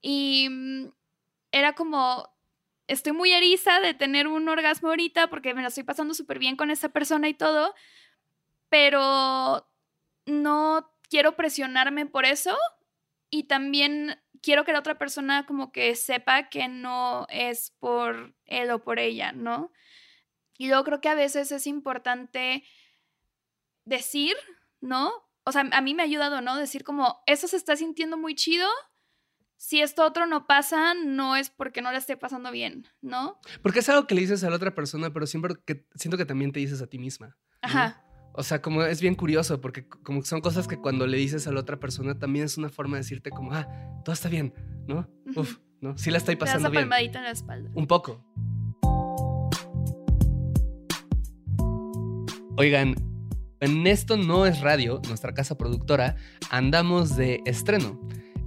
Y 0.00 0.48
mm, 0.48 0.92
era 1.52 1.74
como, 1.74 2.28
estoy 2.86 3.12
muy 3.12 3.32
eriza 3.32 3.80
de 3.80 3.94
tener 3.94 4.26
un 4.26 4.48
orgasmo 4.48 4.88
ahorita 4.88 5.28
porque 5.28 5.54
me 5.54 5.62
lo 5.62 5.68
estoy 5.68 5.84
pasando 5.84 6.14
súper 6.14 6.38
bien 6.38 6.56
con 6.56 6.70
esa 6.70 6.88
persona 6.88 7.28
y 7.28 7.34
todo, 7.34 7.74
pero 8.68 9.70
no 10.26 10.92
quiero 11.08 11.36
presionarme 11.36 12.06
por 12.06 12.24
eso 12.24 12.56
y 13.30 13.44
también 13.44 14.20
quiero 14.42 14.64
que 14.64 14.72
la 14.72 14.80
otra 14.80 14.98
persona 14.98 15.46
como 15.46 15.72
que 15.72 15.94
sepa 15.94 16.48
que 16.48 16.68
no 16.68 17.26
es 17.30 17.72
por 17.78 18.34
él 18.44 18.70
o 18.70 18.82
por 18.82 18.98
ella, 18.98 19.32
¿no? 19.32 19.72
Y 20.56 20.68
luego 20.68 20.84
creo 20.84 21.00
que 21.00 21.08
a 21.08 21.14
veces 21.14 21.52
es 21.52 21.66
importante 21.66 22.64
decir, 23.84 24.36
¿no? 24.80 25.12
O 25.44 25.52
sea, 25.52 25.68
a 25.72 25.80
mí 25.80 25.94
me 25.94 26.02
ha 26.02 26.06
ayudado, 26.06 26.40
¿no? 26.40 26.56
Decir 26.56 26.84
como, 26.84 27.22
eso 27.26 27.48
se 27.48 27.56
está 27.56 27.76
sintiendo 27.76 28.18
muy 28.18 28.34
chido. 28.34 28.68
Si 29.60 29.80
esto 29.82 30.06
otro 30.06 30.26
no 30.26 30.46
pasa, 30.46 30.94
no 30.94 31.34
es 31.34 31.50
porque 31.50 31.82
no 31.82 31.90
le 31.90 31.98
esté 31.98 32.16
pasando 32.16 32.52
bien, 32.52 32.86
¿no? 33.02 33.40
Porque 33.60 33.80
es 33.80 33.88
algo 33.88 34.06
que 34.06 34.14
le 34.14 34.20
dices 34.20 34.44
a 34.44 34.50
la 34.50 34.54
otra 34.56 34.72
persona, 34.72 35.12
pero 35.12 35.26
siempre 35.26 35.56
que 35.66 35.84
siento 35.96 36.16
que 36.16 36.24
también 36.24 36.52
te 36.52 36.60
dices 36.60 36.80
a 36.80 36.86
ti 36.86 36.96
misma. 36.96 37.26
¿no? 37.26 37.34
Ajá. 37.62 38.04
O 38.34 38.44
sea, 38.44 38.62
como 38.62 38.84
es 38.84 39.00
bien 39.00 39.16
curioso, 39.16 39.60
porque 39.60 39.88
como 39.88 40.22
son 40.22 40.40
cosas 40.42 40.68
que 40.68 40.76
cuando 40.76 41.08
le 41.08 41.16
dices 41.16 41.48
a 41.48 41.52
la 41.52 41.58
otra 41.58 41.80
persona 41.80 42.16
también 42.16 42.44
es 42.44 42.56
una 42.56 42.68
forma 42.68 42.98
de 42.98 43.02
decirte 43.02 43.30
como, 43.30 43.52
ah, 43.52 43.66
todo 44.04 44.12
está 44.12 44.28
bien, 44.28 44.54
¿no? 44.86 45.10
Uf, 45.34 45.58
¿no? 45.80 45.98
Sí 45.98 46.12
la 46.12 46.18
estoy 46.18 46.36
Te 46.36 46.44
das 46.44 46.50
pasando 46.54 46.68
la 46.68 46.70
bien. 46.70 46.88
palmadita 46.88 47.18
en 47.18 47.24
la 47.24 47.30
espalda. 47.32 47.68
Un 47.74 47.88
poco. 47.88 48.24
Oigan, 52.56 52.94
en 53.58 53.86
esto 53.88 54.16
no 54.16 54.46
es 54.46 54.60
radio, 54.60 55.00
nuestra 55.08 55.34
casa 55.34 55.58
productora, 55.58 56.14
andamos 56.48 57.16
de 57.16 57.42
estreno. 57.44 58.00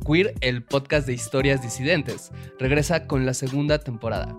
Queer, 0.05 0.33
el 0.41 0.63
podcast 0.63 1.07
de 1.07 1.13
historias 1.13 1.61
disidentes, 1.61 2.31
regresa 2.59 3.07
con 3.07 3.25
la 3.25 3.33
segunda 3.33 3.79
temporada. 3.79 4.35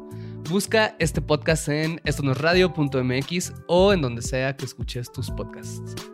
Busca 0.51 0.97
este 0.99 1.23
podcast 1.23 1.69
en 1.69 2.01
estonosradio.mx 2.05 3.53
o 3.69 3.93
en 3.93 4.03
donde 4.03 4.23
sea 4.23 4.57
que 4.57 4.65
escuches 4.65 5.11
tus 5.11 5.31
podcasts. 5.31 6.12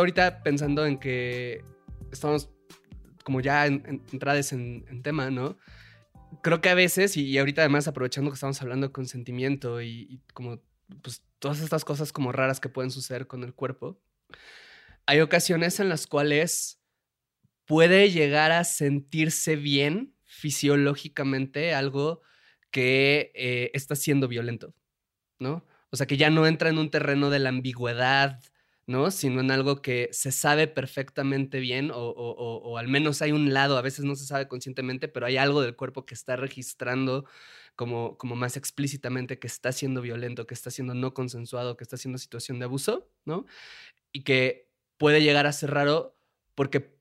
Ahorita 0.00 0.42
pensando 0.42 0.86
en 0.86 0.98
que 0.98 1.64
estamos 2.12 2.50
como 3.24 3.40
ya 3.40 3.66
en, 3.66 3.82
en- 3.86 4.02
entradas 4.12 4.52
en, 4.52 5.02
tema, 5.02 5.30
¿no? 5.30 5.58
Creo 6.42 6.60
que 6.60 6.68
a 6.68 6.74
veces, 6.74 7.16
y, 7.16 7.36
ahorita 7.38 7.62
además 7.62 7.88
aprovechando 7.88 8.30
que 8.30 8.34
estamos 8.34 8.60
hablando 8.62 8.86
de 8.88 8.92
consentimiento 8.92 9.80
y, 9.80 10.06
y 10.08 10.20
como 10.32 10.60
pues 11.02 11.24
todas 11.38 11.60
estas 11.60 11.84
cosas 11.84 12.12
como 12.12 12.32
raras 12.32 12.60
que 12.60 12.68
pueden 12.68 12.90
suceder 12.90 13.26
con 13.26 13.42
el 13.42 13.54
cuerpo, 13.54 14.00
hay 15.06 15.20
ocasiones 15.20 15.80
en 15.80 15.88
las 15.88 16.06
cuales 16.06 16.80
puede 17.64 18.10
llegar 18.10 18.52
a 18.52 18.64
sentirse 18.64 19.56
bien 19.56 20.14
fisiológicamente 20.24 21.74
algo 21.74 22.22
que 22.70 23.32
eh, 23.34 23.70
está 23.74 23.96
siendo 23.96 24.28
violento, 24.28 24.74
¿no? 25.38 25.64
O 25.90 25.96
sea, 25.96 26.06
que 26.06 26.16
ya 26.16 26.30
no 26.30 26.46
entra 26.46 26.68
en 26.68 26.78
un 26.78 26.90
terreno 26.90 27.30
de 27.30 27.38
la 27.38 27.48
ambigüedad, 27.48 28.40
¿no? 28.86 29.10
Sino 29.10 29.40
en 29.40 29.50
algo 29.50 29.82
que 29.82 30.08
se 30.12 30.32
sabe 30.32 30.68
perfectamente 30.68 31.60
bien 31.60 31.90
o, 31.90 31.96
o- 31.96 32.32
o- 32.32 32.58
o 32.70 32.78
al 32.78 32.88
menos 32.88 33.22
hay 33.22 33.32
un 33.32 33.52
lado, 33.52 33.76
a 33.78 33.82
veces 33.82 34.04
no 34.04 34.14
se 34.16 34.26
sabe 34.26 34.48
conscientemente, 34.48 35.08
pero 35.08 35.26
hay 35.26 35.36
algo 35.36 35.60
del 35.62 35.76
cuerpo 35.76 36.06
que 36.06 36.14
está 36.14 36.36
registrando 36.36 37.26
como, 37.74 38.16
como 38.18 38.36
más 38.36 38.56
explícitamente 38.56 39.38
que 39.38 39.46
está 39.48 39.72
siendo 39.72 40.00
violento, 40.02 40.46
que 40.46 40.54
está 40.54 40.70
siendo 40.70 40.94
no 40.94 41.14
consensuado, 41.14 41.76
que 41.76 41.84
está 41.84 41.96
siendo 41.96 42.18
situación 42.18 42.58
de 42.58 42.64
abuso, 42.66 43.10
¿no? 43.24 43.46
Y 44.12 44.22
que 44.24 44.70
puede 44.98 45.22
llegar 45.22 45.46
a 45.46 45.52
ser 45.52 45.70
raro 45.72 46.18
porque 46.54 46.96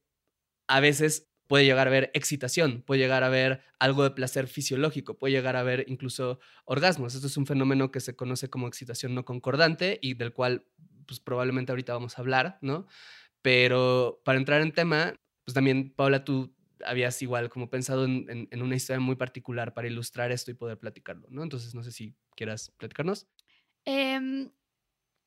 a 0.67 0.79
veces 0.79 1.29
puede 1.47 1.65
llegar 1.65 1.87
a 1.87 1.91
haber 1.91 2.11
excitación, 2.15 2.81
puede 2.81 3.01
llegar 3.01 3.23
a 3.23 3.27
haber 3.27 3.61
algo 3.79 4.03
de 4.03 4.11
placer 4.11 4.47
fisiológico, 4.47 5.17
puede 5.19 5.33
llegar 5.33 5.55
a 5.55 5.59
haber 5.61 5.85
incluso 5.87 6.39
orgasmos. 6.65 7.13
Esto 7.15 7.27
es 7.27 7.37
un 7.37 7.45
fenómeno 7.45 7.91
que 7.91 7.99
se 7.99 8.15
conoce 8.15 8.49
como 8.49 8.67
excitación 8.67 9.13
no 9.13 9.25
concordante 9.25 9.99
y 10.01 10.15
del 10.15 10.33
cual 10.33 10.65
pues 11.05 11.19
probablemente 11.19 11.71
ahorita 11.71 11.93
vamos 11.93 12.17
a 12.17 12.21
hablar, 12.21 12.57
¿no? 12.61 12.87
Pero 13.41 14.21
para 14.25 14.39
entrar 14.39 14.61
en 14.61 14.71
tema, 14.71 15.13
pues 15.43 15.53
también, 15.53 15.93
Paula, 15.93 16.23
tú 16.23 16.55
habías 16.83 17.21
igual 17.21 17.49
como 17.49 17.69
pensado 17.69 18.05
en, 18.05 18.49
una 18.61 18.75
historia 18.75 18.99
muy 18.99 19.15
particular 19.15 19.73
para 19.73 19.87
ilustrar 19.87 20.31
esto 20.31 20.51
y 20.51 20.55
poder 20.55 20.79
platicarlo, 20.79 21.27
¿no? 21.29 21.43
Entonces, 21.43 21.73
no 21.75 21.83
sé 21.83 21.91
si 21.91 22.15
quieras 22.35 22.71
platicarnos. 22.77 23.27
Em, 23.85 24.51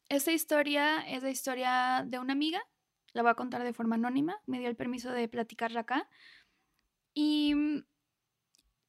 esta 0.08 0.32
historia 0.32 1.00
es 1.08 1.22
la 1.22 1.30
historia 1.30 2.04
de 2.06 2.18
una 2.18 2.32
amiga. 2.32 2.60
La 3.12 3.22
voy 3.22 3.30
a 3.30 3.34
contar 3.34 3.62
de 3.62 3.72
forma 3.72 3.96
anónima. 3.96 4.40
Me 4.46 4.58
dio 4.58 4.68
el 4.68 4.76
permiso 4.76 5.10
de 5.12 5.28
platicarla 5.28 5.80
acá. 5.80 6.08
Y 7.14 7.54
mm, 7.54 7.84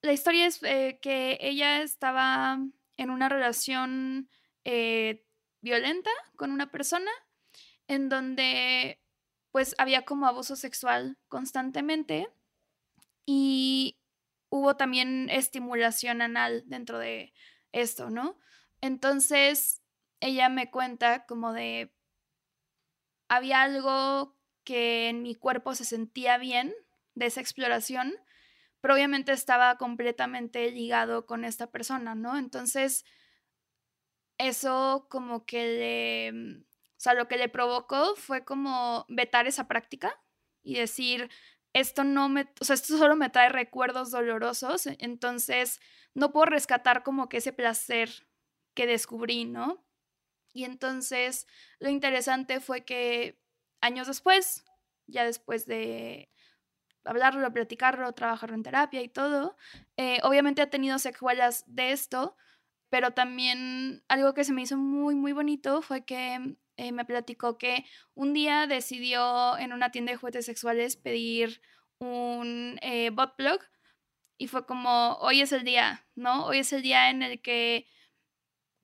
la 0.02 0.14
historia 0.14 0.46
es 0.46 0.62
eh, 0.64 1.00
que 1.02 1.38
ella 1.42 1.82
estaba 1.82 2.60
en 2.98 3.10
una 3.10 3.30
relación 3.30 4.30
eh, 4.66 5.26
violenta 5.62 6.12
con 6.36 6.52
una 6.52 6.72
persona 6.72 7.12
en 7.88 8.10
donde 8.10 9.02
pues 9.52 9.76
había 9.78 10.06
como 10.06 10.28
abuso 10.28 10.56
sexual 10.56 11.18
constantemente 11.28 12.30
y 13.26 14.00
hubo 14.50 14.76
también 14.76 15.30
estimulación 15.30 16.22
anal 16.22 16.64
dentro 16.68 17.00
de 17.00 17.34
esto, 17.72 18.10
¿no? 18.10 18.38
Entonces 18.82 19.82
ella 20.20 20.50
me 20.50 20.70
cuenta 20.70 21.26
como 21.26 21.54
de, 21.54 21.94
había 23.28 23.62
algo 23.62 24.38
que 24.64 25.10
en 25.10 25.24
mi 25.24 25.36
cuerpo 25.36 25.76
se 25.76 25.86
sentía 25.86 26.38
bien 26.38 26.74
de 27.16 27.28
esa 27.28 27.42
exploración, 27.42 28.14
pero 28.82 28.94
obviamente 28.94 29.32
estaba 29.32 29.78
completamente 29.78 30.72
ligado 30.72 31.26
con 31.26 31.44
esta 31.44 31.72
persona, 31.72 32.16
¿no? 32.16 32.38
Entonces, 32.38 33.04
eso 34.40 35.08
como 35.12 35.46
que 35.46 35.66
le, 35.66 36.62
o 36.62 36.66
sea, 36.98 37.16
lo 37.16 37.30
que 37.30 37.38
le 37.38 37.50
provocó 37.50 38.16
fue 38.18 38.46
como 38.46 39.06
vetar 39.10 39.48
esa 39.48 39.68
práctica 39.70 40.20
y 40.64 40.76
decir, 40.76 41.30
esto 41.74 42.04
no 42.06 42.30
me, 42.30 42.52
o 42.62 42.66
sea, 42.66 42.76
esto 42.76 42.98
solo 42.98 43.16
me 43.18 43.30
trae 43.32 43.50
recuerdos 43.50 44.12
dolorosos, 44.12 44.88
e- 44.88 44.98
entonces 45.02 45.80
no 46.16 46.32
puedo 46.34 46.48
rescatar 46.48 47.04
como 47.04 47.30
que 47.30 47.38
ese 47.40 47.54
placer 47.54 48.10
que 48.76 48.88
descubrí, 48.88 49.46
¿no? 49.46 49.86
Y 50.54 50.66
entonces 50.66 51.48
lo 51.80 51.90
interesante 51.90 52.60
fue 52.62 52.86
que 52.86 53.40
años 53.82 54.08
después, 54.08 54.66
ya 55.08 55.26
después 55.26 55.66
de 55.66 56.30
hablarlo, 57.04 57.52
platicarlo, 57.54 58.12
trabajarlo 58.14 58.56
en 58.56 58.64
terapia 58.64 59.02
y 59.02 59.10
todo, 59.10 59.56
eh, 59.98 60.20
obviamente 60.24 60.62
ha 60.62 60.70
tenido 60.70 61.00
secuelas 61.00 61.64
de 61.68 61.92
esto, 61.92 62.36
pero 62.90 63.12
también 63.12 64.04
algo 64.08 64.34
que 64.34 64.44
se 64.44 64.54
me 64.54 64.62
hizo 64.62 64.78
muy, 64.78 65.16
muy 65.16 65.32
bonito 65.32 65.82
fue 65.82 66.06
que 66.06 66.56
eh, 66.78 66.92
me 66.92 67.06
platicó 67.06 67.58
que 67.58 67.86
un 68.14 68.34
día 68.34 68.68
decidió 68.68 69.58
en 69.58 69.74
una 69.74 69.92
tienda 69.92 70.12
de 70.12 70.18
juguetes 70.18 70.46
sexuales 70.46 70.96
pedir 70.96 71.62
un 72.00 72.80
eh, 72.82 73.10
bot 73.12 73.36
plug 73.36 73.60
y 74.38 74.48
fue 74.48 74.66
como, 74.66 75.16
hoy 75.16 75.42
es 75.42 75.52
el 75.52 75.64
día, 75.64 76.08
¿no? 76.16 76.46
Hoy 76.46 76.60
es 76.60 76.72
el 76.72 76.82
día 76.82 77.10
en 77.10 77.22
el 77.22 77.42
que 77.42 77.88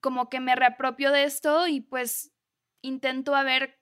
como 0.01 0.29
que 0.29 0.39
me 0.39 0.55
reapropio 0.55 1.11
de 1.11 1.23
esto 1.23 1.67
y 1.67 1.81
pues 1.81 2.33
intento 2.81 3.33
a 3.33 3.43
ver 3.43 3.79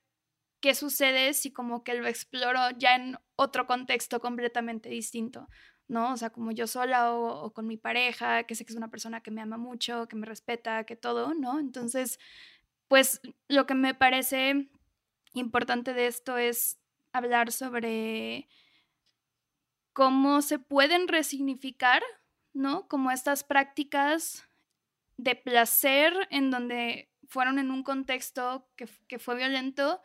qué 0.61 0.75
sucede 0.75 1.33
si 1.33 1.51
como 1.51 1.83
que 1.83 1.95
lo 1.95 2.07
exploro 2.07 2.69
ya 2.77 2.95
en 2.95 3.17
otro 3.35 3.67
contexto 3.67 4.21
completamente 4.21 4.87
distinto, 4.87 5.49
¿no? 5.87 6.13
O 6.13 6.17
sea, 6.17 6.29
como 6.29 6.51
yo 6.51 6.67
sola 6.67 7.13
o, 7.13 7.51
con 7.53 7.67
mi 7.67 7.77
pareja, 7.77 8.43
que 8.43 8.55
sé 8.55 8.65
que 8.65 8.73
es 8.73 8.77
una 8.77 8.89
persona 8.89 9.21
que 9.21 9.31
me 9.31 9.41
ama 9.41 9.57
mucho, 9.57 10.07
que 10.07 10.15
me 10.15 10.25
respeta, 10.25 10.85
que 10.85 10.95
todo, 10.95 11.33
¿no? 11.33 11.59
Entonces, 11.59 12.19
pues 12.87 13.21
lo 13.47 13.65
que 13.65 13.75
me 13.75 13.93
parece 13.93 14.69
importante 15.33 15.93
de 15.93 16.07
esto 16.07 16.37
es 16.37 16.79
hablar 17.11 17.51
sobre 17.51 18.47
cómo 19.93 20.41
se 20.41 20.59
pueden 20.59 21.07
resignificar, 21.07 22.03
¿no? 22.53 22.87
Como 22.87 23.11
estas 23.11 23.43
prácticas 23.43 24.47
de 25.17 25.35
placer 25.35 26.13
en 26.31 26.49
donde 26.49 27.09
fueron 27.27 27.59
en 27.59 27.71
un 27.71 27.83
contexto 27.83 28.67
que, 28.75 28.87
que 29.07 29.19
fue 29.19 29.35
violento. 29.35 30.01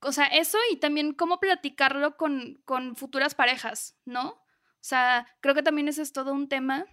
O 0.00 0.12
sea, 0.12 0.26
eso 0.26 0.58
y 0.70 0.76
también 0.76 1.14
cómo 1.14 1.40
platicarlo 1.40 2.16
con, 2.16 2.60
con 2.64 2.96
futuras 2.96 3.34
parejas, 3.34 3.96
¿no? 4.04 4.45
O 4.86 4.88
sea, 4.88 5.26
creo 5.40 5.56
que 5.56 5.64
también 5.64 5.88
ese 5.88 6.00
es 6.00 6.12
todo 6.12 6.32
un 6.32 6.48
tema 6.48 6.86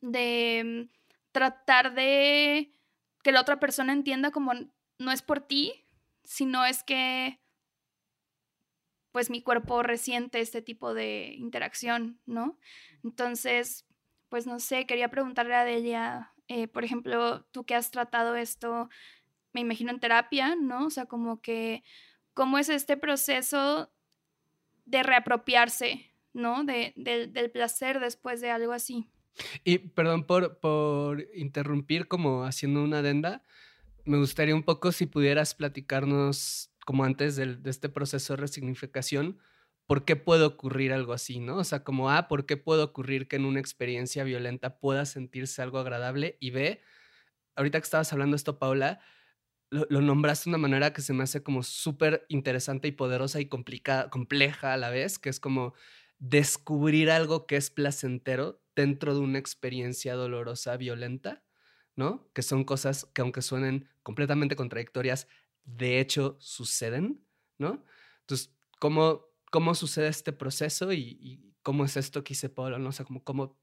de 0.00 0.88
mm, 0.88 0.96
tratar 1.30 1.92
de 1.92 2.74
que 3.22 3.32
la 3.32 3.42
otra 3.42 3.60
persona 3.60 3.92
entienda 3.92 4.30
como 4.30 4.52
no 4.98 5.12
es 5.12 5.20
por 5.20 5.40
ti, 5.40 5.74
sino 6.24 6.64
es 6.64 6.82
que 6.82 7.38
pues 9.10 9.28
mi 9.28 9.42
cuerpo 9.42 9.82
resiente 9.82 10.40
este 10.40 10.62
tipo 10.62 10.94
de 10.94 11.34
interacción, 11.34 12.18
¿no? 12.24 12.58
Entonces, 13.04 13.84
pues 14.30 14.46
no 14.46 14.58
sé, 14.58 14.86
quería 14.86 15.10
preguntarle 15.10 15.54
a 15.54 15.66
Delia, 15.66 16.32
eh, 16.48 16.66
por 16.66 16.82
ejemplo, 16.82 17.44
tú 17.50 17.66
que 17.66 17.74
has 17.74 17.90
tratado 17.90 18.36
esto, 18.36 18.88
me 19.52 19.60
imagino 19.60 19.90
en 19.90 20.00
terapia, 20.00 20.56
¿no? 20.56 20.86
O 20.86 20.90
sea, 20.90 21.04
como 21.04 21.42
que, 21.42 21.84
¿cómo 22.32 22.56
es 22.56 22.70
este 22.70 22.96
proceso 22.96 23.92
de 24.86 25.02
reapropiarse, 25.02 26.11
¿no? 26.32 26.64
De, 26.64 26.92
del 26.96 27.50
placer 27.50 28.00
después 28.00 28.40
de 28.40 28.50
algo 28.50 28.72
así. 28.72 29.08
Y 29.64 29.78
perdón 29.78 30.24
por, 30.24 30.58
por 30.58 31.26
interrumpir 31.34 32.08
como 32.08 32.44
haciendo 32.44 32.82
una 32.82 32.98
adenda, 32.98 33.42
me 34.04 34.18
gustaría 34.18 34.54
un 34.54 34.62
poco 34.62 34.92
si 34.92 35.06
pudieras 35.06 35.54
platicarnos 35.54 36.72
como 36.84 37.04
antes 37.04 37.36
de, 37.36 37.58
este 37.64 37.88
proceso 37.88 38.34
de 38.34 38.40
resignificación, 38.40 39.38
¿por 39.86 40.04
qué 40.04 40.16
puede 40.16 40.44
ocurrir 40.44 40.92
algo 40.92 41.12
así, 41.12 41.38
no? 41.40 41.56
O 41.56 41.64
sea, 41.64 41.84
como 41.84 42.10
A, 42.10 42.28
¿por 42.28 42.46
qué 42.46 42.56
puede 42.56 42.82
ocurrir 42.82 43.28
que 43.28 43.36
en 43.36 43.44
una 43.44 43.60
experiencia 43.60 44.24
violenta 44.24 44.78
pueda 44.78 45.04
sentirse 45.04 45.62
algo 45.62 45.78
agradable? 45.78 46.36
Y 46.40 46.50
B, 46.50 46.80
ahorita 47.56 47.78
que 47.78 47.84
estabas 47.84 48.12
hablando 48.12 48.36
esto, 48.36 48.58
Paula, 48.58 49.00
lo, 49.70 49.86
lo 49.88 50.00
nombraste 50.00 50.50
de 50.50 50.56
una 50.56 50.58
manera 50.58 50.92
que 50.92 51.02
se 51.02 51.12
me 51.12 51.22
hace 51.22 51.42
como 51.42 51.62
súper 51.62 52.26
interesante 52.28 52.88
y 52.88 52.92
poderosa 52.92 53.40
y 53.40 53.46
complicada, 53.46 54.10
compleja 54.10 54.72
a 54.72 54.76
la 54.76 54.90
vez, 54.90 55.18
que 55.18 55.30
es 55.30 55.40
como 55.40 55.74
descubrir 56.22 57.10
algo 57.10 57.46
que 57.48 57.56
es 57.56 57.70
placentero 57.70 58.62
dentro 58.76 59.12
de 59.12 59.20
una 59.20 59.40
experiencia 59.40 60.14
dolorosa, 60.14 60.76
violenta, 60.76 61.42
¿no? 61.96 62.30
Que 62.32 62.42
son 62.42 62.62
cosas 62.62 63.06
que 63.12 63.22
aunque 63.22 63.42
suenen 63.42 63.88
completamente 64.04 64.54
contradictorias, 64.54 65.26
de 65.64 65.98
hecho 65.98 66.36
suceden, 66.38 67.26
¿no? 67.58 67.84
Entonces, 68.20 68.54
¿cómo, 68.78 69.26
cómo 69.50 69.74
sucede 69.74 70.06
este 70.06 70.32
proceso 70.32 70.92
y, 70.92 71.56
cómo 71.64 71.84
es 71.84 71.96
esto 71.96 72.22
que 72.22 72.34
hice 72.34 72.48
Pablo? 72.48 72.78
¿no? 72.78 72.90
O 72.90 72.92
sea, 72.92 73.04
cómo, 73.24 73.58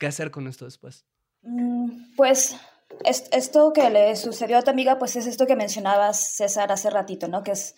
¿qué 0.00 0.08
hacer 0.08 0.32
con 0.32 0.48
esto 0.48 0.64
después? 0.64 1.06
Mm, 1.42 2.16
pues 2.16 2.56
esto 3.04 3.72
que 3.72 3.90
le 3.90 4.16
sucedió 4.16 4.58
a 4.58 4.62
tu 4.62 4.70
amiga, 4.70 4.98
pues 4.98 5.14
es 5.14 5.26
esto 5.26 5.46
que 5.46 5.54
mencionabas, 5.54 6.34
César, 6.34 6.72
hace 6.72 6.90
ratito, 6.90 7.28
¿no? 7.28 7.44
Que 7.44 7.52
es, 7.52 7.76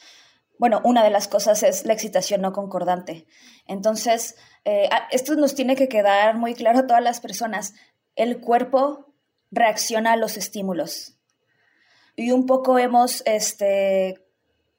bueno, 0.59 0.81
una 0.85 1.05
de 1.05 1.11
las 1.11 1.29
cosas 1.29 1.63
es 1.63 1.85
la 1.85 1.93
excitación 1.93 2.41
no 2.41 2.53
concordante. 2.53 3.27
Entonces, 3.67 4.37
eh, 4.65 4.89
esto 5.11 5.35
nos 5.37 5.55
tiene 5.55 5.77
que 5.77 5.89
quedar 5.89 6.37
muy 6.37 6.55
claro 6.55 6.81
a 6.81 6.87
todas 6.87 7.03
las 7.03 7.21
personas. 7.21 7.75
El 8.17 8.41
cuerpo 8.41 9.15
reacciona 9.51 10.13
a 10.13 10.17
los 10.17 10.37
estímulos 10.37 11.19
y 12.17 12.33
un 12.33 12.47
poco 12.47 12.79
hemos, 12.79 13.23
este, 13.27 14.27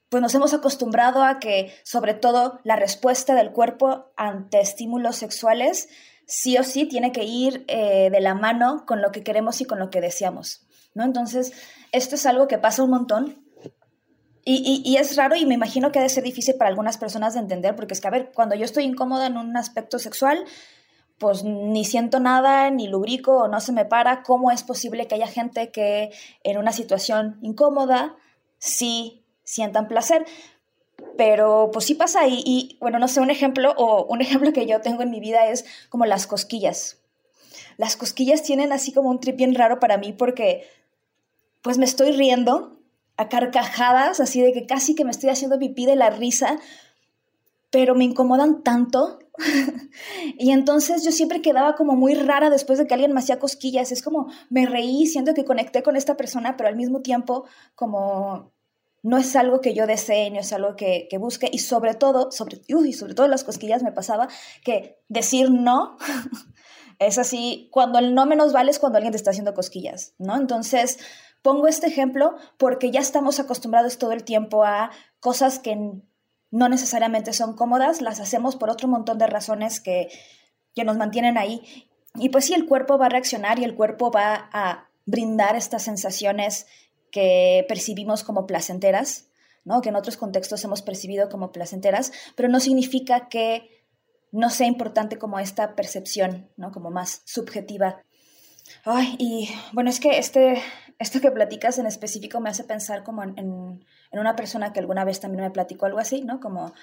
pues 0.09 0.21
nos 0.21 0.35
hemos 0.35 0.53
acostumbrado 0.53 1.23
a 1.23 1.39
que 1.39 1.73
sobre 1.83 2.13
todo 2.13 2.59
la 2.63 2.75
respuesta 2.75 3.33
del 3.33 3.51
cuerpo 3.51 4.11
ante 4.17 4.59
estímulos 4.59 5.15
sexuales 5.15 5.87
sí 6.25 6.57
o 6.57 6.63
sí 6.63 6.85
tiene 6.85 7.11
que 7.11 7.23
ir 7.23 7.63
eh, 7.67 8.09
de 8.11 8.19
la 8.19 8.35
mano 8.35 8.83
con 8.85 9.01
lo 9.01 9.11
que 9.11 9.23
queremos 9.23 9.61
y 9.61 9.65
con 9.65 9.79
lo 9.79 9.89
que 9.89 10.01
deseamos, 10.01 10.67
¿no? 10.93 11.03
Entonces, 11.03 11.53
esto 11.91 12.15
es 12.15 12.25
algo 12.25 12.47
que 12.47 12.57
pasa 12.57 12.83
un 12.83 12.91
montón 12.91 13.48
y, 14.45 14.81
y, 14.85 14.97
es 14.97 15.15
raro 15.15 15.35
y 15.35 15.45
me 15.45 15.53
imagino 15.53 15.91
que 15.91 15.99
debe 15.99 16.09
ser 16.09 16.23
difícil 16.23 16.55
para 16.55 16.69
algunas 16.69 16.97
personas 16.97 17.33
de 17.33 17.41
entender, 17.41 17.75
porque 17.75 17.93
es 17.93 18.01
que, 18.01 18.07
a 18.07 18.11
ver, 18.11 18.31
cuando 18.33 18.55
yo 18.55 18.65
estoy 18.65 18.83
incómoda 18.83 19.27
en 19.27 19.37
un 19.37 19.55
aspecto 19.57 19.99
sexual, 19.99 20.45
pues 21.19 21.43
ni 21.43 21.85
siento 21.85 22.19
nada, 22.19 22.71
ni 22.71 22.87
lubrico 22.87 23.35
o 23.37 23.47
no 23.47 23.59
se 23.59 23.73
me 23.73 23.85
para, 23.85 24.23
¿cómo 24.23 24.51
es 24.51 24.63
posible 24.63 25.07
que 25.07 25.15
haya 25.15 25.27
gente 25.27 25.69
que 25.69 26.11
en 26.43 26.57
una 26.57 26.71
situación 26.71 27.37
incómoda 27.41 28.15
sí 28.57 29.23
sientan 29.43 29.87
placer? 29.87 30.25
Pero 31.17 31.69
pues 31.71 31.85
sí 31.85 31.93
pasa 31.93 32.25
y, 32.27 32.41
y 32.45 32.77
bueno, 32.79 32.99
no 32.99 33.07
sé, 33.07 33.19
un 33.19 33.29
ejemplo 33.29 33.73
o 33.77 34.05
un 34.05 34.21
ejemplo 34.21 34.53
que 34.53 34.65
yo 34.65 34.81
tengo 34.81 35.03
en 35.03 35.11
mi 35.11 35.19
vida 35.19 35.49
es 35.49 35.65
como 35.89 36.05
las 36.05 36.25
cosquillas. 36.25 36.97
Las 37.77 37.95
cosquillas 37.95 38.43
tienen 38.43 38.71
así 38.71 38.93
como 38.93 39.09
un 39.09 39.19
trip 39.19 39.35
bien 39.35 39.55
raro 39.55 39.79
para 39.79 39.97
mí 39.97 40.13
porque 40.13 40.67
pues 41.61 41.77
me 41.77 41.85
estoy 41.85 42.13
riendo 42.13 42.78
a 43.19 43.27
carcajadas, 43.27 44.21
así 44.21 44.41
de 44.41 44.53
que 44.53 44.65
casi 44.65 44.95
que 44.95 45.03
me 45.03 45.11
estoy 45.11 45.29
haciendo 45.29 45.59
pipí 45.59 45.85
de 45.85 45.97
la 45.97 46.09
risa, 46.09 46.57
pero 47.69 47.93
me 47.93 48.05
incomodan 48.05 48.63
tanto 48.63 49.19
y 50.37 50.51
entonces 50.51 51.03
yo 51.03 51.11
siempre 51.11 51.41
quedaba 51.41 51.75
como 51.75 51.97
muy 51.97 52.13
rara 52.13 52.49
después 52.49 52.79
de 52.79 52.87
que 52.87 52.93
alguien 52.93 53.11
me 53.11 53.19
hacía 53.19 53.37
cosquillas. 53.37 53.91
Es 53.91 54.01
como 54.01 54.31
me 54.49 54.65
reí, 54.65 55.05
siento 55.05 55.33
que 55.33 55.43
conecté 55.43 55.83
con 55.83 55.97
esta 55.97 56.15
persona, 56.15 56.55
pero 56.55 56.69
al 56.69 56.77
mismo 56.77 57.01
tiempo 57.01 57.43
como 57.75 58.53
no 59.03 59.17
es 59.17 59.35
algo 59.35 59.59
que 59.59 59.73
yo 59.73 59.85
desee, 59.85 60.31
no 60.31 60.39
es 60.39 60.53
algo 60.53 60.77
que, 60.77 61.07
que 61.09 61.17
busque. 61.17 61.49
Y 61.51 61.59
sobre 61.59 61.95
todo, 61.95 62.31
sobre, 62.31 62.61
uy, 62.73 62.93
sobre 62.93 63.15
todo 63.15 63.27
las 63.27 63.43
cosquillas 63.43 63.83
me 63.83 63.91
pasaba 63.91 64.29
que 64.63 64.97
decir 65.09 65.51
no 65.51 65.97
es 66.99 67.17
así, 67.17 67.67
cuando 67.69 67.99
el 67.99 68.15
no 68.15 68.25
menos 68.25 68.53
vale 68.53 68.71
es 68.71 68.79
cuando 68.79 68.95
alguien 68.95 69.11
te 69.11 69.17
está 69.17 69.31
haciendo 69.31 69.53
cosquillas, 69.53 70.13
¿no? 70.19 70.37
Entonces... 70.37 70.99
Pongo 71.41 71.67
este 71.67 71.87
ejemplo 71.87 72.35
porque 72.57 72.91
ya 72.91 72.99
estamos 72.99 73.39
acostumbrados 73.39 73.97
todo 73.97 74.11
el 74.11 74.23
tiempo 74.23 74.63
a 74.63 74.91
cosas 75.19 75.59
que 75.59 75.77
no 76.51 76.69
necesariamente 76.69 77.33
son 77.33 77.55
cómodas, 77.55 78.01
las 78.01 78.19
hacemos 78.19 78.55
por 78.55 78.69
otro 78.69 78.87
montón 78.87 79.17
de 79.17 79.27
razones 79.27 79.79
que, 79.79 80.09
que 80.75 80.83
nos 80.83 80.97
mantienen 80.97 81.37
ahí. 81.37 81.87
Y 82.15 82.29
pues 82.29 82.45
sí, 82.45 82.53
el 82.53 82.65
cuerpo 82.65 82.97
va 82.97 83.05
a 83.05 83.09
reaccionar 83.09 83.59
y 83.59 83.63
el 83.63 83.75
cuerpo 83.75 84.11
va 84.11 84.49
a 84.51 84.89
brindar 85.05 85.55
estas 85.55 85.83
sensaciones 85.83 86.67
que 87.11 87.65
percibimos 87.67 88.23
como 88.23 88.45
placenteras, 88.45 89.29
¿no? 89.63 89.81
que 89.81 89.89
en 89.89 89.95
otros 89.95 90.17
contextos 90.17 90.63
hemos 90.63 90.81
percibido 90.81 91.29
como 91.29 91.51
placenteras, 91.51 92.11
pero 92.35 92.49
no 92.49 92.59
significa 92.59 93.29
que 93.29 93.85
no 94.31 94.49
sea 94.49 94.67
importante 94.67 95.17
como 95.17 95.39
esta 95.39 95.75
percepción, 95.75 96.49
¿no? 96.57 96.71
como 96.71 96.91
más 96.91 97.21
subjetiva. 97.25 98.03
Ay, 98.85 99.15
y 99.17 99.49
bueno, 99.73 99.89
es 99.89 99.99
que 99.99 100.17
este, 100.17 100.61
esto 100.99 101.21
que 101.21 101.31
platicas 101.31 101.77
en 101.79 101.85
específico 101.85 102.39
me 102.39 102.49
hace 102.49 102.63
pensar 102.63 103.03
como 103.03 103.23
en, 103.23 103.85
una 104.11 104.35
persona 104.35 104.73
que 104.73 104.79
alguna 104.79 105.05
vez 105.05 105.19
también 105.19 105.43
me 105.43 105.51
platicó 105.51 105.85
algo 105.85 105.99
así, 105.99 106.21
¿no? 106.21 106.39
Como, 106.39 106.73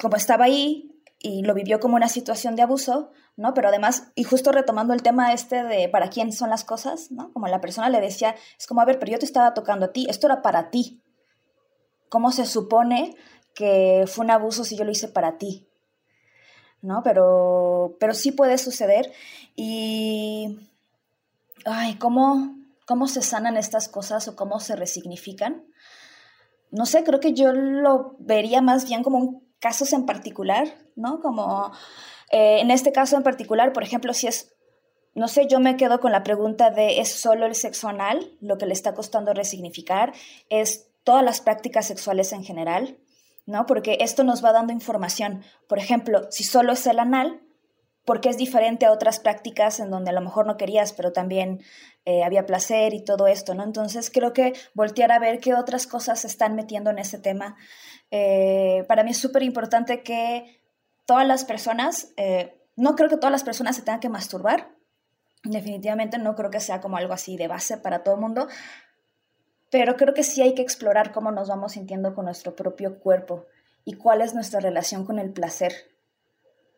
como 0.00 0.16
estaba 0.16 0.44
ahí 0.44 0.90
y 1.18 1.42
lo 1.42 1.54
vivió 1.54 1.80
como 1.80 1.96
una 1.96 2.08
situación 2.08 2.54
de 2.56 2.62
abuso, 2.62 3.10
¿no? 3.36 3.54
Pero 3.54 3.68
además, 3.68 4.12
y 4.14 4.24
justo 4.24 4.52
retomando 4.52 4.94
el 4.94 5.02
tema 5.02 5.32
este 5.32 5.64
de 5.64 5.88
para 5.88 6.10
quién 6.10 6.32
son 6.32 6.50
las 6.50 6.64
cosas, 6.64 7.10
¿no? 7.10 7.32
Como 7.32 7.48
la 7.48 7.60
persona 7.60 7.88
le 7.88 8.00
decía, 8.00 8.34
es 8.58 8.66
como, 8.66 8.80
a 8.80 8.84
ver, 8.84 8.98
pero 8.98 9.12
yo 9.12 9.18
te 9.18 9.26
estaba 9.26 9.54
tocando 9.54 9.86
a 9.86 9.92
ti, 9.92 10.06
esto 10.08 10.26
era 10.26 10.42
para 10.42 10.70
ti. 10.70 11.02
¿Cómo 12.08 12.30
se 12.30 12.46
supone 12.46 13.16
que 13.54 14.04
fue 14.06 14.24
un 14.24 14.30
abuso 14.30 14.64
si 14.64 14.76
yo 14.76 14.84
lo 14.84 14.92
hice 14.92 15.08
para 15.08 15.38
ti? 15.38 15.66
¿No? 16.84 17.02
Pero, 17.02 17.96
pero 17.98 18.14
sí 18.14 18.32
puede 18.32 18.58
suceder 18.58 19.10
y... 19.56 20.58
Ay, 21.66 21.94
¿cómo, 21.94 22.54
cómo 22.86 23.08
se 23.08 23.22
sanan 23.22 23.56
estas 23.56 23.88
cosas 23.88 24.28
o 24.28 24.36
cómo 24.36 24.60
se 24.60 24.76
resignifican. 24.76 25.64
No 26.70 26.86
sé, 26.86 27.04
creo 27.04 27.20
que 27.20 27.32
yo 27.32 27.52
lo 27.52 28.16
vería 28.18 28.60
más 28.60 28.86
bien 28.86 29.02
como 29.02 29.18
un 29.18 29.44
casos 29.60 29.94
en 29.94 30.04
particular, 30.04 30.68
¿no? 30.94 31.20
Como 31.20 31.72
eh, 32.30 32.60
en 32.60 32.70
este 32.70 32.92
caso 32.92 33.16
en 33.16 33.22
particular, 33.22 33.72
por 33.72 33.82
ejemplo, 33.82 34.12
si 34.12 34.26
es, 34.26 34.54
no 35.14 35.26
sé, 35.26 35.46
yo 35.46 35.58
me 35.58 35.78
quedo 35.78 36.00
con 36.00 36.12
la 36.12 36.22
pregunta 36.22 36.70
de 36.70 37.00
¿es 37.00 37.08
solo 37.10 37.46
el 37.46 37.54
sexo 37.54 37.88
anal 37.88 38.32
lo 38.42 38.58
que 38.58 38.66
le 38.66 38.74
está 38.74 38.94
costando 38.94 39.32
resignificar? 39.32 40.12
¿Es 40.50 40.90
todas 41.02 41.24
las 41.24 41.40
prácticas 41.40 41.86
sexuales 41.86 42.32
en 42.32 42.44
general? 42.44 42.98
¿No? 43.46 43.66
Porque 43.66 43.98
esto 44.00 44.24
nos 44.24 44.42
va 44.44 44.52
dando 44.52 44.72
información. 44.72 45.44
Por 45.68 45.78
ejemplo, 45.78 46.28
si 46.30 46.44
solo 46.44 46.72
es 46.72 46.86
el 46.86 46.98
anal, 46.98 47.42
porque 48.04 48.28
es 48.28 48.36
diferente 48.36 48.86
a 48.86 48.92
otras 48.92 49.18
prácticas 49.18 49.80
en 49.80 49.90
donde 49.90 50.10
a 50.10 50.12
lo 50.14 50.20
mejor 50.20 50.46
no 50.46 50.56
querías, 50.56 50.92
pero 50.92 51.12
también 51.12 51.62
eh, 52.04 52.22
había 52.22 52.46
placer 52.46 52.92
y 52.94 53.02
todo 53.02 53.26
esto, 53.26 53.54
¿no? 53.54 53.64
Entonces 53.64 54.10
creo 54.10 54.32
que 54.32 54.52
voltear 54.74 55.10
a 55.10 55.18
ver 55.18 55.40
qué 55.40 55.54
otras 55.54 55.86
cosas 55.86 56.20
se 56.20 56.26
están 56.26 56.54
metiendo 56.54 56.90
en 56.90 56.98
ese 56.98 57.18
tema. 57.18 57.56
Eh, 58.10 58.84
para 58.88 59.04
mí 59.04 59.12
es 59.12 59.18
súper 59.18 59.42
importante 59.42 60.02
que 60.02 60.62
todas 61.06 61.26
las 61.26 61.44
personas, 61.44 62.12
eh, 62.16 62.60
no 62.76 62.94
creo 62.94 63.08
que 63.08 63.16
todas 63.16 63.32
las 63.32 63.44
personas 63.44 63.76
se 63.76 63.82
tengan 63.82 64.00
que 64.00 64.10
masturbar, 64.10 64.74
definitivamente 65.42 66.18
no 66.18 66.34
creo 66.34 66.50
que 66.50 66.60
sea 66.60 66.80
como 66.80 66.96
algo 66.96 67.12
así 67.12 67.36
de 67.36 67.48
base 67.48 67.76
para 67.78 68.02
todo 68.02 68.14
el 68.14 68.20
mundo, 68.20 68.48
pero 69.74 69.96
creo 69.96 70.14
que 70.14 70.22
sí 70.22 70.40
hay 70.40 70.54
que 70.54 70.62
explorar 70.62 71.10
cómo 71.10 71.32
nos 71.32 71.48
vamos 71.48 71.72
sintiendo 71.72 72.14
con 72.14 72.26
nuestro 72.26 72.54
propio 72.54 73.00
cuerpo 73.00 73.46
y 73.84 73.94
cuál 73.94 74.20
es 74.20 74.32
nuestra 74.32 74.60
relación 74.60 75.04
con 75.04 75.18
el 75.18 75.32
placer. 75.32 75.72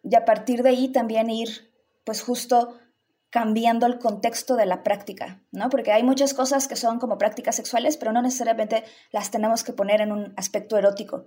Y 0.03 0.15
a 0.15 0.25
partir 0.25 0.63
de 0.63 0.71
ahí 0.71 0.89
también 0.89 1.29
ir, 1.29 1.71
pues 2.05 2.23
justo 2.23 2.79
cambiando 3.29 3.85
el 3.85 3.99
contexto 3.99 4.57
de 4.57 4.65
la 4.65 4.83
práctica, 4.83 5.43
¿no? 5.53 5.69
Porque 5.69 5.93
hay 5.93 6.05
muchas 6.05 6.33
cosas 6.33 6.69
que 6.69 6.77
son 6.77 6.99
como 6.99 7.19
prácticas 7.19 7.57
sexuales, 7.57 7.99
pero 7.99 8.13
no 8.13 8.23
necesariamente 8.23 8.83
las 9.13 9.31
tenemos 9.31 9.63
que 9.63 9.75
poner 9.75 10.01
en 10.01 10.11
un 10.11 10.33
aspecto 10.39 10.79
erótico, 10.79 11.27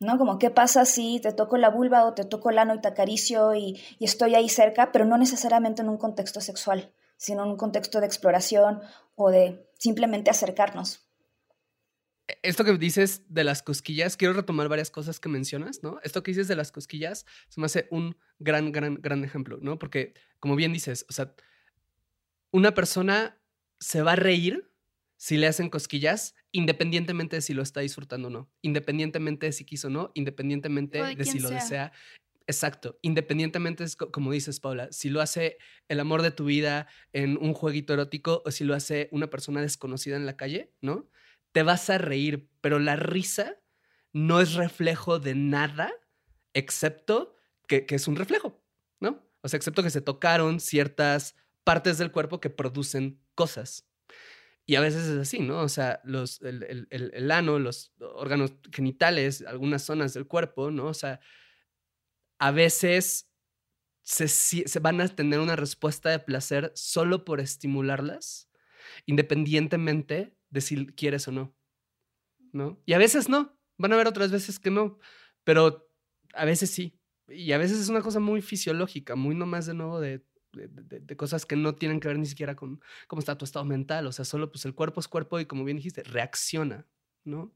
¿no? 0.00 0.18
Como 0.18 0.40
qué 0.40 0.50
pasa 0.50 0.84
si 0.84 1.20
te 1.20 1.30
toco 1.30 1.58
la 1.58 1.70
vulva 1.70 2.06
o 2.06 2.14
te 2.14 2.24
toco 2.24 2.50
el 2.50 2.58
ano 2.58 2.74
y 2.74 2.80
te 2.80 2.88
acaricio 2.88 3.54
y, 3.54 3.80
y 4.00 4.04
estoy 4.04 4.34
ahí 4.34 4.48
cerca, 4.48 4.90
pero 4.90 5.04
no 5.04 5.16
necesariamente 5.16 5.80
en 5.80 5.90
un 5.90 5.96
contexto 5.96 6.40
sexual, 6.40 6.90
sino 7.24 7.42
en 7.44 7.50
un 7.50 7.56
contexto 7.56 8.00
de 8.00 8.06
exploración 8.06 8.82
o 9.14 9.30
de 9.30 9.70
simplemente 9.78 10.30
acercarnos. 10.30 11.08
Esto 12.42 12.64
que 12.64 12.76
dices 12.76 13.22
de 13.28 13.44
las 13.44 13.62
cosquillas, 13.62 14.16
quiero 14.18 14.34
retomar 14.34 14.68
varias 14.68 14.90
cosas 14.90 15.20
que 15.20 15.30
mencionas, 15.30 15.82
¿no? 15.82 16.00
Esto 16.02 16.22
que 16.22 16.32
dices 16.32 16.48
de 16.48 16.56
las 16.56 16.70
cosquillas 16.70 17.24
se 17.48 17.60
me 17.60 17.66
hace 17.66 17.86
un 17.90 18.16
gran, 18.38 18.72
gran, 18.72 18.96
gran 19.00 19.24
ejemplo, 19.24 19.58
¿no? 19.62 19.78
Porque, 19.78 20.12
como 20.38 20.54
bien 20.54 20.72
dices, 20.72 21.06
o 21.08 21.12
sea, 21.14 21.34
una 22.50 22.74
persona 22.74 23.38
se 23.78 24.02
va 24.02 24.12
a 24.12 24.16
reír 24.16 24.70
si 25.16 25.38
le 25.38 25.46
hacen 25.46 25.70
cosquillas, 25.70 26.34
independientemente 26.52 27.36
de 27.36 27.42
si 27.42 27.54
lo 27.54 27.62
está 27.62 27.80
disfrutando 27.80 28.28
o 28.28 28.30
no, 28.30 28.50
independientemente 28.60 29.46
de 29.46 29.52
si 29.52 29.64
quiso 29.64 29.88
o 29.88 29.90
no, 29.90 30.10
independientemente 30.14 31.02
de, 31.02 31.24
si 31.24 31.38
lo 31.38 31.48
desea. 31.48 31.92
Exacto, 32.46 32.98
independientemente, 33.00 33.84
como 34.12 34.32
dices, 34.32 34.60
Paula, 34.60 34.88
si 34.92 35.08
lo 35.08 35.22
hace 35.22 35.56
el 35.88 35.98
amor 35.98 36.20
de 36.20 36.30
tu 36.30 36.44
vida 36.44 36.88
en 37.12 37.38
un 37.38 37.54
jueguito 37.54 37.94
erótico 37.94 38.42
o 38.44 38.50
si 38.50 38.64
lo 38.64 38.74
hace 38.74 39.08
una 39.12 39.30
persona 39.30 39.62
desconocida 39.62 40.16
en 40.16 40.26
la 40.26 40.36
calle, 40.36 40.74
¿no? 40.82 41.08
te 41.54 41.62
vas 41.62 41.88
a 41.88 41.98
reír, 41.98 42.50
pero 42.60 42.80
la 42.80 42.96
risa 42.96 43.56
no 44.12 44.40
es 44.40 44.54
reflejo 44.54 45.20
de 45.20 45.36
nada 45.36 45.92
excepto 46.52 47.36
que, 47.68 47.86
es 47.88 48.08
un 48.08 48.16
reflejo, 48.16 48.60
¿no? 48.98 49.24
O 49.40 49.48
sea, 49.48 49.56
excepto 49.56 49.84
que 49.84 49.90
se 49.90 50.00
tocaron 50.00 50.58
ciertas 50.58 51.36
partes 51.62 51.96
del 51.96 52.10
cuerpo 52.10 52.40
que 52.40 52.50
producen 52.50 53.22
cosas. 53.36 53.88
Y 54.66 54.74
a 54.74 54.80
veces 54.80 55.06
es 55.06 55.18
así, 55.18 55.38
¿no? 55.40 55.60
O 55.60 55.68
sea, 55.68 56.00
los, 56.02 56.42
el, 56.42 56.88
el, 56.90 57.30
ano, 57.30 57.60
los 57.60 57.92
órganos 58.00 58.54
genitales, 58.72 59.44
algunas 59.46 59.82
zonas 59.82 60.12
del 60.12 60.26
cuerpo, 60.26 60.72
¿no? 60.72 60.86
O 60.86 60.94
sea, 60.94 61.20
a 62.44 62.50
veces 62.50 63.32
se, 64.02 64.78
van 64.78 65.00
a 65.00 65.08
tener 65.08 65.40
una 65.40 65.56
respuesta 65.56 66.10
de 66.10 66.18
placer 66.18 66.72
solo 66.74 67.24
por 67.24 67.40
estimularlas, 67.40 68.50
independientemente 69.06 70.36
de 70.50 70.60
si 70.60 70.86
quieres 70.88 71.26
o 71.26 71.32
no. 71.32 71.56
¿No? 72.52 72.82
Y 72.84 72.92
a 72.92 72.98
veces 72.98 73.30
no. 73.30 73.58
Van 73.78 73.92
a 73.92 73.94
haber 73.94 74.08
otras 74.08 74.30
veces 74.30 74.58
que 74.58 74.70
no. 74.70 74.98
Pero 75.42 75.90
a 76.34 76.44
veces 76.44 76.68
sí. 76.68 77.00
Y 77.28 77.52
a 77.52 77.58
veces 77.58 77.78
es 77.78 77.88
una 77.88 78.02
cosa 78.02 78.20
muy 78.20 78.42
fisiológica, 78.42 79.16
muy 79.16 79.34
nomás 79.34 79.64
de 79.64 79.72
nuevo 79.72 79.98
de, 79.98 80.22
de, 80.52 81.16
cosas 81.16 81.46
que 81.46 81.56
no 81.56 81.74
tienen 81.76 81.98
que 81.98 82.08
ver 82.08 82.18
ni 82.18 82.26
siquiera 82.26 82.54
con 82.54 82.82
cómo 83.08 83.20
está 83.20 83.38
tu 83.38 83.46
estado 83.46 83.64
mental. 83.64 84.06
O 84.06 84.12
sea, 84.12 84.26
solo 84.26 84.52
pues 84.52 84.66
el 84.66 84.74
cuerpo 84.74 85.00
es 85.00 85.08
cuerpo 85.08 85.40
y 85.40 85.46
como 85.46 85.64
bien 85.64 85.78
dijiste, 85.78 86.02
reacciona, 86.02 86.86
¿no? 87.24 87.54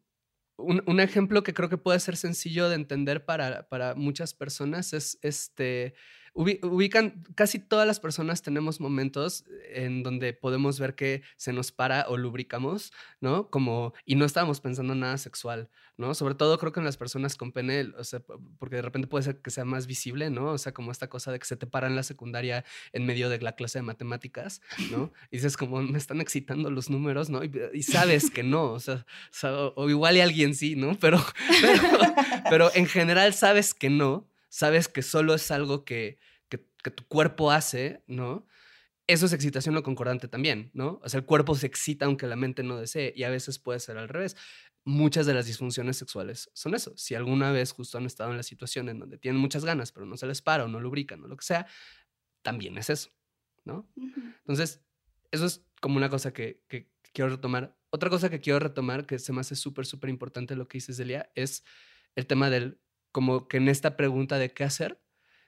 Un, 0.58 0.82
un 0.86 0.98
ejemplo 0.98 1.44
que 1.44 1.54
creo 1.54 1.68
que 1.68 1.78
puede 1.78 2.00
ser 2.00 2.16
sencillo 2.16 2.68
de 2.68 2.74
entender 2.74 3.24
para, 3.24 3.68
para 3.68 3.94
muchas 3.94 4.34
personas 4.34 4.92
es 4.92 5.18
este 5.22 5.94
ubican, 6.34 7.24
casi 7.34 7.58
todas 7.58 7.86
las 7.86 8.00
personas 8.00 8.42
tenemos 8.42 8.80
momentos 8.80 9.44
en 9.72 10.02
donde 10.02 10.32
podemos 10.32 10.78
ver 10.78 10.94
que 10.94 11.22
se 11.36 11.52
nos 11.52 11.72
para 11.72 12.06
o 12.08 12.16
lubricamos, 12.16 12.92
¿no? 13.20 13.50
Como, 13.50 13.92
y 14.04 14.14
no 14.14 14.24
estábamos 14.24 14.60
pensando 14.60 14.92
en 14.92 15.00
nada 15.00 15.18
sexual, 15.18 15.68
¿no? 15.96 16.14
Sobre 16.14 16.34
todo 16.34 16.58
creo 16.58 16.72
que 16.72 16.80
en 16.80 16.86
las 16.86 16.96
personas 16.96 17.36
con 17.36 17.52
pene, 17.52 17.88
o 17.98 18.04
sea, 18.04 18.20
porque 18.58 18.76
de 18.76 18.82
repente 18.82 19.08
puede 19.08 19.24
ser 19.24 19.40
que 19.40 19.50
sea 19.50 19.64
más 19.64 19.86
visible, 19.86 20.30
¿no? 20.30 20.52
O 20.52 20.58
sea, 20.58 20.72
como 20.72 20.92
esta 20.92 21.08
cosa 21.08 21.32
de 21.32 21.38
que 21.38 21.46
se 21.46 21.56
te 21.56 21.66
para 21.66 21.88
en 21.88 21.96
la 21.96 22.02
secundaria 22.02 22.64
en 22.92 23.04
medio 23.06 23.28
de 23.28 23.40
la 23.40 23.52
clase 23.52 23.78
de 23.78 23.82
matemáticas, 23.82 24.62
¿no? 24.90 25.12
Y 25.30 25.36
dices 25.38 25.56
como, 25.56 25.82
me 25.82 25.98
están 25.98 26.20
excitando 26.20 26.70
los 26.70 26.90
números, 26.90 27.30
¿no? 27.30 27.42
Y, 27.44 27.82
sabes 27.82 28.30
que 28.30 28.42
no, 28.42 28.72
o 28.72 28.80
sea, 28.80 29.04
o, 29.74 29.88
igual 29.88 30.16
y 30.16 30.20
alguien 30.20 30.54
sí, 30.54 30.76
¿no? 30.76 30.98
Pero, 30.98 31.24
pero, 31.60 32.14
pero 32.50 32.70
en 32.74 32.86
general 32.86 33.34
sabes 33.34 33.74
que 33.74 33.90
no, 33.90 34.27
sabes 34.58 34.88
que 34.88 35.02
solo 35.02 35.34
es 35.34 35.52
algo 35.52 35.84
que, 35.84 36.18
que, 36.48 36.90
tu 36.90 37.06
cuerpo 37.06 37.52
hace, 37.52 38.02
¿no? 38.08 38.46
Eso 39.06 39.26
es 39.26 39.32
excitación 39.32 39.74
no 39.74 39.84
concordante 39.84 40.26
también, 40.26 40.70
¿no? 40.72 41.00
O 41.04 41.08
sea, 41.08 41.20
el 41.20 41.26
cuerpo 41.26 41.54
se 41.54 41.66
excita 41.66 42.06
aunque 42.06 42.26
la 42.26 42.34
mente 42.34 42.64
no 42.64 42.76
desee 42.76 43.12
y 43.14 43.22
a 43.22 43.30
veces 43.30 43.60
puede 43.60 43.78
ser 43.78 43.98
al 43.98 44.08
revés. 44.08 44.36
Muchas 44.84 45.26
de 45.26 45.34
las 45.34 45.46
disfunciones 45.46 45.96
sexuales 45.96 46.50
son 46.54 46.74
eso. 46.74 46.96
Si 46.96 47.14
alguna 47.14 47.52
vez 47.52 47.72
justo 47.72 47.98
han 47.98 48.06
estado 48.06 48.30
en 48.32 48.36
la 48.36 48.42
situación 48.42 48.88
en 48.88 48.98
donde 48.98 49.16
tienen 49.16 49.40
muchas 49.40 49.64
ganas, 49.64 49.92
pero 49.92 50.06
no 50.06 50.16
se 50.16 50.26
les 50.26 50.42
para 50.42 50.64
o 50.64 50.68
no 50.68 50.80
lubrican 50.80 51.22
o 51.22 51.28
lo 51.28 51.36
que 51.36 51.44
sea, 51.44 51.66
también 52.42 52.78
es 52.78 52.90
eso, 52.90 53.10
¿no? 53.64 53.88
Entonces, 54.38 54.82
eso 55.30 55.46
es 55.46 55.64
como 55.80 55.98
una 55.98 56.08
cosa 56.08 56.32
que, 56.32 56.64
que, 56.66 56.90
quiero 57.12 57.30
retomar. 57.30 57.76
Otra 57.90 58.10
cosa 58.10 58.28
que 58.28 58.40
quiero 58.40 58.58
retomar, 58.58 59.06
que 59.06 59.20
se 59.20 59.32
me 59.32 59.40
hace 59.40 59.54
súper, 59.54 59.86
súper 59.86 60.10
importante 60.10 60.56
lo 60.56 60.66
que 60.66 60.78
dices, 60.78 60.96
Delia, 60.96 61.30
es 61.34 61.64
el 62.16 62.26
tema 62.26 62.50
del 62.50 62.80
como 63.12 63.48
que 63.48 63.58
en 63.58 63.68
esta 63.68 63.96
pregunta 63.96 64.38
de 64.38 64.52
qué 64.52 64.64
hacer, 64.64 65.00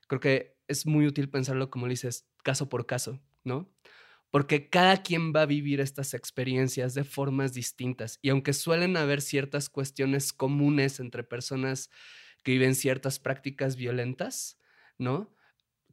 creo 0.08 0.20
que 0.20 0.58
es 0.68 0.86
muy 0.86 1.06
útil 1.06 1.30
pensarlo 1.30 1.70
como 1.70 1.88
dices, 1.88 2.28
caso 2.44 2.68
por 2.68 2.86
caso, 2.86 3.20
¿no? 3.44 3.72
Porque 4.30 4.70
cada 4.70 5.02
quien 5.02 5.32
va 5.34 5.42
a 5.42 5.46
vivir 5.46 5.80
estas 5.80 6.14
experiencias 6.14 6.94
de 6.94 7.04
formas 7.04 7.52
distintas 7.52 8.18
y 8.22 8.30
aunque 8.30 8.52
suelen 8.52 8.96
haber 8.96 9.22
ciertas 9.22 9.68
cuestiones 9.68 10.32
comunes 10.32 11.00
entre 11.00 11.24
personas 11.24 11.90
que 12.44 12.52
viven 12.52 12.74
ciertas 12.76 13.18
prácticas 13.18 13.76
violentas, 13.76 14.58
¿no? 14.98 15.34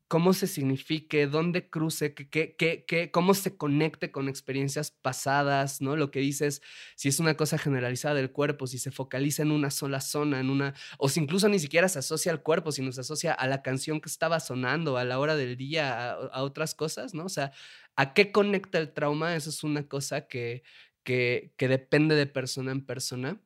Cómo 0.07 0.33
se 0.33 0.47
signifique, 0.47 1.27
dónde 1.27 1.69
cruce, 1.69 2.13
qué, 2.13 2.55
qué, 2.55 2.85
qué, 2.87 3.11
cómo 3.11 3.33
se 3.33 3.57
conecte 3.57 4.11
con 4.11 4.29
experiencias 4.29 4.91
pasadas, 4.91 5.81
¿no? 5.81 5.95
Lo 5.97 6.11
que 6.11 6.19
dices, 6.19 6.61
si 6.95 7.09
es 7.09 7.19
una 7.19 7.35
cosa 7.35 7.57
generalizada 7.57 8.15
del 8.15 8.31
cuerpo, 8.31 8.67
si 8.67 8.77
se 8.79 8.91
focaliza 8.91 9.43
en 9.43 9.51
una 9.51 9.69
sola 9.69 9.99
zona, 9.99 10.39
en 10.39 10.49
una, 10.49 10.73
o 10.97 11.09
si 11.09 11.19
incluso 11.19 11.49
ni 11.49 11.59
siquiera 11.59 11.89
se 11.89 11.99
asocia 11.99 12.31
al 12.31 12.41
cuerpo, 12.41 12.71
sino 12.71 12.91
se 12.93 13.01
asocia 13.01 13.33
a 13.33 13.47
la 13.47 13.61
canción 13.61 13.99
que 13.99 14.09
estaba 14.09 14.39
sonando, 14.39 14.97
a 14.97 15.03
la 15.03 15.19
hora 15.19 15.35
del 15.35 15.57
día, 15.57 16.11
a, 16.11 16.43
otras 16.43 16.73
cosas, 16.73 17.13
¿no? 17.13 17.25
O 17.25 17.29
sea, 17.29 17.51
¿a 17.97 18.13
qué 18.13 18.31
conecta 18.31 18.77
el 18.77 18.93
trauma? 18.93 19.35
Eso 19.35 19.49
es 19.49 19.63
una 19.63 19.87
cosa 19.87 20.27
que, 20.27 20.63
que, 21.03 21.53
que 21.57 21.67
depende 21.67 22.15
de 22.15 22.27
persona 22.27 22.71
en 22.71 22.85
persona 22.85 23.41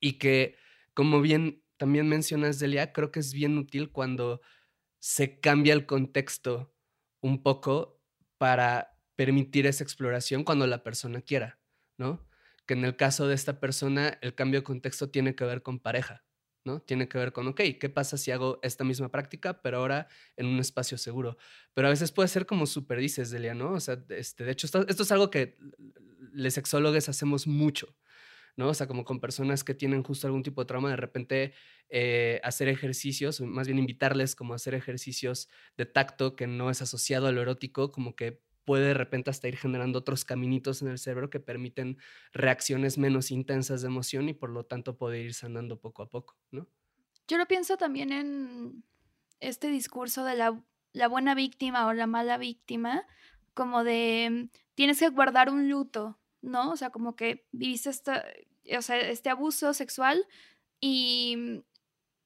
y 0.00 0.14
que, 0.14 0.56
como 0.94 1.22
bien 1.22 1.62
también 1.78 2.08
mencionas, 2.08 2.58
Delia, 2.58 2.92
creo 2.92 3.10
que 3.10 3.20
es 3.20 3.32
bien 3.32 3.58
útil 3.58 3.90
cuando 3.90 4.40
se 5.02 5.40
cambia 5.40 5.74
el 5.74 5.84
contexto 5.84 6.72
un 7.20 7.42
poco 7.42 8.00
para 8.38 8.96
permitir 9.16 9.66
esa 9.66 9.82
exploración 9.82 10.44
cuando 10.44 10.64
la 10.68 10.84
persona 10.84 11.22
quiera, 11.22 11.58
¿no? 11.98 12.24
Que 12.66 12.74
en 12.74 12.84
el 12.84 12.94
caso 12.94 13.26
de 13.26 13.34
esta 13.34 13.58
persona, 13.58 14.16
el 14.22 14.36
cambio 14.36 14.60
de 14.60 14.64
contexto 14.64 15.10
tiene 15.10 15.34
que 15.34 15.44
ver 15.44 15.64
con 15.64 15.80
pareja, 15.80 16.24
¿no? 16.64 16.82
Tiene 16.82 17.08
que 17.08 17.18
ver 17.18 17.32
con, 17.32 17.48
ok, 17.48 17.62
¿qué 17.80 17.88
pasa 17.92 18.16
si 18.16 18.30
hago 18.30 18.60
esta 18.62 18.84
misma 18.84 19.10
práctica, 19.10 19.60
pero 19.60 19.78
ahora 19.78 20.06
en 20.36 20.46
un 20.46 20.60
espacio 20.60 20.96
seguro? 20.96 21.36
Pero 21.74 21.88
a 21.88 21.90
veces 21.90 22.12
puede 22.12 22.28
ser 22.28 22.46
como 22.46 22.66
súper 22.66 23.00
dices, 23.00 23.32
Delia, 23.32 23.54
¿no? 23.54 23.72
O 23.72 23.80
sea, 23.80 24.00
este, 24.10 24.44
de 24.44 24.52
hecho, 24.52 24.68
esto, 24.68 25.02
es 25.02 25.12
algo 25.12 25.30
que 25.30 25.58
los 26.32 26.54
sexólogos 26.54 27.08
hacemos 27.08 27.48
mucho, 27.48 27.96
¿no? 28.56 28.68
O 28.68 28.74
sea, 28.74 28.86
como 28.86 29.04
con 29.04 29.20
personas 29.20 29.64
que 29.64 29.74
tienen 29.74 30.02
justo 30.02 30.26
algún 30.26 30.42
tipo 30.42 30.62
de 30.62 30.66
trauma, 30.66 30.90
de 30.90 30.96
repente 30.96 31.54
eh, 31.88 32.40
hacer 32.44 32.68
ejercicios, 32.68 33.40
más 33.40 33.66
bien 33.66 33.78
invitarles 33.78 34.34
como 34.34 34.52
a 34.52 34.56
hacer 34.56 34.74
ejercicios 34.74 35.48
de 35.76 35.86
tacto 35.86 36.36
que 36.36 36.46
no 36.46 36.70
es 36.70 36.82
asociado 36.82 37.26
a 37.26 37.32
lo 37.32 37.42
erótico, 37.42 37.92
como 37.92 38.14
que 38.16 38.42
puede 38.64 38.88
de 38.88 38.94
repente 38.94 39.30
hasta 39.30 39.48
ir 39.48 39.56
generando 39.56 39.98
otros 39.98 40.24
caminitos 40.24 40.82
en 40.82 40.88
el 40.88 40.98
cerebro 40.98 41.30
que 41.30 41.40
permiten 41.40 41.98
reacciones 42.32 42.98
menos 42.98 43.30
intensas 43.30 43.82
de 43.82 43.88
emoción 43.88 44.28
y 44.28 44.34
por 44.34 44.50
lo 44.50 44.64
tanto 44.64 44.96
poder 44.96 45.26
ir 45.26 45.34
sanando 45.34 45.80
poco 45.80 46.02
a 46.02 46.08
poco, 46.08 46.36
¿no? 46.50 46.68
Yo 47.28 47.38
lo 47.38 47.46
pienso 47.46 47.76
también 47.76 48.12
en 48.12 48.84
este 49.40 49.68
discurso 49.68 50.24
de 50.24 50.36
la, 50.36 50.62
la 50.92 51.08
buena 51.08 51.34
víctima 51.34 51.86
o 51.86 51.92
la 51.92 52.06
mala 52.06 52.36
víctima, 52.38 53.06
como 53.54 53.84
de 53.84 54.48
tienes 54.74 54.98
que 54.98 55.08
guardar 55.08 55.50
un 55.50 55.68
luto, 55.68 56.18
¿no? 56.42 56.72
O 56.72 56.76
sea, 56.76 56.90
como 56.90 57.16
que 57.16 57.46
viviste 57.52 57.90
esta, 57.90 58.24
o 58.76 58.82
sea, 58.82 58.98
este 58.98 59.30
abuso 59.30 59.72
sexual 59.72 60.26
y 60.80 61.62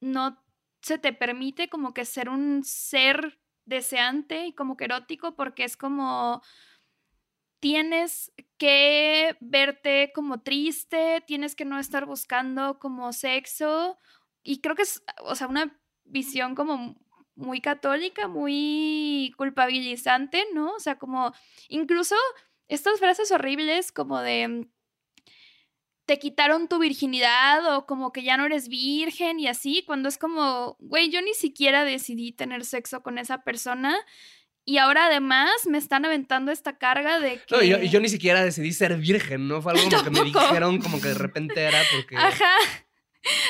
no 0.00 0.42
se 0.82 0.98
te 0.98 1.12
permite 1.12 1.68
como 1.68 1.94
que 1.94 2.04
ser 2.04 2.28
un 2.28 2.64
ser 2.64 3.38
deseante 3.64 4.46
y 4.46 4.52
como 4.52 4.76
que 4.76 4.84
erótico 4.84 5.34
porque 5.34 5.64
es 5.64 5.76
como 5.76 6.42
tienes 7.60 8.32
que 8.58 9.36
verte 9.40 10.12
como 10.14 10.42
triste, 10.42 11.22
tienes 11.26 11.56
que 11.56 11.64
no 11.64 11.78
estar 11.78 12.06
buscando 12.06 12.78
como 12.78 13.12
sexo 13.12 13.98
y 14.42 14.60
creo 14.60 14.76
que 14.76 14.82
es, 14.82 15.02
o 15.22 15.34
sea, 15.34 15.48
una 15.48 15.76
visión 16.04 16.54
como 16.54 16.96
muy 17.34 17.60
católica, 17.60 18.28
muy 18.28 19.34
culpabilizante, 19.36 20.44
¿no? 20.54 20.72
O 20.74 20.80
sea, 20.80 20.98
como 20.98 21.32
incluso 21.68 22.14
estas 22.68 22.98
frases 22.98 23.30
horribles 23.30 23.92
como 23.92 24.20
de, 24.20 24.66
te 26.06 26.18
quitaron 26.18 26.68
tu 26.68 26.78
virginidad 26.78 27.76
o 27.76 27.86
como 27.86 28.12
que 28.12 28.22
ya 28.22 28.36
no 28.36 28.46
eres 28.46 28.68
virgen 28.68 29.40
y 29.40 29.48
así, 29.48 29.82
cuando 29.86 30.08
es 30.08 30.18
como, 30.18 30.76
güey, 30.78 31.10
yo 31.10 31.20
ni 31.20 31.34
siquiera 31.34 31.84
decidí 31.84 32.32
tener 32.32 32.64
sexo 32.64 33.02
con 33.02 33.18
esa 33.18 33.42
persona 33.42 33.96
y 34.64 34.78
ahora 34.78 35.06
además 35.06 35.50
me 35.66 35.78
están 35.78 36.04
aventando 36.04 36.50
esta 36.50 36.76
carga 36.76 37.20
de 37.20 37.40
que... 37.46 37.54
No, 37.54 37.62
yo, 37.62 37.78
yo 37.78 38.00
ni 38.00 38.08
siquiera 38.08 38.44
decidí 38.44 38.72
ser 38.72 38.96
virgen, 38.96 39.46
¿no? 39.46 39.62
Fue 39.62 39.72
algo 39.72 39.84
como 39.90 40.02
que 40.02 40.10
me 40.10 40.24
dijeron 40.24 40.80
como 40.80 41.00
que 41.00 41.08
de 41.08 41.14
repente 41.14 41.60
era 41.60 41.82
porque... 41.94 42.16
Ajá. 42.16 42.50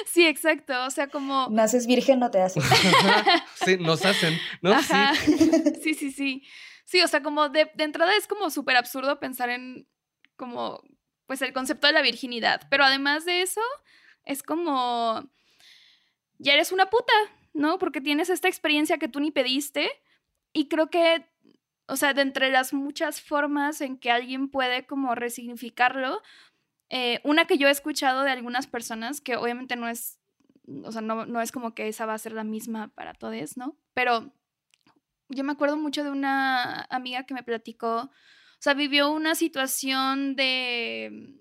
Sí, 0.06 0.26
exacto. 0.26 0.72
O 0.86 0.90
sea, 0.90 1.08
como. 1.08 1.48
Naces 1.50 1.86
virgen, 1.86 2.18
no 2.18 2.30
te 2.30 2.40
hacen. 2.40 2.62
sí, 3.64 3.76
nos 3.78 4.06
hacen, 4.06 4.38
¿no? 4.62 4.72
Ajá. 4.72 5.14
Sí. 5.14 5.36
sí, 5.82 5.94
sí, 5.94 6.12
sí. 6.12 6.42
O 7.04 7.08
sea, 7.08 7.22
como 7.22 7.48
de, 7.48 7.70
de 7.74 7.84
entrada 7.84 8.16
es 8.16 8.26
como 8.26 8.50
súper 8.50 8.76
absurdo 8.76 9.18
pensar 9.18 9.50
en 9.50 9.88
como, 10.36 10.82
pues 11.26 11.42
el 11.42 11.52
concepto 11.52 11.86
de 11.86 11.92
la 11.92 12.02
virginidad. 12.02 12.62
Pero 12.70 12.84
además 12.84 13.24
de 13.24 13.42
eso, 13.42 13.60
es 14.24 14.42
como. 14.42 15.28
Ya 16.38 16.52
eres 16.52 16.72
una 16.72 16.90
puta, 16.90 17.12
¿no? 17.54 17.78
Porque 17.78 18.00
tienes 18.00 18.28
esta 18.28 18.48
experiencia 18.48 18.98
que 18.98 19.08
tú 19.08 19.20
ni 19.20 19.30
pediste. 19.30 19.90
Y 20.52 20.68
creo 20.68 20.90
que, 20.90 21.26
o 21.86 21.96
sea, 21.96 22.14
de 22.14 22.22
entre 22.22 22.50
las 22.50 22.72
muchas 22.72 23.20
formas 23.20 23.80
en 23.80 23.98
que 23.98 24.10
alguien 24.10 24.48
puede 24.48 24.86
como 24.86 25.14
resignificarlo, 25.14 26.22
eh, 26.88 27.20
una 27.24 27.46
que 27.46 27.58
yo 27.58 27.68
he 27.68 27.70
escuchado 27.70 28.22
de 28.22 28.30
algunas 28.30 28.66
personas, 28.66 29.20
que 29.20 29.36
obviamente 29.36 29.76
no 29.76 29.88
es, 29.88 30.18
o 30.84 30.92
sea, 30.92 31.00
no, 31.00 31.26
no 31.26 31.40
es 31.40 31.52
como 31.52 31.74
que 31.74 31.88
esa 31.88 32.06
va 32.06 32.14
a 32.14 32.18
ser 32.18 32.32
la 32.32 32.44
misma 32.44 32.88
para 32.88 33.14
todos, 33.14 33.56
¿no? 33.56 33.76
Pero 33.94 34.32
yo 35.28 35.44
me 35.44 35.52
acuerdo 35.52 35.76
mucho 35.76 36.04
de 36.04 36.10
una 36.10 36.86
amiga 36.90 37.24
que 37.24 37.34
me 37.34 37.42
platicó, 37.42 37.96
o 37.98 38.10
sea, 38.58 38.74
vivió 38.74 39.10
una 39.10 39.34
situación 39.34 40.36
de, 40.36 41.34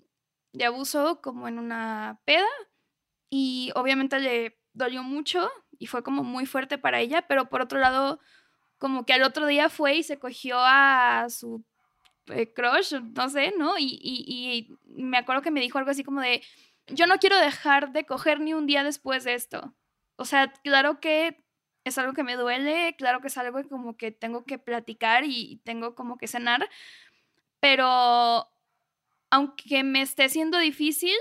de 0.52 0.64
abuso 0.64 1.20
como 1.22 1.48
en 1.48 1.58
una 1.58 2.20
peda 2.24 2.46
y 3.30 3.70
obviamente 3.74 4.18
le 4.20 4.58
dolió 4.72 5.02
mucho 5.02 5.50
y 5.78 5.86
fue 5.86 6.02
como 6.02 6.24
muy 6.24 6.46
fuerte 6.46 6.78
para 6.78 7.00
ella, 7.00 7.26
pero 7.26 7.48
por 7.48 7.62
otro 7.62 7.78
lado, 7.78 8.20
como 8.78 9.06
que 9.06 9.12
al 9.14 9.22
otro 9.22 9.46
día 9.46 9.68
fue 9.68 9.96
y 9.96 10.02
se 10.02 10.18
cogió 10.18 10.58
a 10.60 11.26
su 11.30 11.64
eh, 12.26 12.52
crush, 12.52 12.94
no 13.14 13.28
sé, 13.28 13.54
¿no? 13.56 13.78
Y, 13.78 13.98
y, 14.02 14.68
me 14.84 15.18
acuerdo 15.18 15.42
que 15.42 15.50
me 15.50 15.60
dijo 15.60 15.78
algo 15.78 15.90
así 15.90 16.04
como 16.04 16.20
de, 16.20 16.42
yo 16.88 17.06
no 17.06 17.18
quiero 17.18 17.38
dejar 17.38 17.92
de 17.92 18.04
coger 18.04 18.40
ni 18.40 18.54
un 18.54 18.66
día 18.66 18.84
después 18.84 19.24
de 19.24 19.34
esto. 19.34 19.74
O 20.16 20.24
sea, 20.24 20.52
claro 20.64 21.00
que 21.00 21.44
es 21.88 21.98
algo 21.98 22.12
que 22.12 22.22
me 22.22 22.36
duele, 22.36 22.94
claro 22.96 23.20
que 23.20 23.28
es 23.28 23.38
algo 23.38 23.62
como 23.68 23.96
que 23.96 24.10
tengo 24.10 24.44
que 24.44 24.58
platicar 24.58 25.24
y 25.24 25.60
tengo 25.64 25.94
como 25.94 26.18
que 26.18 26.26
cenar, 26.26 26.68
pero 27.60 28.48
aunque 29.30 29.84
me 29.84 30.02
esté 30.02 30.28
siendo 30.28 30.58
difícil, 30.58 31.16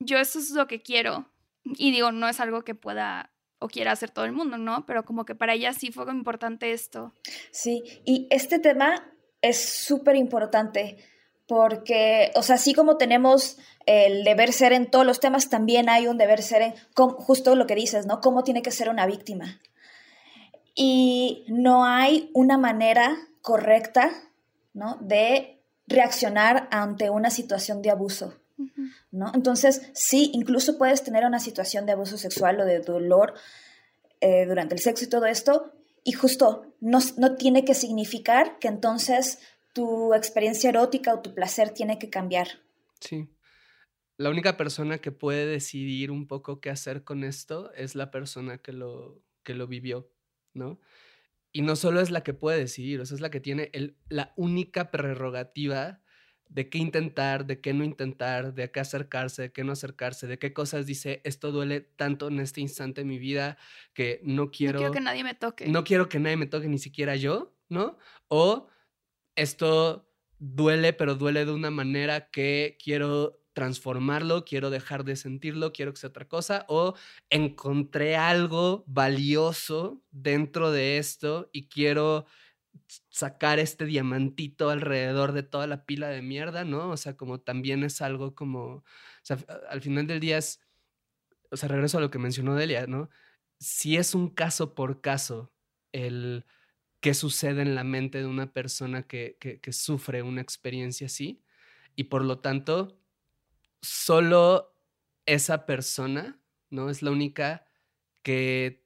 yo 0.00 0.18
eso 0.18 0.38
es 0.38 0.50
lo 0.50 0.66
que 0.66 0.82
quiero. 0.82 1.26
Y 1.64 1.92
digo, 1.92 2.10
no 2.10 2.28
es 2.28 2.40
algo 2.40 2.62
que 2.62 2.74
pueda 2.74 3.30
o 3.60 3.68
quiera 3.68 3.92
hacer 3.92 4.10
todo 4.10 4.24
el 4.24 4.32
mundo, 4.32 4.58
¿no? 4.58 4.84
Pero 4.86 5.04
como 5.04 5.24
que 5.24 5.36
para 5.36 5.54
ella 5.54 5.72
sí 5.72 5.92
fue 5.92 6.10
importante 6.10 6.72
esto. 6.72 7.14
Sí, 7.52 7.84
y 8.04 8.26
este 8.30 8.58
tema 8.58 9.14
es 9.40 9.60
súper 9.60 10.16
importante 10.16 10.96
porque, 11.46 12.32
o 12.34 12.42
sea, 12.42 12.56
así 12.56 12.74
como 12.74 12.96
tenemos 12.96 13.58
el 13.86 14.24
deber 14.24 14.52
ser 14.52 14.72
en 14.72 14.90
todos 14.90 15.06
los 15.06 15.20
temas, 15.20 15.48
también 15.48 15.88
hay 15.88 16.08
un 16.08 16.18
deber 16.18 16.42
ser 16.42 16.62
en 16.62 16.74
justo 16.94 17.54
lo 17.54 17.66
que 17.66 17.74
dices, 17.76 18.06
¿no? 18.06 18.20
¿Cómo 18.20 18.42
tiene 18.42 18.62
que 18.62 18.70
ser 18.72 18.88
una 18.88 19.06
víctima? 19.06 19.60
Y 20.74 21.44
no 21.48 21.84
hay 21.84 22.30
una 22.34 22.56
manera 22.56 23.16
correcta, 23.42 24.10
¿no? 24.72 24.96
De 25.00 25.60
reaccionar 25.86 26.68
ante 26.70 27.10
una 27.10 27.30
situación 27.30 27.82
de 27.82 27.90
abuso, 27.90 28.34
¿no? 29.10 29.32
Entonces, 29.34 29.90
sí, 29.94 30.30
incluso 30.32 30.78
puedes 30.78 31.02
tener 31.02 31.24
una 31.24 31.40
situación 31.40 31.84
de 31.84 31.92
abuso 31.92 32.16
sexual 32.16 32.60
o 32.60 32.64
de 32.64 32.80
dolor 32.80 33.34
eh, 34.20 34.46
durante 34.46 34.74
el 34.74 34.80
sexo 34.80 35.04
y 35.04 35.08
todo 35.08 35.26
esto, 35.26 35.72
y 36.04 36.12
justo 36.12 36.74
no, 36.80 36.98
no 37.18 37.36
tiene 37.36 37.64
que 37.64 37.74
significar 37.74 38.58
que 38.58 38.68
entonces 38.68 39.38
tu 39.72 40.14
experiencia 40.14 40.70
erótica 40.70 41.14
o 41.14 41.20
tu 41.20 41.34
placer 41.34 41.70
tiene 41.70 41.98
que 41.98 42.10
cambiar. 42.10 42.48
Sí. 43.00 43.28
La 44.16 44.30
única 44.30 44.56
persona 44.56 44.98
que 44.98 45.10
puede 45.10 45.46
decidir 45.46 46.10
un 46.10 46.28
poco 46.28 46.60
qué 46.60 46.70
hacer 46.70 47.02
con 47.02 47.24
esto 47.24 47.72
es 47.74 47.94
la 47.94 48.10
persona 48.10 48.58
que 48.58 48.72
lo, 48.72 49.20
que 49.42 49.54
lo 49.54 49.66
vivió, 49.66 50.11
¿no? 50.54 50.80
Y 51.52 51.62
no 51.62 51.76
solo 51.76 52.00
es 52.00 52.10
la 52.10 52.22
que 52.22 52.34
puede 52.34 52.58
decidir, 52.58 53.00
o 53.00 53.06
sea, 53.06 53.14
es 53.14 53.20
la 53.20 53.30
que 53.30 53.40
tiene 53.40 53.70
el, 53.72 53.96
la 54.08 54.32
única 54.36 54.90
prerrogativa 54.90 56.00
de 56.48 56.68
qué 56.68 56.78
intentar, 56.78 57.46
de 57.46 57.60
qué 57.60 57.72
no 57.72 57.82
intentar, 57.82 58.54
de 58.54 58.70
qué 58.70 58.80
acercarse, 58.80 59.42
de 59.42 59.52
qué 59.52 59.64
no 59.64 59.72
acercarse, 59.72 60.26
de 60.26 60.38
qué 60.38 60.52
cosas 60.52 60.86
dice, 60.86 61.22
esto 61.24 61.50
duele 61.50 61.80
tanto 61.80 62.28
en 62.28 62.40
este 62.40 62.60
instante 62.60 63.02
de 63.02 63.04
mi 63.06 63.18
vida 63.18 63.56
que 63.94 64.20
no 64.22 64.50
quiero... 64.50 64.74
No 64.74 64.78
quiero 64.78 64.92
que 64.92 65.00
nadie 65.00 65.24
me 65.24 65.34
toque. 65.34 65.66
No 65.68 65.84
quiero 65.84 66.08
que 66.08 66.18
nadie 66.18 66.36
me 66.36 66.46
toque, 66.46 66.68
ni 66.68 66.78
siquiera 66.78 67.16
yo, 67.16 67.56
¿no? 67.68 67.98
O 68.28 68.68
esto 69.34 70.10
duele, 70.38 70.92
pero 70.92 71.14
duele 71.14 71.46
de 71.46 71.52
una 71.52 71.70
manera 71.70 72.28
que 72.30 72.76
quiero 72.82 73.41
transformarlo, 73.52 74.44
quiero 74.44 74.70
dejar 74.70 75.04
de 75.04 75.16
sentirlo, 75.16 75.72
quiero 75.72 75.92
que 75.92 76.00
sea 76.00 76.10
otra 76.10 76.28
cosa, 76.28 76.64
o 76.68 76.94
encontré 77.30 78.16
algo 78.16 78.84
valioso 78.86 80.02
dentro 80.10 80.70
de 80.70 80.98
esto 80.98 81.50
y 81.52 81.68
quiero 81.68 82.26
sacar 83.10 83.58
este 83.58 83.84
diamantito 83.84 84.70
alrededor 84.70 85.32
de 85.32 85.42
toda 85.42 85.66
la 85.66 85.84
pila 85.84 86.08
de 86.08 86.22
mierda, 86.22 86.64
¿no? 86.64 86.90
O 86.90 86.96
sea, 86.96 87.16
como 87.16 87.40
también 87.40 87.84
es 87.84 88.00
algo 88.02 88.34
como, 88.34 88.76
o 88.76 88.84
sea, 89.22 89.38
al 89.68 89.80
final 89.82 90.06
del 90.06 90.20
día 90.20 90.38
es, 90.38 90.60
o 91.50 91.56
sea, 91.56 91.68
regreso 91.68 91.98
a 91.98 92.00
lo 92.00 92.10
que 92.10 92.18
mencionó 92.18 92.54
Delia, 92.54 92.86
¿no? 92.86 93.10
Si 93.58 93.96
es 93.96 94.14
un 94.14 94.30
caso 94.30 94.74
por 94.74 95.00
caso 95.00 95.52
el 95.92 96.46
qué 97.00 97.14
sucede 97.14 97.62
en 97.62 97.74
la 97.74 97.84
mente 97.84 98.18
de 98.18 98.26
una 98.26 98.52
persona 98.52 99.06
que, 99.06 99.36
que, 99.40 99.60
que 99.60 99.72
sufre 99.72 100.22
una 100.22 100.40
experiencia 100.40 101.06
así, 101.06 101.42
y 101.96 102.04
por 102.04 102.24
lo 102.24 102.40
tanto, 102.40 103.01
solo 103.82 104.76
esa 105.26 105.66
persona, 105.66 106.40
¿no? 106.70 106.90
Es 106.90 107.02
la 107.02 107.10
única 107.10 107.66
que 108.22 108.84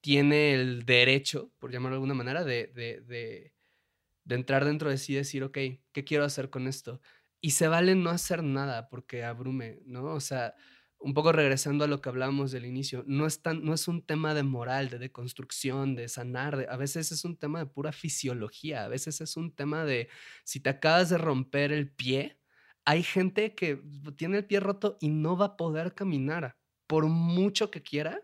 tiene 0.00 0.54
el 0.54 0.84
derecho, 0.84 1.52
por 1.58 1.72
llamarlo 1.72 1.94
de 1.94 1.98
alguna 1.98 2.14
manera, 2.14 2.44
de, 2.44 2.66
de, 2.68 3.00
de, 3.02 4.34
entrar 4.34 4.64
dentro 4.64 4.90
de 4.90 4.98
sí 4.98 5.12
y 5.12 5.16
decir, 5.16 5.44
ok, 5.44 5.58
¿qué 5.92 6.04
quiero 6.04 6.24
hacer 6.24 6.50
con 6.50 6.66
esto? 6.66 7.00
Y 7.40 7.52
se 7.52 7.68
vale 7.68 7.94
no 7.94 8.10
hacer 8.10 8.42
nada 8.42 8.88
porque 8.88 9.24
abrume, 9.24 9.80
¿no? 9.86 10.04
O 10.14 10.20
sea, 10.20 10.54
un 10.98 11.14
poco 11.14 11.32
regresando 11.32 11.84
a 11.84 11.88
lo 11.88 12.00
que 12.00 12.08
hablábamos 12.08 12.50
del 12.50 12.64
inicio, 12.64 13.04
no 13.06 13.26
es, 13.26 13.40
no 13.62 13.74
es 13.74 13.88
un 13.88 14.02
tema 14.02 14.34
de 14.34 14.42
moral, 14.42 14.88
de 14.88 14.98
deconstrucción, 14.98 15.94
de 15.94 16.08
sanar, 16.08 16.66
a 16.70 16.76
veces 16.76 17.12
es 17.12 17.24
un 17.24 17.36
tema 17.36 17.58
de 17.60 17.66
pura 17.66 17.92
fisiología, 17.92 18.84
a 18.84 18.88
veces 18.88 19.20
es 19.20 19.36
un 19.36 19.54
tema 19.54 19.84
de 19.84 20.08
si 20.44 20.60
te 20.60 20.70
acabas 20.70 21.10
de 21.10 21.18
romper 21.18 21.72
el 21.72 21.90
pie, 21.90 22.38
hay 22.84 23.02
gente 23.02 23.54
que 23.54 23.82
tiene 24.16 24.38
el 24.38 24.46
pie 24.46 24.60
roto 24.60 24.98
y 25.00 25.08
no 25.08 25.36
va 25.36 25.46
a 25.46 25.56
poder 25.56 25.94
caminar, 25.94 26.56
por 26.86 27.06
mucho 27.06 27.70
que 27.70 27.82
quiera, 27.82 28.20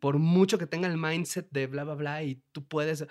por 0.00 0.18
mucho 0.18 0.58
que 0.58 0.66
tenga 0.66 0.88
el 0.88 0.96
mindset 0.96 1.48
de 1.50 1.66
bla, 1.66 1.84
bla, 1.84 1.94
bla, 1.94 2.22
y 2.22 2.42
tú 2.52 2.66
puedes, 2.66 3.06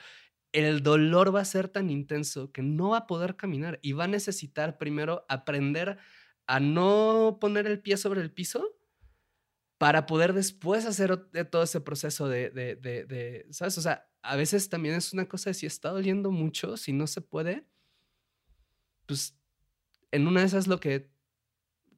el 0.53 0.83
dolor 0.83 1.35
va 1.35 1.41
a 1.41 1.45
ser 1.45 1.67
tan 1.67 1.89
intenso 1.89 2.51
que 2.51 2.61
no 2.61 2.89
va 2.89 2.99
a 2.99 3.07
poder 3.07 3.35
caminar 3.35 3.79
y 3.81 3.91
va 3.91 4.05
a 4.05 4.07
necesitar 4.07 4.77
primero 4.77 5.25
aprender 5.27 5.97
a 6.47 6.59
no 6.59 7.38
poner 7.41 7.67
el 7.67 7.81
pie 7.81 7.97
sobre 7.97 8.21
el 8.21 8.31
piso 8.31 8.77
para 9.77 10.05
poder 10.05 10.33
después 10.33 10.85
hacer 10.85 11.29
todo 11.51 11.63
ese 11.63 11.81
proceso 11.81 12.27
de, 12.29 12.49
de, 12.49 12.75
de, 12.75 13.45
¿sabes? 13.51 13.77
O 13.77 13.81
sea, 13.81 14.09
a 14.21 14.35
veces 14.35 14.69
también 14.69 14.95
es 14.95 15.13
una 15.13 15.27
cosa 15.27 15.49
de 15.49 15.53
si 15.53 15.65
está 15.65 15.89
doliendo 15.89 16.31
mucho, 16.31 16.77
si 16.77 16.93
no 16.93 17.05
se 17.05 17.21
puede, 17.21 17.67
pues 19.05 19.38
en 20.12 20.28
una 20.28 20.41
de 20.41 20.47
esas 20.47 20.68
lo 20.68 20.80
que, 20.80 21.10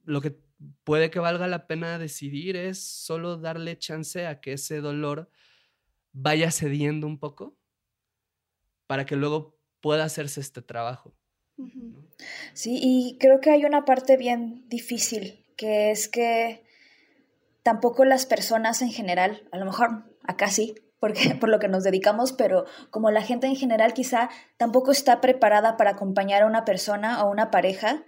lo 0.04 0.20
que 0.20 0.38
puede 0.84 1.10
que 1.10 1.18
valga 1.18 1.46
la 1.46 1.66
pena 1.66 1.98
decidir 1.98 2.56
es 2.56 2.82
solo 2.82 3.36
darle 3.36 3.78
chance 3.78 4.26
a 4.26 4.40
que 4.40 4.54
ese 4.54 4.80
dolor 4.80 5.30
vaya 6.12 6.50
cediendo 6.50 7.06
un 7.06 7.18
poco 7.18 7.56
para 8.86 9.06
que 9.06 9.16
luego 9.16 9.58
pueda 9.80 10.04
hacerse 10.04 10.40
este 10.40 10.62
trabajo. 10.62 11.14
Sí, 12.52 12.78
y 12.82 13.16
creo 13.18 13.40
que 13.40 13.50
hay 13.50 13.64
una 13.64 13.84
parte 13.84 14.16
bien 14.16 14.68
difícil, 14.68 15.44
que 15.56 15.90
es 15.90 16.08
que 16.08 16.64
tampoco 17.62 18.04
las 18.04 18.26
personas 18.26 18.82
en 18.82 18.90
general, 18.90 19.48
a 19.52 19.58
lo 19.58 19.66
mejor 19.66 20.16
acá 20.24 20.48
sí, 20.48 20.74
porque 21.00 21.34
por 21.40 21.48
lo 21.48 21.58
que 21.58 21.68
nos 21.68 21.82
dedicamos, 21.82 22.32
pero 22.32 22.66
como 22.90 23.10
la 23.10 23.22
gente 23.22 23.46
en 23.46 23.56
general 23.56 23.94
quizá 23.94 24.30
tampoco 24.56 24.92
está 24.92 25.20
preparada 25.20 25.76
para 25.76 25.90
acompañar 25.90 26.42
a 26.42 26.46
una 26.46 26.64
persona 26.64 27.24
o 27.24 27.30
una 27.30 27.50
pareja 27.50 28.04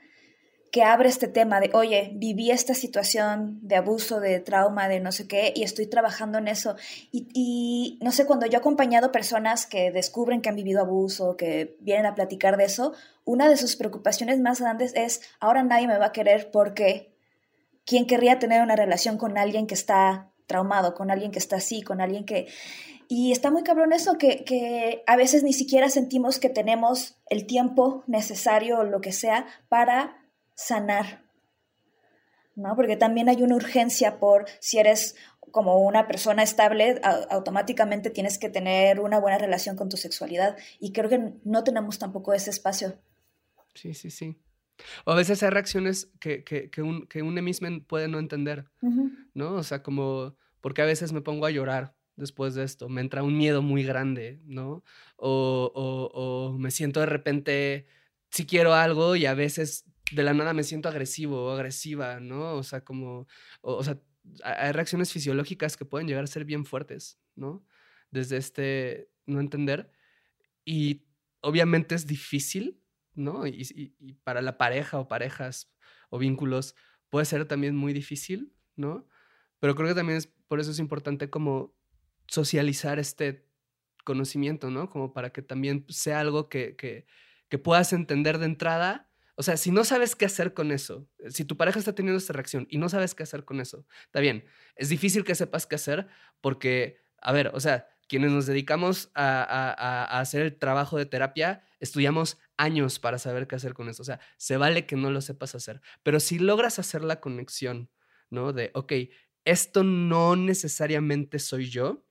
que 0.73 0.83
abre 0.83 1.11
este 1.11 1.29
tema 1.29 1.61
de, 1.61 1.71
oye, 1.75 2.13
viví 2.15 2.51
esta 2.51 2.73
situación 2.73 3.59
de 3.61 3.77
abuso, 3.77 4.21
de 4.21 4.41
trauma, 4.41 4.89
de 4.89 5.01
no 5.01 5.13
sé 5.13 5.29
qué, 5.29 5.53
y 5.55 5.65
estoy 5.65 5.87
trabajando 5.87 6.39
en 6.39 6.49
eso. 6.49 6.77
Y, 7.13 7.99
no 8.01 8.11
sé, 8.11 8.25
cuando 8.25 8.47
yo 8.47 8.55
he 8.55 8.57
acompañado 8.57 9.13
personas 9.13 9.67
que 9.67 9.93
descubren 9.93 10.41
que 10.41 10.49
han 10.49 10.57
vivido 10.57 10.81
abuso, 10.81 11.37
que 11.37 11.77
vienen 11.81 12.07
a 12.07 12.15
platicar 12.15 12.57
de 12.57 12.65
eso, 12.65 12.95
una 13.27 13.51
de 13.51 13.59
sus 13.59 13.77
preocupaciones 13.77 14.41
más 14.41 14.63
grandes 14.63 14.95
es, 14.95 15.21
ahora 15.41 15.63
nadie 15.63 15.87
me 15.87 15.99
va 15.99 16.07
a 16.07 16.13
querer 16.13 16.51
porque 16.51 17.13
¿quién 17.85 18.07
querría 18.07 18.39
tener 18.39 18.63
una 18.63 18.75
relación 18.75 19.19
con 19.19 19.37
alguien 19.37 19.67
que 19.67 19.75
está 19.75 20.32
traumado, 20.47 20.95
con 20.95 21.11
alguien 21.11 21.31
que 21.31 21.39
está 21.39 21.57
así, 21.57 21.83
con 21.83 22.01
alguien 22.01 22.25
que... 22.25 22.49
Y 23.09 23.33
está 23.33 23.51
muy 23.51 23.63
cabrón 23.63 23.93
eso, 23.93 24.17
que, 24.17 24.45
que 24.45 25.03
a 25.07 25.17
veces 25.17 25.43
ni 25.43 25.53
siquiera 25.53 25.91
sentimos 25.91 26.39
que 26.39 26.49
tenemos 26.49 27.17
el 27.29 27.47
tiempo 27.47 28.05
necesario 28.07 28.79
o 28.79 28.85
lo 28.85 29.01
que 29.01 29.13
sea 29.13 29.47
para 29.69 30.17
sanar, 30.55 31.23
¿no? 32.55 32.75
Porque 32.75 32.97
también 32.97 33.29
hay 33.29 33.43
una 33.43 33.57
urgencia 33.57 34.19
por 34.19 34.47
si 34.61 34.79
eres 34.79 35.17
como 35.53 35.79
una 35.79 36.07
persona 36.09 36.43
estable, 36.43 37.01
automáticamente 37.31 38.11
tienes 38.11 38.39
que 38.39 38.49
tener 38.49 39.01
una 39.01 39.21
buena 39.21 39.39
relación 39.39 39.77
con 39.77 39.89
tu 39.89 39.97
sexualidad. 39.97 40.57
Y 40.81 40.93
creo 40.93 41.09
que 41.09 41.35
no 41.45 41.63
tenemos 41.63 41.99
tampoco 41.99 42.33
ese 42.33 42.51
espacio. 42.51 42.99
Sí, 43.75 43.95
sí, 43.95 44.11
sí. 44.11 44.41
O 45.05 45.13
a 45.13 45.15
veces 45.15 45.43
hay 45.43 45.51
reacciones 45.51 46.11
que, 46.21 46.45
que, 46.45 46.71
que 46.71 46.83
un, 46.83 47.07
que 47.07 47.23
un 47.23 47.37
emismen 47.39 47.85
puede 47.85 48.09
no 48.09 48.19
entender, 48.19 48.67
¿no? 49.35 49.55
O 49.55 49.63
sea, 49.63 49.83
como, 49.83 50.37
porque 50.61 50.83
a 50.83 50.87
veces 50.87 51.13
me 51.13 51.21
pongo 51.21 51.47
a 51.47 51.51
llorar 51.51 51.95
después 52.17 52.55
de 52.55 52.65
esto, 52.65 52.89
me 52.89 53.01
entra 53.01 53.23
un 53.23 53.37
miedo 53.37 53.63
muy 53.63 53.83
grande, 53.85 54.41
¿no? 54.45 54.85
O, 55.17 55.73
o, 55.75 56.11
o 56.13 56.59
me 56.59 56.71
siento 56.71 57.01
de 57.01 57.07
repente, 57.07 57.87
si 58.31 58.47
quiero 58.47 58.75
algo 58.75 59.17
y 59.17 59.27
a 59.27 59.35
veces 59.35 59.87
de 60.13 60.23
la 60.23 60.35
nada 60.35 60.53
me 60.53 60.65
siento 60.65 60.89
agresivo 60.89 61.45
o 61.45 61.51
agresiva, 61.51 62.21
¿no? 62.21 62.55
O 62.55 62.63
sea, 62.63 62.85
como, 62.85 63.27
o, 63.61 63.83
sea, 63.83 63.99
hay 64.45 64.73
reacciones 64.73 65.13
fisiológicas 65.13 65.77
que 65.77 65.85
pueden 65.85 66.07
llegar 66.07 66.25
a 66.25 66.29
ser 66.29 66.45
bien 66.45 66.65
fuertes, 66.65 67.19
¿no? 67.35 67.65
Desde 68.11 68.37
este 68.37 69.11
no 69.27 69.41
entender. 69.41 69.91
Y 70.65 71.05
obviamente 71.41 71.95
es 71.95 72.07
difícil, 72.07 72.81
¿no? 73.15 73.47
Y, 73.47 73.67
y, 73.99 74.13
para 74.25 74.43
la 74.43 74.59
pareja 74.59 74.99
o 74.99 75.09
parejas 75.09 75.73
o 76.11 76.19
vínculos 76.19 76.75
puede 77.11 77.27
ser 77.27 77.47
también 77.47 77.77
muy 77.77 77.93
difícil, 77.93 78.55
¿no? 78.77 79.09
Pero 79.59 79.75
creo 79.75 79.89
que 79.89 79.95
también 79.95 80.19
es, 80.19 80.27
por 80.49 80.61
eso 80.61 80.71
es 80.71 80.79
importante 80.79 81.31
como 81.31 81.75
socializar 82.27 82.99
este 82.99 83.49
conocimiento, 84.05 84.71
¿no? 84.71 84.91
Como 84.91 85.13
para 85.13 85.31
que 85.31 85.43
también 85.43 85.85
sea 85.89 86.21
algo 86.21 86.49
que, 86.49 86.77
que, 86.77 87.07
que 87.49 87.59
puedas 87.59 87.93
entender 87.93 88.39
de 88.39 88.47
entrada 88.47 89.13
o 89.35 89.43
sea, 89.43 89.57
si 89.57 89.71
no 89.71 89.85
sabes 89.85 90.15
qué 90.15 90.27
hacer 90.27 90.53
con 90.53 90.73
eso, 90.73 91.09
si 91.29 91.45
tu 91.45 91.57
pareja 91.57 91.79
está 91.79 91.95
teniendo 91.95 92.19
esta 92.19 92.33
reacción 92.33 92.67
y 92.71 92.79
no 92.79 92.89
sabes 92.89 93.15
qué 93.15 93.23
hacer 93.23 93.45
con 93.45 93.61
eso, 93.61 93.87
está 94.05 94.21
bien. 94.21 94.45
Es 94.77 94.89
difícil 94.89 95.25
que 95.25 95.35
sepas 95.35 95.67
qué 95.67 95.77
hacer 95.77 96.07
porque, 96.41 97.01
a 97.21 97.33
ver, 97.33 97.51
o 97.55 97.61
sea, 97.61 97.89
quienes 98.09 98.31
nos 98.31 98.47
dedicamos 98.47 99.11
a, 99.15 100.21
hacer 100.21 100.43
el 100.43 100.59
trabajo 100.59 100.99
de 100.99 101.07
terapia, 101.07 101.65
estudiamos 101.81 102.39
años 102.57 102.99
para 102.99 103.19
saber 103.19 103.47
qué 103.47 103.57
hacer 103.57 103.75
con 103.75 103.89
eso. 103.89 104.03
O 104.03 104.05
sea, 104.05 104.21
se 104.37 104.57
vale 104.57 104.87
que 104.87 104.97
no 104.97 105.11
lo 105.11 105.21
sepas 105.21 105.55
hacer. 105.55 105.81
Pero 106.03 106.21
si 106.21 106.39
logras 106.39 106.79
hacer 106.79 107.03
la 107.03 107.21
conexión, 107.21 107.91
¿no? 108.31 108.53
De, 108.53 108.71
ok, 108.75 108.93
esto 109.45 109.85
no 109.85 110.37
necesariamente 110.37 111.39
soy 111.39 111.69
yo, 111.69 112.07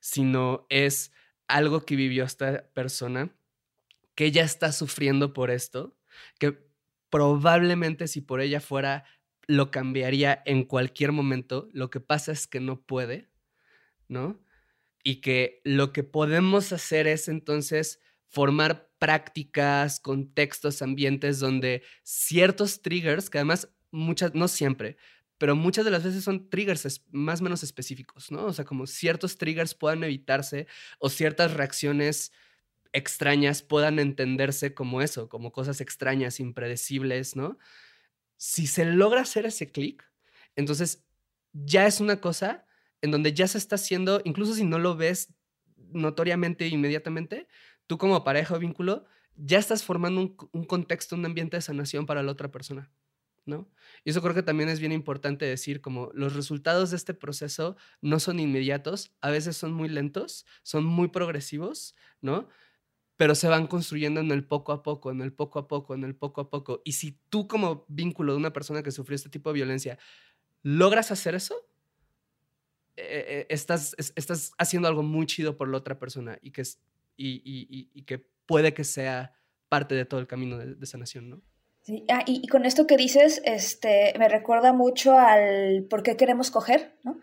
sino 0.00 0.66
es 0.68 1.12
algo 1.46 1.84
que 1.84 1.96
vivió 1.96 2.24
esta 2.24 2.68
persona, 2.74 3.34
que 4.14 4.30
ya 4.32 4.42
está 4.42 4.72
sufriendo 4.72 5.32
por 5.32 5.50
esto 5.50 5.98
que 6.38 6.58
probablemente 7.10 8.08
si 8.08 8.20
por 8.20 8.40
ella 8.40 8.60
fuera 8.60 9.04
lo 9.46 9.70
cambiaría 9.70 10.42
en 10.44 10.64
cualquier 10.64 11.12
momento, 11.12 11.68
lo 11.72 11.90
que 11.90 12.00
pasa 12.00 12.32
es 12.32 12.46
que 12.46 12.60
no 12.60 12.82
puede, 12.82 13.30
¿no? 14.08 14.44
Y 15.02 15.20
que 15.20 15.60
lo 15.64 15.92
que 15.92 16.04
podemos 16.04 16.72
hacer 16.72 17.06
es 17.06 17.28
entonces 17.28 18.00
formar 18.28 18.90
prácticas, 18.98 20.00
contextos, 20.00 20.82
ambientes 20.82 21.38
donde 21.38 21.82
ciertos 22.02 22.82
triggers, 22.82 23.30
que 23.30 23.38
además 23.38 23.68
muchas, 23.90 24.34
no 24.34 24.48
siempre, 24.48 24.96
pero 25.38 25.54
muchas 25.54 25.84
de 25.84 25.92
las 25.92 26.02
veces 26.02 26.24
son 26.24 26.50
triggers 26.50 27.02
más 27.10 27.40
o 27.40 27.44
menos 27.44 27.62
específicos, 27.62 28.30
¿no? 28.30 28.46
O 28.46 28.52
sea, 28.52 28.64
como 28.64 28.86
ciertos 28.86 29.38
triggers 29.38 29.74
puedan 29.74 30.02
evitarse 30.02 30.66
o 30.98 31.08
ciertas 31.08 31.54
reacciones 31.54 32.32
extrañas 32.92 33.62
puedan 33.62 33.98
entenderse 33.98 34.74
como 34.74 35.02
eso, 35.02 35.28
como 35.28 35.52
cosas 35.52 35.80
extrañas, 35.80 36.40
impredecibles, 36.40 37.36
¿no? 37.36 37.58
Si 38.36 38.66
se 38.66 38.84
logra 38.84 39.22
hacer 39.22 39.46
ese 39.46 39.70
clic, 39.70 40.04
entonces 40.56 41.04
ya 41.52 41.86
es 41.86 42.00
una 42.00 42.20
cosa 42.20 42.66
en 43.00 43.10
donde 43.10 43.32
ya 43.32 43.46
se 43.46 43.58
está 43.58 43.76
haciendo, 43.76 44.20
incluso 44.24 44.54
si 44.54 44.64
no 44.64 44.78
lo 44.78 44.96
ves 44.96 45.34
notoriamente 45.76 46.66
inmediatamente, 46.66 47.46
tú 47.88 47.98
como 47.98 48.22
pareja 48.22 48.54
o 48.54 48.60
vínculo, 48.60 49.04
ya 49.34 49.58
estás 49.58 49.82
formando 49.82 50.20
un, 50.52 50.64
contexto, 50.64 51.16
un 51.16 51.26
ambiente 51.26 51.56
de 51.56 51.62
sanación 51.62 52.06
para 52.06 52.22
la 52.22 52.30
otra 52.30 52.52
persona, 52.52 52.92
¿no? 53.46 53.68
Y 54.04 54.10
eso 54.10 54.22
creo 54.22 54.34
que 54.34 54.44
también 54.44 54.68
es 54.68 54.78
bien 54.78 54.92
importante 54.92 55.44
decir, 55.44 55.80
como 55.80 56.10
los 56.14 56.36
resultados 56.36 56.90
de 56.90 56.96
este 56.96 57.14
proceso 57.14 57.76
no 58.00 58.20
son 58.20 58.38
inmediatos, 58.38 59.12
a 59.20 59.30
veces 59.30 59.56
son 59.56 59.72
muy 59.72 59.88
lentos, 59.88 60.46
son 60.62 60.84
muy 60.84 61.08
progresivos, 61.08 61.96
¿no? 62.20 62.48
pero 63.16 63.34
se 63.34 63.48
van 63.48 63.66
construyendo 63.66 64.20
en 64.20 64.30
el 64.30 64.44
poco 64.46 64.70
a 64.70 64.84
poco, 64.84 65.10
en 65.10 65.20
el 65.22 65.32
poco 65.32 65.58
a 65.58 65.66
poco, 65.66 65.92
en 65.92 66.04
el 66.04 66.14
poco 66.14 66.40
a 66.40 66.50
poco. 66.50 66.82
Y 66.84 66.92
si 66.92 67.18
tú 67.28 67.48
como 67.48 67.84
vínculo 67.88 68.32
de 68.32 68.38
una 68.38 68.52
persona 68.52 68.80
que 68.84 68.92
sufrió 68.92 69.16
este 69.16 69.28
tipo 69.28 69.50
de 69.50 69.54
violencia 69.54 69.98
logras 70.62 71.10
hacer 71.10 71.34
eso, 71.34 71.56
eh, 72.96 73.24
eh, 73.26 73.46
estás, 73.48 73.96
estás 73.98 74.52
haciendo 74.56 74.86
algo 74.86 75.02
muy 75.02 75.26
chido 75.26 75.56
por 75.56 75.68
la 75.68 75.78
otra 75.78 75.98
persona 75.98 76.38
y 76.42 76.52
que, 76.52 76.62
y, 77.18 78.04
que 78.06 78.24
puede 78.46 78.72
que 78.72 78.84
sea 78.84 79.34
parte 79.68 79.94
de 79.94 80.04
todo 80.04 80.20
el 80.20 80.26
camino 80.26 80.56
de, 80.56 80.86
sanación, 80.86 81.28
¿no? 81.28 81.42
Sí. 81.82 82.04
Ah, 82.08 82.22
y, 82.26 82.46
con 82.48 82.64
esto 82.64 82.86
que 82.86 82.96
dices, 82.96 83.42
este, 83.44 84.14
me 84.18 84.28
recuerda 84.28 84.72
mucho 84.72 85.18
al 85.18 85.86
por 85.90 86.02
qué 86.02 86.16
queremos 86.16 86.50
coger, 86.50 86.96
¿no? 87.02 87.18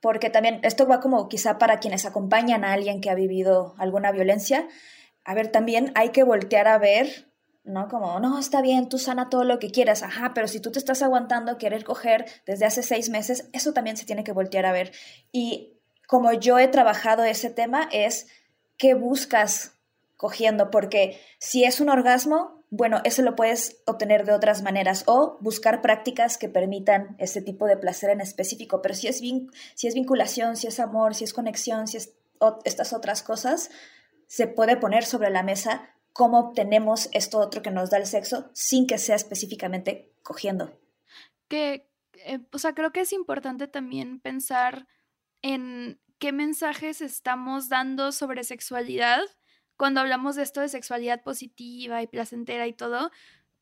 Porque 0.00 0.30
también 0.30 0.60
esto 0.62 0.86
va 0.86 1.00
como 1.00 1.28
quizá 1.28 1.58
para 1.58 1.78
quienes 1.78 2.06
acompañan 2.06 2.64
a 2.64 2.72
alguien 2.72 3.00
que 3.02 3.10
ha 3.10 3.14
vivido 3.14 3.74
alguna 3.76 4.12
violencia 4.12 4.66
a 5.24 5.34
ver, 5.34 5.48
también 5.48 5.92
hay 5.94 6.10
que 6.10 6.24
voltear 6.24 6.66
a 6.66 6.78
ver, 6.78 7.30
¿no? 7.64 7.88
Como, 7.88 8.18
no, 8.20 8.38
está 8.38 8.62
bien, 8.62 8.88
tú 8.88 8.98
sana 8.98 9.28
todo 9.28 9.44
lo 9.44 9.58
que 9.58 9.70
quieras, 9.70 10.02
ajá, 10.02 10.32
pero 10.34 10.48
si 10.48 10.60
tú 10.60 10.72
te 10.72 10.78
estás 10.78 11.02
aguantando 11.02 11.58
querer 11.58 11.84
coger 11.84 12.26
desde 12.46 12.66
hace 12.66 12.82
seis 12.82 13.10
meses, 13.10 13.48
eso 13.52 13.72
también 13.72 13.96
se 13.96 14.06
tiene 14.06 14.24
que 14.24 14.32
voltear 14.32 14.66
a 14.66 14.72
ver. 14.72 14.92
Y 15.30 15.78
como 16.06 16.32
yo 16.32 16.58
he 16.58 16.68
trabajado 16.68 17.24
ese 17.24 17.50
tema, 17.50 17.88
es 17.92 18.28
qué 18.80 18.94
buscas 18.94 19.78
cogiendo, 20.16 20.70
porque 20.70 21.20
si 21.38 21.64
es 21.64 21.80
un 21.80 21.90
orgasmo, 21.90 22.64
bueno, 22.70 23.02
eso 23.04 23.20
lo 23.20 23.36
puedes 23.36 23.82
obtener 23.86 24.24
de 24.24 24.32
otras 24.32 24.62
maneras 24.62 25.04
o 25.06 25.36
buscar 25.40 25.82
prácticas 25.82 26.38
que 26.38 26.48
permitan 26.48 27.14
ese 27.18 27.42
tipo 27.42 27.66
de 27.66 27.76
placer 27.76 28.08
en 28.08 28.22
específico, 28.22 28.80
pero 28.80 28.94
si 28.94 29.06
es, 29.06 29.18
si 29.18 29.86
es 29.86 29.94
vinculación, 29.94 30.56
si 30.56 30.66
es 30.66 30.80
amor, 30.80 31.14
si 31.14 31.24
es 31.24 31.34
conexión, 31.34 31.88
si 31.88 31.98
es 31.98 32.14
estas 32.64 32.94
otras 32.94 33.22
cosas, 33.22 33.70
se 34.26 34.46
puede 34.46 34.78
poner 34.78 35.04
sobre 35.04 35.28
la 35.28 35.42
mesa 35.42 35.94
cómo 36.14 36.38
obtenemos 36.38 37.10
esto 37.12 37.38
otro 37.38 37.60
que 37.60 37.70
nos 37.70 37.90
da 37.90 37.98
el 37.98 38.06
sexo 38.06 38.48
sin 38.54 38.86
que 38.86 38.96
sea 38.96 39.16
específicamente 39.16 40.10
cogiendo. 40.22 40.72
Que, 41.48 41.86
eh, 42.24 42.38
o 42.50 42.58
sea, 42.58 42.74
creo 42.74 42.92
que 42.92 43.00
es 43.00 43.12
importante 43.12 43.68
también 43.68 44.20
pensar 44.20 44.86
en 45.42 46.00
qué 46.20 46.30
mensajes 46.30 47.00
estamos 47.00 47.68
dando 47.68 48.12
sobre 48.12 48.44
sexualidad 48.44 49.22
cuando 49.76 50.00
hablamos 50.00 50.36
de 50.36 50.42
esto 50.42 50.60
de 50.60 50.68
sexualidad 50.68 51.22
positiva 51.22 52.02
y 52.02 52.06
placentera 52.06 52.66
y 52.66 52.74
todo, 52.74 53.10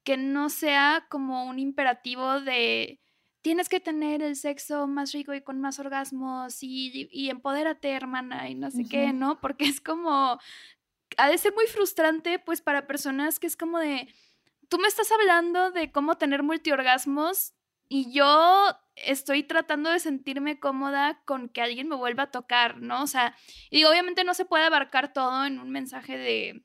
que 0.02 0.16
no 0.16 0.50
sea 0.50 1.06
como 1.08 1.46
un 1.46 1.60
imperativo 1.60 2.40
de 2.40 3.00
tienes 3.40 3.68
que 3.68 3.78
tener 3.78 4.20
el 4.20 4.34
sexo 4.34 4.88
más 4.88 5.12
rico 5.12 5.32
y 5.32 5.42
con 5.42 5.60
más 5.60 5.78
orgasmos 5.78 6.62
y, 6.62 7.08
y 7.12 7.30
empodérate, 7.30 7.92
hermana, 7.92 8.48
y 8.50 8.56
no 8.56 8.70
sé 8.70 8.84
qué, 8.90 9.12
¿no? 9.12 9.40
Porque 9.40 9.66
es 9.66 9.80
como, 9.80 10.38
ha 11.16 11.28
de 11.28 11.38
ser 11.38 11.54
muy 11.54 11.66
frustrante, 11.66 12.40
pues, 12.40 12.60
para 12.60 12.88
personas 12.88 13.38
que 13.38 13.46
es 13.46 13.56
como 13.56 13.78
de, 13.78 14.12
tú 14.68 14.78
me 14.78 14.88
estás 14.88 15.12
hablando 15.12 15.70
de 15.70 15.92
cómo 15.92 16.16
tener 16.16 16.42
multiorgasmos 16.42 17.54
y 17.88 18.12
yo 18.12 18.76
estoy 19.04 19.42
tratando 19.42 19.90
de 19.90 20.00
sentirme 20.00 20.58
cómoda 20.58 21.20
con 21.24 21.48
que 21.48 21.60
alguien 21.60 21.88
me 21.88 21.96
vuelva 21.96 22.24
a 22.24 22.30
tocar, 22.30 22.80
¿no? 22.80 23.02
O 23.02 23.06
sea, 23.06 23.36
y 23.70 23.84
obviamente 23.84 24.24
no 24.24 24.34
se 24.34 24.44
puede 24.44 24.64
abarcar 24.64 25.12
todo 25.12 25.44
en 25.44 25.58
un 25.58 25.70
mensaje 25.70 26.16
de, 26.16 26.62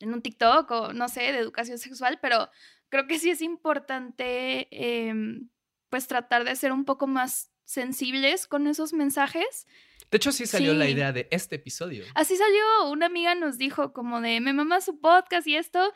en 0.00 0.12
un 0.12 0.22
TikTok 0.22 0.70
o 0.70 0.92
no 0.92 1.08
sé, 1.08 1.32
de 1.32 1.38
educación 1.38 1.78
sexual, 1.78 2.18
pero 2.20 2.50
creo 2.88 3.06
que 3.06 3.18
sí 3.18 3.30
es 3.30 3.42
importante 3.42 4.68
em, 4.70 5.48
pues 5.88 6.06
tratar 6.06 6.44
de 6.44 6.56
ser 6.56 6.72
un 6.72 6.84
poco 6.84 7.06
más 7.06 7.50
sensibles 7.64 8.46
con 8.46 8.66
esos 8.66 8.92
mensajes. 8.92 9.66
De 10.10 10.16
hecho, 10.16 10.32
sí 10.32 10.46
salió 10.46 10.72
la 10.72 10.88
idea 10.88 11.12
de 11.12 11.28
este 11.30 11.56
episodio. 11.56 12.04
Así 12.14 12.36
salió, 12.36 12.90
una 12.90 13.06
amiga 13.06 13.34
nos 13.34 13.58
dijo 13.58 13.92
como 13.92 14.20
de, 14.20 14.40
me 14.40 14.54
mama 14.54 14.80
su 14.80 15.00
podcast 15.00 15.46
y 15.46 15.56
esto, 15.56 15.92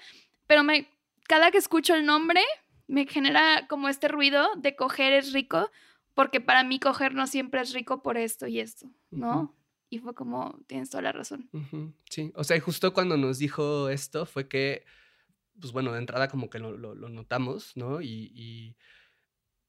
pero 0.46 0.64
me, 0.64 0.90
cada 1.28 1.50
que 1.50 1.58
escucho 1.58 1.94
el 1.94 2.04
nombre 2.04 2.42
me 2.86 3.06
genera 3.06 3.66
como 3.68 3.88
este 3.88 4.08
ruido 4.08 4.48
de 4.56 4.76
coger 4.76 5.12
es 5.12 5.32
rico, 5.32 5.70
porque 6.14 6.40
para 6.40 6.64
mí 6.64 6.78
coger 6.78 7.14
no 7.14 7.26
siempre 7.26 7.60
es 7.60 7.72
rico 7.72 8.02
por 8.02 8.16
esto 8.16 8.46
y 8.46 8.60
esto, 8.60 8.90
¿no? 9.10 9.56
Y 9.88 9.98
fue 9.98 10.14
como, 10.14 10.58
tienes 10.66 10.90
toda 10.90 11.02
la 11.02 11.12
razón. 11.12 11.50
Sí, 12.10 12.32
o 12.34 12.44
sea, 12.44 12.58
justo 12.60 12.92
cuando 12.92 13.16
nos 13.16 13.38
dijo 13.38 13.88
esto 13.88 14.26
fue 14.26 14.48
que, 14.48 14.84
pues 15.60 15.72
bueno, 15.72 15.92
de 15.92 15.98
entrada 15.98 16.28
como 16.28 16.48
que 16.48 16.58
lo, 16.58 16.76
lo, 16.76 17.08
notamos, 17.08 17.76
¿no? 17.76 18.00
y 18.00 18.76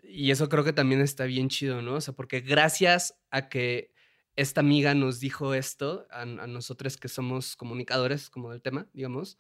y 0.04 0.32
eso 0.32 0.50
creo 0.50 0.64
que 0.64 0.74
también 0.74 1.02
está 1.02 1.24
bien 1.26 1.50
chido, 1.50 1.82
¿no? 1.82 1.96
O 1.96 2.02
sea, 2.02 2.14
porque 2.14 2.42
gracias 2.42 3.16
a 3.32 3.48
que 3.48 3.94
esta 4.36 4.60
amiga 4.62 4.94
nos 4.94 5.20
dijo 5.20 5.54
esto, 5.54 6.06
a, 6.12 6.22
a 6.22 6.26
nosotros 6.26 6.98
que 6.98 7.08
somos 7.08 7.56
comunicadores 7.56 8.30
como 8.30 8.52
del 8.52 8.62
tema, 8.62 8.88
digamos, 8.94 9.38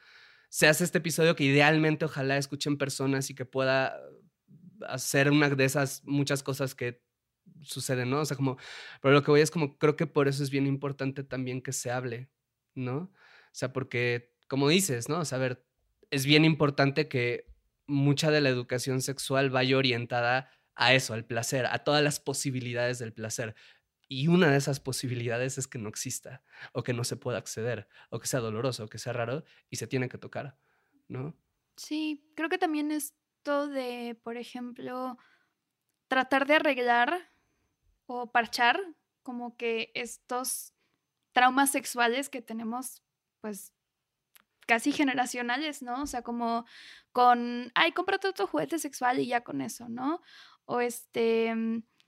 se 0.53 0.67
hace 0.67 0.83
este 0.83 0.99
episodio 0.99 1.35
que 1.35 1.45
idealmente 1.45 2.05
ojalá 2.05 2.37
escuchen 2.37 2.77
personas 2.77 3.27
y 3.31 3.33
que 3.33 3.43
pueda 3.43 3.99
hacer 4.87 5.31
una 5.31 5.49
de 5.49 5.65
esas 5.65 6.03
muchas 6.05 6.43
cosas 6.43 6.75
que 6.75 7.01
suceden, 7.63 8.11
¿no? 8.11 8.19
O 8.19 8.25
sea, 8.25 8.37
como, 8.37 8.57
pero 9.01 9.15
lo 9.15 9.23
que 9.23 9.31
voy 9.31 9.41
es 9.41 9.49
como, 9.49 9.79
creo 9.79 9.95
que 9.95 10.05
por 10.05 10.27
eso 10.27 10.43
es 10.43 10.51
bien 10.51 10.67
importante 10.67 11.23
también 11.23 11.59
que 11.63 11.73
se 11.73 11.89
hable, 11.89 12.29
¿no? 12.75 12.97
O 12.97 13.11
sea, 13.51 13.73
porque, 13.73 14.35
como 14.47 14.69
dices, 14.69 15.09
¿no? 15.09 15.21
O 15.21 15.25
sea, 15.25 15.39
a 15.39 15.41
ver, 15.41 15.65
es 16.11 16.23
bien 16.23 16.45
importante 16.45 17.07
que 17.07 17.47
mucha 17.87 18.29
de 18.29 18.41
la 18.41 18.49
educación 18.49 19.01
sexual 19.01 19.49
vaya 19.49 19.75
orientada 19.75 20.51
a 20.75 20.93
eso, 20.93 21.15
al 21.15 21.25
placer, 21.25 21.65
a 21.65 21.79
todas 21.79 22.03
las 22.03 22.19
posibilidades 22.19 22.99
del 22.99 23.11
placer. 23.11 23.55
Y 24.07 24.27
una 24.27 24.51
de 24.51 24.57
esas 24.57 24.79
posibilidades 24.79 25.57
es 25.57 25.67
que 25.67 25.79
no 25.79 25.89
exista, 25.89 26.43
o 26.71 26.83
que 26.83 26.93
no 26.93 27.03
se 27.03 27.15
pueda 27.15 27.37
acceder, 27.37 27.87
o 28.09 28.19
que 28.19 28.27
sea 28.27 28.39
doloroso, 28.39 28.85
o 28.85 28.87
que 28.87 28.99
sea 28.99 29.13
raro, 29.13 29.43
y 29.69 29.77
se 29.77 29.87
tiene 29.87 30.09
que 30.09 30.17
tocar, 30.17 30.57
¿no? 31.07 31.35
Sí, 31.77 32.31
creo 32.35 32.49
que 32.49 32.57
también 32.57 32.91
esto 32.91 33.67
de, 33.67 34.19
por 34.23 34.37
ejemplo, 34.37 35.17
tratar 36.07 36.45
de 36.45 36.55
arreglar 36.55 37.31
o 38.05 38.31
parchar 38.31 38.79
como 39.23 39.57
que 39.57 39.91
estos 39.95 40.73
traumas 41.31 41.71
sexuales 41.71 42.29
que 42.29 42.41
tenemos, 42.41 43.01
pues, 43.41 43.73
casi 44.67 44.91
generacionales, 44.91 45.81
¿no? 45.81 46.03
O 46.03 46.07
sea, 46.07 46.21
como 46.21 46.65
con, 47.11 47.71
ay, 47.75 47.91
cómprate 47.91 48.27
otro 48.27 48.47
juguete 48.47 48.79
sexual 48.79 49.19
y 49.19 49.27
ya 49.27 49.43
con 49.43 49.61
eso, 49.61 49.89
¿no? 49.89 50.21
O 50.65 50.79
este, 50.79 51.53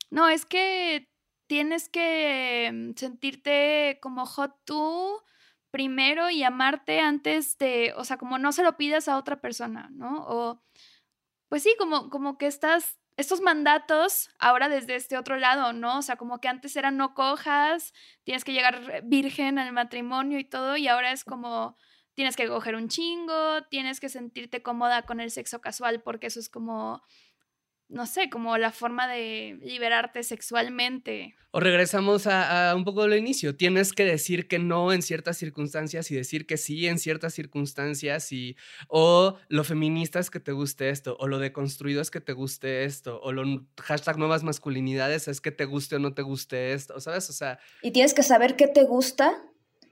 no, 0.10 0.30
es 0.30 0.46
que 0.46 1.12
tienes 1.48 1.90
que 1.90 2.72
mm, 2.74 2.92
sentirte 2.96 4.00
como 4.02 4.26
hot 4.26 4.56
tú 4.66 5.22
primero 5.72 6.30
y 6.30 6.44
amarte 6.44 7.02
antes 7.02 7.58
de, 7.58 7.94
o 7.98 8.06
sea, 8.06 8.18
como 8.18 8.38
no 8.38 8.52
se 8.52 8.64
lo 8.64 8.78
pidas 8.78 9.08
a 9.08 9.18
otra 9.18 9.42
persona, 9.42 9.90
¿no? 9.92 10.24
O, 10.28 10.64
pues 11.50 11.64
sí, 11.64 11.76
como, 11.78 12.10
como 12.10 12.38
que 12.38 12.48
estás, 12.48 12.98
estos 13.18 13.42
mandatos 13.42 14.30
ahora 14.40 14.70
desde 14.70 14.96
este 14.96 15.18
otro 15.18 15.38
lado, 15.38 15.74
¿no? 15.74 16.00
O 16.00 16.02
sea, 16.02 16.16
como 16.16 16.40
que 16.40 16.48
antes 16.48 16.76
eran 16.76 16.98
no 16.98 17.14
cojas, 17.14 17.94
tienes 18.24 18.44
que 18.46 18.54
llegar 18.54 19.02
virgen 19.04 19.60
al 19.60 19.74
matrimonio 19.74 20.40
y 20.40 20.46
todo, 20.46 20.78
y 20.78 20.88
ahora 20.88 21.12
es 21.12 21.26
como, 21.26 21.76
tienes 22.16 22.36
que 22.36 22.48
coger 22.48 22.76
un 22.76 22.88
chingo, 22.88 23.64
tienes 23.70 24.00
que 24.00 24.10
sentirte 24.10 24.64
cómoda 24.64 25.04
con 25.04 25.20
el 25.20 25.30
sexo 25.30 25.60
casual 25.62 26.02
porque 26.02 26.28
eso 26.28 26.40
es 26.40 26.50
como 26.50 27.04
no 27.88 28.08
sé, 28.08 28.30
como 28.30 28.58
la 28.58 28.72
forma 28.72 29.08
de 29.08 29.60
liberarte 29.62 30.24
sexualmente. 30.24 31.36
O 31.52 31.60
regresamos 31.60 32.28
a, 32.28 32.74
un 32.76 32.84
poco 32.84 33.08
lo 33.08 33.16
inicio. 33.16 33.56
Tienes 33.56 33.94
que 33.94 34.04
decir 34.04 34.48
que 34.48 34.60
no 34.60 34.92
en 34.92 35.02
ciertas 35.02 35.38
circunstancias 35.38 36.10
y 36.12 36.16
decir 36.16 36.46
que 36.48 36.58
sí 36.58 36.88
en 36.88 36.98
ciertas 37.00 37.34
circunstancias 37.34 38.32
y 38.32 38.58
o 38.88 39.38
lo 39.48 39.64
feminista 39.64 40.20
es 40.20 40.30
que 40.30 40.40
te 40.40 40.52
guste 40.52 40.90
esto, 40.90 41.16
o 41.20 41.28
lo 41.28 41.40
deconstruido 41.40 42.02
es 42.02 42.12
que 42.12 42.22
te 42.22 42.34
guste 42.34 42.84
esto, 42.86 43.22
o 43.22 43.32
lo 43.32 43.66
hashtag 43.82 44.18
nuevas 44.18 44.44
masculinidades 44.44 45.28
es 45.28 45.40
que 45.40 45.52
te 45.52 45.66
guste 45.66 45.96
o 45.96 46.00
no 46.00 46.14
te 46.14 46.24
guste 46.24 46.74
esto, 46.74 47.00
¿sabes? 47.00 47.30
O 47.30 47.34
sea... 47.34 47.60
Y 47.82 47.92
tienes 47.92 48.14
que 48.14 48.24
saber 48.24 48.56
qué 48.56 48.68
te 48.68 48.84
gusta 48.84 49.44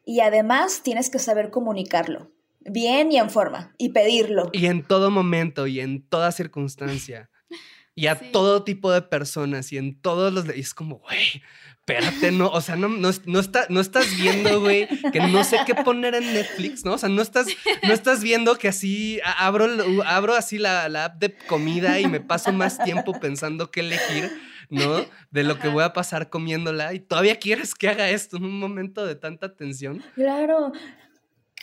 y 0.06 0.20
además 0.20 0.82
tienes 0.84 1.10
que 1.10 1.20
saber 1.20 1.50
comunicarlo. 1.50 2.32
Bien 2.60 3.12
y 3.12 3.18
en 3.18 3.30
forma, 3.30 3.74
y 3.78 3.90
pedirlo. 3.90 4.50
Y 4.54 4.68
en 4.68 4.84
todo 4.84 5.12
momento 5.12 5.68
y 5.68 5.80
en 5.80 6.02
toda 6.02 6.32
circunstancia 6.32 7.30
y 7.96 8.08
a 8.08 8.32
todo 8.32 8.64
tipo 8.64 8.92
de 8.92 9.02
personas 9.02 9.72
y 9.72 9.78
en 9.78 10.00
todos 10.00 10.34
los... 10.34 10.46
Y 10.56 10.60
es 10.60 10.74
como, 10.74 11.00
güey, 11.00 11.44
espérate, 11.86 12.32
no, 12.32 12.48
o 12.48 12.62
sea, 12.62 12.78
no, 12.78 12.88
no, 12.88 13.10
no, 13.26 13.40
está, 13.40 13.66
no 13.70 13.82
estás 13.82 14.16
viendo, 14.16 14.62
güey, 14.62 14.88
que 15.12 15.20
no 15.20 15.44
sé 15.44 15.58
qué 15.66 15.76
poner 15.76 16.16
en 16.16 16.34
Netflix, 16.34 16.86
¿no? 16.86 16.94
O 16.94 16.98
sea, 16.98 17.10
no 17.10 17.22
estás, 17.22 17.48
no 17.86 17.94
estás 17.94 18.24
viendo 18.24 18.56
que 18.58 18.70
así 18.70 19.20
abro, 19.38 19.68
abro 20.06 20.34
así 20.34 20.58
la, 20.58 20.88
la 20.88 21.06
app 21.06 21.20
de 21.20 21.36
comida 21.36 22.00
y 22.00 22.08
me 22.08 22.22
paso 22.22 22.54
más 22.54 22.82
tiempo 22.84 23.20
pensando 23.20 23.70
qué 23.70 23.82
elegir, 23.82 24.32
¿no? 24.70 25.06
De 25.30 25.44
lo 25.44 25.60
que 25.60 25.68
voy 25.68 25.84
a 25.84 25.92
pasar 25.92 26.30
comiéndola 26.30 26.94
y 26.94 27.02
todavía 27.02 27.38
quieres 27.38 27.76
que 27.76 27.90
haga 27.90 28.10
esto 28.10 28.38
en 28.38 28.46
un 28.46 28.60
momento 28.60 29.06
de 29.06 29.16
tanta 29.16 29.54
tensión. 29.54 30.02
Claro, 30.16 30.72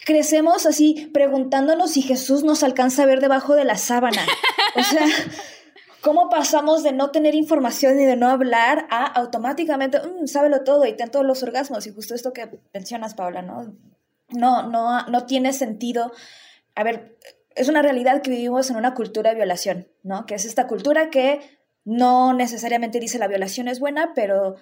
crecemos 0.05 0.67
así 0.67 1.09
preguntándonos 1.15 1.93
si 1.93 2.03
Jesús 2.03 2.45
nos 2.45 2.63
alcanza 2.63 3.05
a 3.05 3.07
ver 3.07 3.21
debajo 3.21 3.57
de 3.57 3.65
la 3.65 3.79
sábana. 3.79 4.23
O 4.77 4.83
sea, 4.85 5.07
¿Cómo 6.03 6.31
pasamos 6.31 6.83
de 6.83 6.93
no 6.93 7.11
tener 7.11 7.35
información 7.35 8.01
y 8.01 8.05
de 8.05 8.17
no 8.17 8.29
hablar 8.29 8.87
a 8.91 9.05
automáticamente, 9.05 9.99
mm, 9.99 10.27
sábelo 10.27 10.65
todo 10.65 10.87
y 10.87 10.97
ten 10.97 11.11
todos 11.11 11.27
los 11.27 11.43
orgasmos? 11.43 11.87
Y 11.87 11.93
justo 11.93 12.15
esto 12.15 12.33
que 12.33 12.49
mencionas, 12.73 13.15
Paula, 13.15 13.43
¿no? 13.43 13.75
No, 14.31 14.69
no, 14.69 15.07
no 15.07 15.27
tiene 15.27 15.53
sentido. 15.53 16.13
A 16.75 16.85
ver, 16.85 17.17
es 17.55 17.69
una 17.69 17.83
realidad 17.83 18.23
que 18.23 18.31
vivimos 18.31 18.71
en 18.71 18.77
una 18.77 18.95
cultura 18.95 19.31
de 19.31 19.37
violación, 19.37 19.89
¿no? 20.03 20.25
Que 20.25 20.35
es 20.35 20.45
esta 20.45 20.67
cultura 20.67 21.11
que 21.11 21.41
no 21.85 22.33
necesariamente 22.33 23.01
dice 23.01 23.19
la 23.19 23.29
violación 23.29 23.69
es 23.69 23.81
buena, 23.81 24.13
pero 24.15 24.57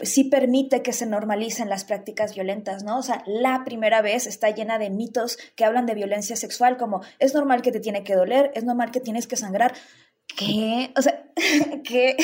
sí 0.00 0.24
permite 0.24 0.82
que 0.82 0.92
se 0.92 1.06
normalicen 1.06 1.68
las 1.68 1.84
prácticas 1.84 2.34
violentas, 2.34 2.84
¿no? 2.84 2.98
O 2.98 3.02
sea, 3.02 3.22
la 3.26 3.64
primera 3.64 4.00
vez 4.00 4.26
está 4.26 4.50
llena 4.50 4.78
de 4.78 4.90
mitos 4.90 5.38
que 5.56 5.64
hablan 5.64 5.86
de 5.86 5.94
violencia 5.94 6.36
sexual, 6.36 6.76
como 6.76 7.02
es 7.18 7.34
normal 7.34 7.62
que 7.62 7.72
te 7.72 7.80
tiene 7.80 8.04
que 8.04 8.14
doler, 8.14 8.52
es 8.54 8.64
normal 8.64 8.92
que 8.92 9.00
tienes 9.00 9.26
que 9.26 9.36
sangrar 9.36 9.74
que, 10.38 10.92
o 10.96 11.02
sea, 11.02 11.32
que 11.84 12.16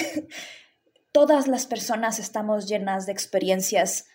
todas 1.10 1.48
las 1.48 1.66
personas 1.66 2.18
estamos 2.18 2.68
llenas 2.68 3.06
de 3.06 3.12
experiencias 3.12 4.06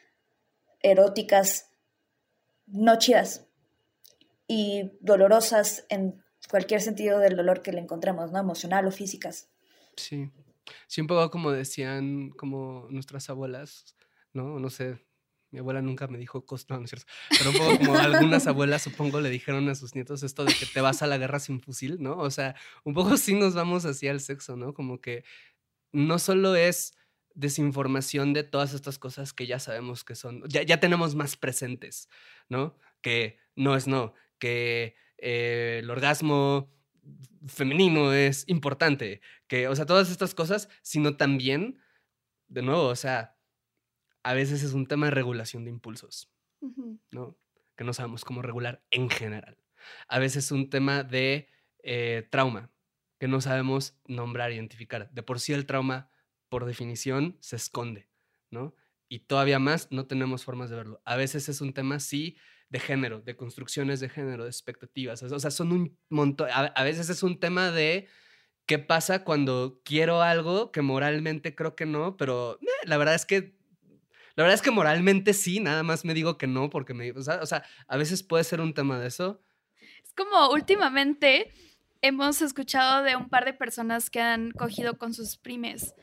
eróticas 0.81 1.69
no 2.65 2.97
chidas 2.97 3.47
y 4.47 4.91
dolorosas 5.01 5.85
en 5.89 6.23
cualquier 6.49 6.81
sentido 6.81 7.19
del 7.19 7.35
dolor 7.35 7.61
que 7.61 7.73
le 7.73 7.81
encontremos, 7.81 8.31
¿no? 8.31 8.39
Emocional 8.39 8.87
o 8.87 8.91
físicas. 8.91 9.49
Sí. 9.97 10.31
Sí, 10.87 11.01
un 11.01 11.07
poco 11.07 11.29
como 11.29 11.51
decían 11.51 12.29
como 12.29 12.87
nuestras 12.89 13.29
abuelas, 13.29 13.95
¿no? 14.33 14.59
No 14.59 14.69
sé, 14.69 15.03
mi 15.51 15.59
abuela 15.59 15.81
nunca 15.81 16.07
me 16.07 16.17
dijo 16.17 16.45
cosas, 16.45 16.67
no, 16.69 16.77
no 16.77 16.85
es 16.85 16.91
cierto. 16.91 17.07
Pero 17.37 17.51
un 17.51 17.57
poco 17.57 17.77
como 17.77 17.97
algunas 17.97 18.47
abuelas, 18.47 18.81
supongo, 18.81 19.21
le 19.21 19.29
dijeron 19.29 19.67
a 19.69 19.75
sus 19.75 19.95
nietos 19.95 20.23
esto 20.23 20.45
de 20.45 20.53
que 20.53 20.65
te 20.65 20.81
vas 20.81 21.01
a 21.01 21.07
la 21.07 21.17
guerra 21.17 21.39
sin 21.39 21.61
fusil, 21.61 21.97
¿no? 21.99 22.17
O 22.17 22.31
sea, 22.31 22.55
un 22.83 22.93
poco 22.93 23.17
sí 23.17 23.33
nos 23.33 23.53
vamos 23.53 23.85
hacia 23.85 24.11
el 24.11 24.19
sexo, 24.19 24.55
¿no? 24.55 24.73
Como 24.73 25.01
que 25.01 25.23
no 25.91 26.19
solo 26.19 26.55
es 26.55 26.93
desinformación 27.33 28.33
de 28.33 28.43
todas 28.43 28.73
estas 28.73 28.99
cosas 28.99 29.33
que 29.33 29.47
ya 29.47 29.59
sabemos 29.59 30.03
que 30.03 30.15
son, 30.15 30.43
ya, 30.49 30.63
ya 30.63 30.79
tenemos 30.79 31.15
más 31.15 31.37
presentes, 31.37 32.09
¿no? 32.49 32.77
Que 33.01 33.37
no 33.55 33.75
es 33.75 33.87
no, 33.87 34.13
que 34.39 34.95
eh, 35.17 35.79
el 35.81 35.89
orgasmo 35.89 36.73
femenino 37.47 38.13
es 38.13 38.43
importante, 38.47 39.21
que, 39.47 39.67
o 39.67 39.75
sea, 39.75 39.85
todas 39.85 40.11
estas 40.11 40.35
cosas, 40.35 40.69
sino 40.81 41.15
también, 41.17 41.81
de 42.47 42.61
nuevo, 42.61 42.87
o 42.87 42.95
sea, 42.95 43.38
a 44.23 44.33
veces 44.33 44.63
es 44.63 44.73
un 44.73 44.87
tema 44.87 45.07
de 45.07 45.11
regulación 45.11 45.63
de 45.63 45.71
impulsos, 45.71 46.31
¿no? 47.11 47.37
Que 47.75 47.83
no 47.83 47.93
sabemos 47.93 48.25
cómo 48.25 48.41
regular 48.41 48.83
en 48.91 49.09
general. 49.09 49.57
A 50.07 50.19
veces 50.19 50.45
es 50.45 50.51
un 50.51 50.69
tema 50.69 51.03
de 51.03 51.47
eh, 51.83 52.27
trauma, 52.29 52.71
que 53.19 53.27
no 53.27 53.41
sabemos 53.41 53.97
nombrar, 54.07 54.51
identificar. 54.51 55.09
De 55.11 55.23
por 55.23 55.39
sí 55.39 55.53
el 55.53 55.65
trauma, 55.65 56.09
por 56.49 56.65
definición, 56.65 57.37
se 57.39 57.55
esconde, 57.55 58.09
¿no? 58.49 58.75
Y 59.07 59.19
todavía 59.19 59.59
más 59.59 59.91
no 59.91 60.05
tenemos 60.05 60.43
formas 60.43 60.69
de 60.69 60.75
verlo. 60.75 61.01
A 61.05 61.15
veces 61.15 61.49
es 61.49 61.61
un 61.61 61.73
tema, 61.73 61.99
sí, 61.99 62.37
de 62.69 62.79
género, 62.79 63.21
de 63.21 63.35
construcciones 63.35 63.99
de 63.99 64.09
género, 64.09 64.43
de 64.43 64.49
expectativas. 64.49 65.21
O 65.23 65.39
sea, 65.39 65.51
son 65.51 65.71
un 65.71 65.97
montón. 66.09 66.49
A, 66.51 66.83
veces 66.83 67.09
es 67.09 67.23
un 67.23 67.39
tema 67.39 67.71
de 67.71 68.07
qué 68.65 68.77
pasa 68.77 69.23
cuando 69.23 69.81
quiero 69.83 70.21
algo 70.21 70.71
que 70.71 70.81
moralmente 70.81 71.55
creo 71.55 71.75
que 71.75 71.87
no, 71.87 72.15
pero 72.15 72.59
eh, 72.61 72.67
la 72.83 72.97
verdad 72.97 73.15
es 73.15 73.25
que 73.25 73.58
la 74.39 74.43
verdad 74.43 74.55
es 74.55 74.61
que 74.61 74.71
moralmente 74.71 75.33
sí, 75.33 75.59
nada 75.59 75.83
más 75.83 76.05
me 76.05 76.13
digo 76.13 76.37
que 76.37 76.47
no 76.47 76.69
porque 76.69 76.93
me... 76.93 77.11
O 77.11 77.21
sea, 77.21 77.65
a 77.89 77.97
veces 77.97 78.23
puede 78.23 78.45
ser 78.45 78.61
un 78.61 78.73
tema 78.73 78.97
de 78.97 79.05
eso. 79.05 79.41
Es 80.01 80.13
como 80.13 80.51
últimamente 80.51 81.51
hemos 81.99 82.41
escuchado 82.41 83.03
de 83.03 83.17
un 83.17 83.27
par 83.27 83.43
de 83.43 83.51
personas 83.51 84.09
que 84.09 84.21
han 84.21 84.51
cogido 84.51 84.97
con 84.97 85.13
sus 85.13 85.35
primes. 85.35 85.93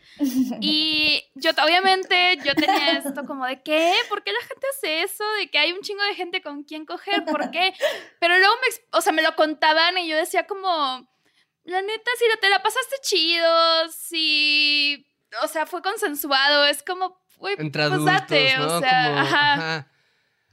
Y 0.60 1.24
yo, 1.34 1.52
obviamente, 1.64 2.36
yo 2.44 2.54
tenía 2.54 2.98
esto 2.98 3.24
como 3.24 3.46
de, 3.46 3.62
¿qué? 3.62 3.94
¿Por 4.10 4.22
qué 4.22 4.32
la 4.32 4.46
gente 4.46 4.66
hace 4.76 5.02
eso? 5.04 5.24
De 5.40 5.48
que 5.50 5.56
hay 5.56 5.72
un 5.72 5.80
chingo 5.80 6.04
de 6.04 6.14
gente 6.14 6.42
con 6.42 6.64
quien 6.64 6.84
coger, 6.84 7.24
¿por 7.24 7.50
qué? 7.50 7.72
Pero 8.20 8.36
luego 8.36 8.54
me, 8.56 8.98
o 8.98 9.00
sea, 9.00 9.14
me 9.14 9.22
lo 9.22 9.34
contaban 9.34 9.96
y 9.96 10.08
yo 10.08 10.16
decía 10.18 10.46
como, 10.46 10.68
la 11.64 11.80
neta, 11.80 12.10
si 12.18 12.38
te 12.38 12.50
la 12.50 12.62
pasaste 12.62 12.96
chido, 13.00 13.88
si, 13.88 15.06
o 15.42 15.48
sea, 15.48 15.64
fue 15.64 15.80
consensuado, 15.80 16.66
es 16.66 16.82
como, 16.82 17.24
entre 17.58 17.88
pues 17.88 17.92
adultos, 17.92 18.38
¿no? 18.58 18.76
O 18.76 18.80
sea, 18.80 19.20
ajá. 19.20 19.88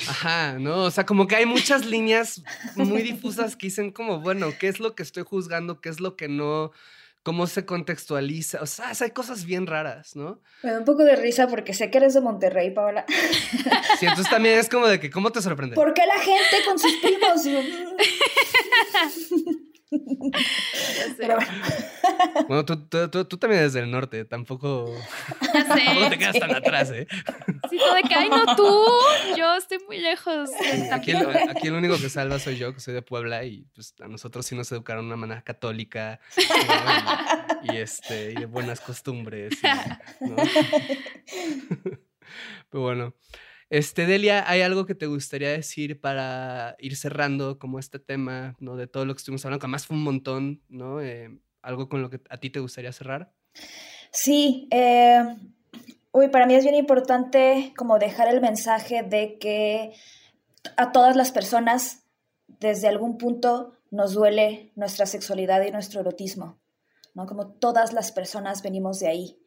ajá. 0.08 0.60
¿no? 0.60 0.84
O 0.84 0.92
sea, 0.92 1.06
como 1.06 1.28
que 1.28 1.36
hay 1.36 1.46
muchas 1.46 1.86
líneas 1.86 2.44
muy 2.76 3.02
difusas 3.02 3.56
que 3.56 3.68
dicen 3.68 3.92
como, 3.92 4.20
bueno, 4.20 4.50
¿qué 4.60 4.68
es 4.68 4.80
lo 4.80 4.96
que 4.96 5.04
estoy 5.04 5.24
juzgando? 5.24 5.82
¿Qué 5.82 5.90
es 5.90 6.00
lo 6.00 6.16
que 6.16 6.28
no? 6.28 6.72
cómo 7.24 7.48
se 7.48 7.66
contextualiza. 7.66 8.62
O 8.62 8.66
sea, 8.66 8.92
hay 9.00 9.12
cosas 9.12 9.46
bien 9.46 9.66
raras, 9.66 10.14
¿no? 10.16 10.42
Me 10.62 10.72
da 10.72 10.80
un 10.80 10.86
poco 10.86 11.04
de 11.04 11.16
risa 11.16 11.48
porque 11.48 11.74
sé 11.74 11.90
que 11.90 11.98
eres 11.98 12.14
de 12.14 12.22
Monterrey, 12.22 12.72
Paola. 12.72 13.06
Sí, 14.00 14.08
entonces 14.08 14.30
también 14.30 14.60
es 14.60 14.70
como 14.70 14.88
de 14.88 15.00
que, 15.00 15.10
¿cómo 15.10 15.32
te 15.32 15.42
sorprende? 15.42 15.76
¿Por 15.76 15.94
qué 15.94 16.06
la 16.06 16.20
gente 16.20 16.66
con 16.66 16.78
sus 16.78 16.94
primos? 16.98 17.44
Pero 21.18 21.36
bueno. 21.36 21.52
Bueno, 22.48 22.66
tú, 22.66 22.88
tú, 22.88 23.10
tú, 23.10 23.26
tú 23.26 23.38
también 23.38 23.62
eres 23.62 23.74
del 23.74 23.90
norte, 23.90 24.26
tampoco, 24.26 24.94
tampoco 25.40 26.10
te 26.10 26.18
quedas 26.18 26.38
tan 26.40 26.54
atrás, 26.54 26.92
¿eh? 26.92 27.08
Sí, 27.70 27.78
todo 27.78 27.96
de 27.96 28.02
que, 28.04 28.14
ay, 28.16 28.30
no, 28.30 28.56
tú, 28.56 28.86
yo 29.38 29.56
estoy 29.56 29.78
muy 29.88 30.00
lejos. 30.00 30.50
de 30.52 30.92
Aquí 30.92 31.14
Tampico". 31.14 31.32
el, 31.32 31.50
aquí 31.50 31.68
el 31.68 31.74
único 31.74 31.98
que 31.98 32.10
salva 32.10 32.40
soy 32.40 32.58
yo, 32.58 32.74
que 32.74 32.80
soy 32.80 32.94
de 32.94 33.02
Puebla, 33.02 33.44
y 33.46 33.66
pues 33.74 33.94
a 34.02 34.08
nosotros 34.08 34.46
sí 34.46 34.56
nos 34.56 34.72
educaron 34.72 35.06
de 35.06 35.08
una 35.08 35.16
manera 35.16 35.42
católica 35.42 36.20
¿no? 36.38 36.44
y, 37.64 37.76
y, 37.76 37.78
este, 37.78 38.32
y 38.32 38.36
de 38.36 38.46
buenas 38.46 38.82
costumbres. 38.82 39.54
y, 39.64 40.26
¿no? 40.26 40.36
Pero 42.70 42.84
bueno. 42.84 43.14
Este, 43.74 44.06
Delia, 44.06 44.48
¿hay 44.48 44.62
algo 44.62 44.86
que 44.86 44.94
te 44.94 45.08
gustaría 45.08 45.50
decir 45.50 46.00
para 46.00 46.76
ir 46.78 46.96
cerrando 46.96 47.58
como 47.58 47.80
este 47.80 47.98
tema, 47.98 48.56
¿no? 48.60 48.76
De 48.76 48.86
todo 48.86 49.04
lo 49.04 49.16
que 49.16 49.18
estuvimos 49.18 49.44
hablando, 49.44 49.62
que 49.62 49.66
además 49.66 49.88
fue 49.88 49.98
un 49.98 50.04
montón, 50.04 50.62
¿no? 50.70 51.02
Eh, 51.02 51.40
algo 51.64 51.90
con 51.90 52.04
lo 52.04 52.12
que 52.12 52.22
a 52.30 52.38
ti 52.38 52.52
te 52.52 52.60
gustaría 52.60 52.92
cerrar. 52.92 53.34
Sí, 54.12 54.68
eh, 54.70 55.24
uy, 56.12 56.28
para 56.28 56.46
mí 56.46 56.54
es 56.54 56.64
bien 56.64 56.76
importante 56.76 57.74
como 57.76 57.98
dejar 57.98 58.28
el 58.28 58.42
mensaje 58.42 59.02
de 59.02 59.40
que 59.40 59.96
a 60.78 60.92
todas 60.92 61.16
las 61.16 61.32
personas 61.32 62.04
desde 62.46 62.88
algún 62.88 63.18
punto 63.18 63.74
nos 63.90 64.14
duele 64.14 64.72
nuestra 64.76 65.08
sexualidad 65.08 65.64
y 65.64 65.72
nuestro 65.72 66.02
erotismo, 66.02 66.60
¿no? 67.16 67.26
Como 67.26 67.48
todas 67.54 67.92
las 67.92 68.12
personas 68.12 68.62
venimos 68.62 69.00
de 69.00 69.08
ahí. 69.08 69.40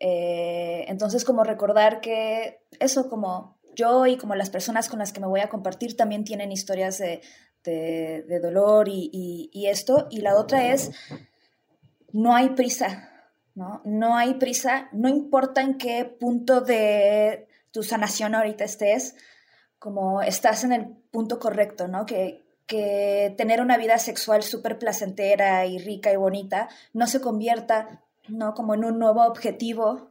Eh, 0.00 0.84
entonces, 0.88 1.24
como 1.24 1.44
recordar 1.44 2.00
que 2.00 2.60
eso, 2.78 3.08
como 3.10 3.57
yo 3.78 4.06
y 4.06 4.16
como 4.16 4.34
las 4.34 4.50
personas 4.50 4.88
con 4.88 4.98
las 4.98 5.12
que 5.12 5.20
me 5.20 5.28
voy 5.28 5.40
a 5.40 5.48
compartir 5.48 5.96
también 5.96 6.24
tienen 6.24 6.50
historias 6.50 6.98
de, 6.98 7.22
de, 7.64 8.40
dolor 8.40 8.88
y, 8.88 9.08
y, 9.12 9.50
y 9.52 9.66
esto. 9.68 10.08
Y 10.10 10.20
la 10.20 10.34
otra 10.34 10.72
es, 10.72 10.90
no 12.12 12.34
hay 12.34 12.50
prisa, 12.50 13.10
¿no? 13.54 13.80
No 13.84 14.16
hay 14.16 14.34
prisa, 14.34 14.88
no 14.92 15.08
importa 15.08 15.62
en 15.62 15.78
qué 15.78 16.04
punto 16.04 16.60
de 16.60 17.46
tu 17.70 17.82
sanación 17.82 18.34
ahorita 18.34 18.64
estés, 18.64 19.14
como 19.78 20.22
estás 20.22 20.64
en 20.64 20.72
el 20.72 20.86
punto 21.10 21.38
correcto, 21.38 21.86
¿no? 21.86 22.04
Que, 22.04 22.44
que 22.66 23.32
tener 23.38 23.60
una 23.60 23.78
vida 23.78 23.98
sexual 23.98 24.42
súper 24.42 24.78
placentera 24.78 25.66
y 25.66 25.78
rica 25.78 26.12
y 26.12 26.16
bonita 26.16 26.68
no 26.92 27.06
se 27.06 27.20
convierta, 27.20 28.02
¿no? 28.26 28.54
Como 28.54 28.74
en 28.74 28.84
un 28.84 28.98
nuevo 28.98 29.24
objetivo, 29.24 30.10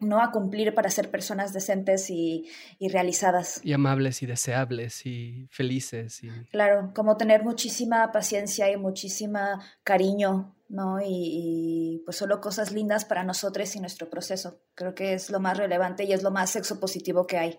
¿no? 0.00 0.22
A 0.22 0.30
cumplir 0.30 0.74
para 0.74 0.90
ser 0.90 1.10
personas 1.10 1.52
decentes 1.52 2.10
y, 2.10 2.48
y 2.78 2.88
realizadas. 2.88 3.60
Y 3.64 3.72
amables 3.72 4.22
y 4.22 4.26
deseables 4.26 5.04
y 5.06 5.48
felices. 5.50 6.22
Y... 6.22 6.30
Claro, 6.50 6.92
como 6.94 7.16
tener 7.16 7.42
muchísima 7.42 8.12
paciencia 8.12 8.70
y 8.70 8.76
muchísima 8.76 9.60
cariño, 9.82 10.54
¿no? 10.68 11.00
Y, 11.00 11.06
y, 11.10 12.02
pues 12.04 12.16
solo 12.16 12.40
cosas 12.40 12.72
lindas 12.72 13.04
para 13.04 13.24
nosotros 13.24 13.74
y 13.74 13.80
nuestro 13.80 14.08
proceso. 14.08 14.60
Creo 14.74 14.94
que 14.94 15.14
es 15.14 15.30
lo 15.30 15.40
más 15.40 15.56
relevante 15.56 16.04
y 16.04 16.12
es 16.12 16.22
lo 16.22 16.30
más 16.30 16.50
sexo 16.50 16.78
positivo 16.78 17.26
que 17.26 17.38
hay. 17.38 17.58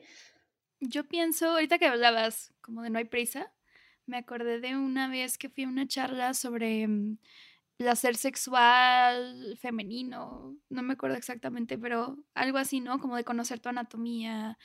Yo 0.79 1.07
pienso, 1.07 1.49
ahorita 1.51 1.77
que 1.77 1.87
hablabas 1.87 2.53
como 2.61 2.83
de 2.83 2.89
no 2.89 2.99
hay 2.99 3.05
prisa, 3.05 3.51
me 4.05 4.17
acordé 4.17 4.59
de 4.59 4.75
una 4.75 5.09
vez 5.09 5.37
que 5.37 5.49
fui 5.49 5.65
a 5.65 5.67
una 5.67 5.87
charla 5.87 6.33
sobre 6.33 6.87
mm, 6.87 7.17
placer 7.79 8.17
sexual 8.17 9.57
femenino, 9.61 10.57
no 10.69 10.83
me 10.83 10.93
acuerdo 10.93 11.15
exactamente, 11.15 11.77
pero 11.77 12.17
algo 12.33 12.57
así, 12.57 12.81
¿no? 12.81 12.99
Como 12.99 13.15
de 13.15 13.23
conocer 13.23 13.61
tu 13.61 13.69
anatomía, 13.69 14.57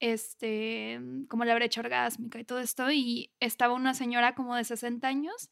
este, 0.00 0.98
como 1.28 1.44
la 1.44 1.54
brecha 1.54 1.82
orgásmica 1.82 2.40
y 2.40 2.44
todo 2.44 2.60
esto, 2.60 2.90
y 2.90 3.30
estaba 3.40 3.74
una 3.74 3.92
señora 3.92 4.34
como 4.34 4.56
de 4.56 4.64
60 4.64 5.06
años 5.06 5.50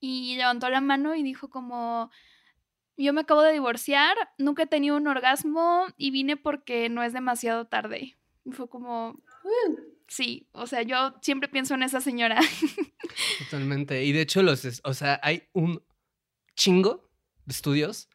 y 0.00 0.36
levantó 0.36 0.70
la 0.70 0.80
mano 0.80 1.14
y 1.14 1.22
dijo 1.22 1.50
como, 1.50 2.10
yo 2.96 3.12
me 3.12 3.20
acabo 3.20 3.42
de 3.42 3.52
divorciar, 3.52 4.16
nunca 4.38 4.62
he 4.62 4.66
tenido 4.66 4.96
un 4.96 5.06
orgasmo 5.06 5.84
y 5.98 6.12
vine 6.12 6.38
porque 6.38 6.88
no 6.88 7.02
es 7.02 7.12
demasiado 7.12 7.66
tarde. 7.66 8.16
Y 8.46 8.52
fue 8.52 8.70
como, 8.70 9.22
sí, 10.06 10.48
o 10.52 10.66
sea, 10.66 10.80
yo 10.80 11.14
siempre 11.20 11.50
pienso 11.50 11.74
en 11.74 11.82
esa 11.82 12.00
señora. 12.00 12.40
Totalmente. 13.38 14.02
Y 14.02 14.12
de 14.12 14.22
hecho, 14.22 14.42
los, 14.42 14.80
o 14.82 14.94
sea, 14.94 15.20
hay 15.22 15.42
un 15.52 15.82
chingo 16.58 17.08
de 17.46 17.52
estudios 17.52 18.10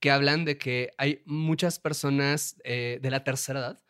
que 0.00 0.10
hablan 0.10 0.44
de 0.44 0.58
que 0.58 0.90
hay 0.98 1.22
muchas 1.24 1.78
personas 1.78 2.56
eh, 2.64 2.98
de 3.00 3.10
la 3.10 3.24
tercera 3.24 3.60
edad 3.60 3.84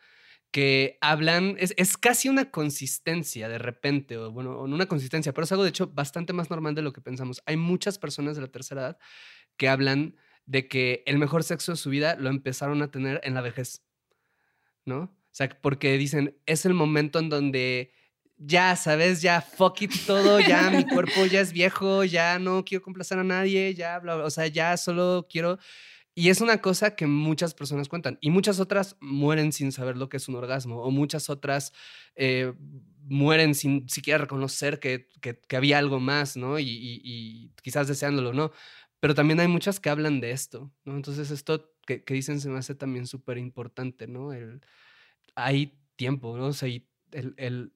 que 0.51 0.97
hablan, 1.01 1.57
es, 1.59 1.73
es, 1.75 1.97
casi 1.97 2.29
una 2.29 2.49
consistencia 2.49 3.49
de 3.49 3.57
repente, 3.57 4.15
o 4.17 4.31
bueno, 4.31 4.65
no 4.67 4.75
una 4.75 4.85
consistencia, 4.85 5.33
pero 5.33 5.43
es 5.43 5.51
algo 5.51 5.65
de 5.65 5.69
hecho 5.71 5.87
bastante 5.87 6.31
más 6.31 6.49
normal 6.49 6.75
de 6.75 6.81
lo 6.81 6.93
que 6.93 7.01
pensamos. 7.01 7.41
Hay 7.45 7.57
muchas 7.57 7.97
personas 7.99 8.37
de 8.37 8.43
la 8.43 8.47
tercera 8.47 8.81
edad 8.81 8.97
que 9.57 9.67
hablan 9.67 10.15
de 10.45 10.69
que 10.69 11.03
el 11.07 11.17
mejor 11.17 11.43
sexo 11.43 11.73
de 11.73 11.77
su 11.77 11.89
vida 11.89 12.15
lo 12.15 12.29
empezaron 12.29 12.81
a 12.81 12.89
tener 12.89 13.19
en 13.25 13.33
la 13.33 13.41
vejez, 13.41 13.83
¿no? 14.85 14.99
O 15.01 15.31
sea, 15.31 15.49
porque 15.61 15.97
dicen, 15.97 16.37
es 16.45 16.65
el 16.65 16.73
momento 16.73 17.19
en 17.19 17.27
donde 17.27 17.91
ya, 18.37 18.75
¿sabes? 18.75 19.21
Ya, 19.21 19.41
fuck 19.41 19.81
it 19.81 19.91
todo, 20.05 20.39
ya 20.39 20.69
mi 20.69 20.85
cuerpo 20.87 21.25
ya 21.25 21.41
es 21.41 21.51
viejo, 21.53 22.03
ya 22.03 22.39
no 22.39 22.65
quiero 22.65 22.83
complacer 22.83 23.19
a 23.19 23.23
nadie, 23.23 23.73
ya, 23.73 23.99
bla, 23.99 24.15
bla, 24.15 24.25
o 24.25 24.29
sea, 24.29 24.47
ya 24.47 24.77
solo 24.77 25.27
quiero... 25.29 25.59
Y 26.17 26.29
es 26.29 26.39
una 26.39 26.61
cosa 26.61 26.95
que 26.95 27.07
muchas 27.07 27.53
personas 27.53 27.89
cuentan 27.89 28.17
y 28.21 28.29
muchas 28.29 28.61
otras 28.61 28.95
mueren 29.01 29.51
sin 29.51 29.73
saber 29.73 29.97
lo 29.97 30.07
que 30.07 30.15
es 30.15 30.29
un 30.29 30.35
orgasmo 30.35 30.81
o 30.81 30.89
muchas 30.89 31.29
otras 31.29 31.73
eh, 32.15 32.53
mueren 33.03 33.53
sin 33.53 33.89
siquiera 33.89 34.19
reconocer 34.19 34.79
que, 34.79 35.09
que, 35.21 35.37
que, 35.37 35.57
había 35.57 35.77
algo 35.77 35.99
más, 35.99 36.37
¿no? 36.37 36.57
Y, 36.57 36.69
y, 36.69 37.01
y, 37.03 37.51
quizás 37.61 37.89
deseándolo, 37.89 38.31
¿no? 38.31 38.51
Pero 39.01 39.13
también 39.13 39.41
hay 39.41 39.49
muchas 39.49 39.81
que 39.81 39.89
hablan 39.89 40.21
de 40.21 40.31
esto, 40.31 40.71
¿no? 40.85 40.95
Entonces 40.95 41.31
esto 41.31 41.69
que, 41.85 42.03
que 42.03 42.13
dicen 42.13 42.39
se 42.39 42.49
me 42.49 42.59
hace 42.59 42.75
también 42.75 43.07
súper 43.07 43.37
importante, 43.37 44.07
¿no? 44.07 44.31
El, 44.31 44.61
hay 45.35 45.77
tiempo, 45.95 46.37
¿no? 46.37 46.47
O 46.47 46.53
sea, 46.53 46.69
el, 46.69 47.33
el, 47.37 47.73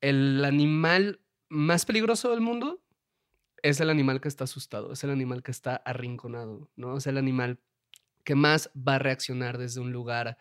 el 0.00 0.44
animal 0.44 1.20
más 1.48 1.84
peligroso 1.84 2.30
del 2.30 2.40
mundo 2.40 2.82
es 3.62 3.80
el 3.80 3.90
animal 3.90 4.20
que 4.20 4.28
está 4.28 4.44
asustado, 4.44 4.92
es 4.92 5.04
el 5.04 5.10
animal 5.10 5.42
que 5.42 5.50
está 5.50 5.76
arrinconado, 5.76 6.70
¿no? 6.76 6.96
Es 6.96 7.06
el 7.06 7.18
animal 7.18 7.60
que 8.24 8.34
más 8.34 8.70
va 8.76 8.96
a 8.96 8.98
reaccionar 8.98 9.58
desde 9.58 9.80
un 9.80 9.92
lugar 9.92 10.38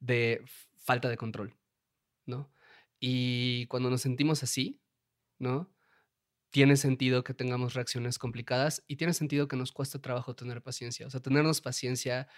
de 0.00 0.42
falta 0.76 1.08
de 1.08 1.16
control, 1.16 1.56
¿no? 2.26 2.52
Y 3.00 3.66
cuando 3.66 3.90
nos 3.90 4.02
sentimos 4.02 4.42
así, 4.42 4.80
¿no? 5.38 5.72
Tiene 6.50 6.76
sentido 6.76 7.24
que 7.24 7.34
tengamos 7.34 7.74
reacciones 7.74 8.18
complicadas 8.18 8.84
y 8.86 8.96
tiene 8.96 9.12
sentido 9.14 9.48
que 9.48 9.56
nos 9.56 9.72
cueste 9.72 9.98
trabajo 9.98 10.34
tener 10.34 10.62
paciencia. 10.62 11.06
O 11.06 11.10
sea, 11.10 11.20
tenernos 11.20 11.60
paciencia 11.60 12.28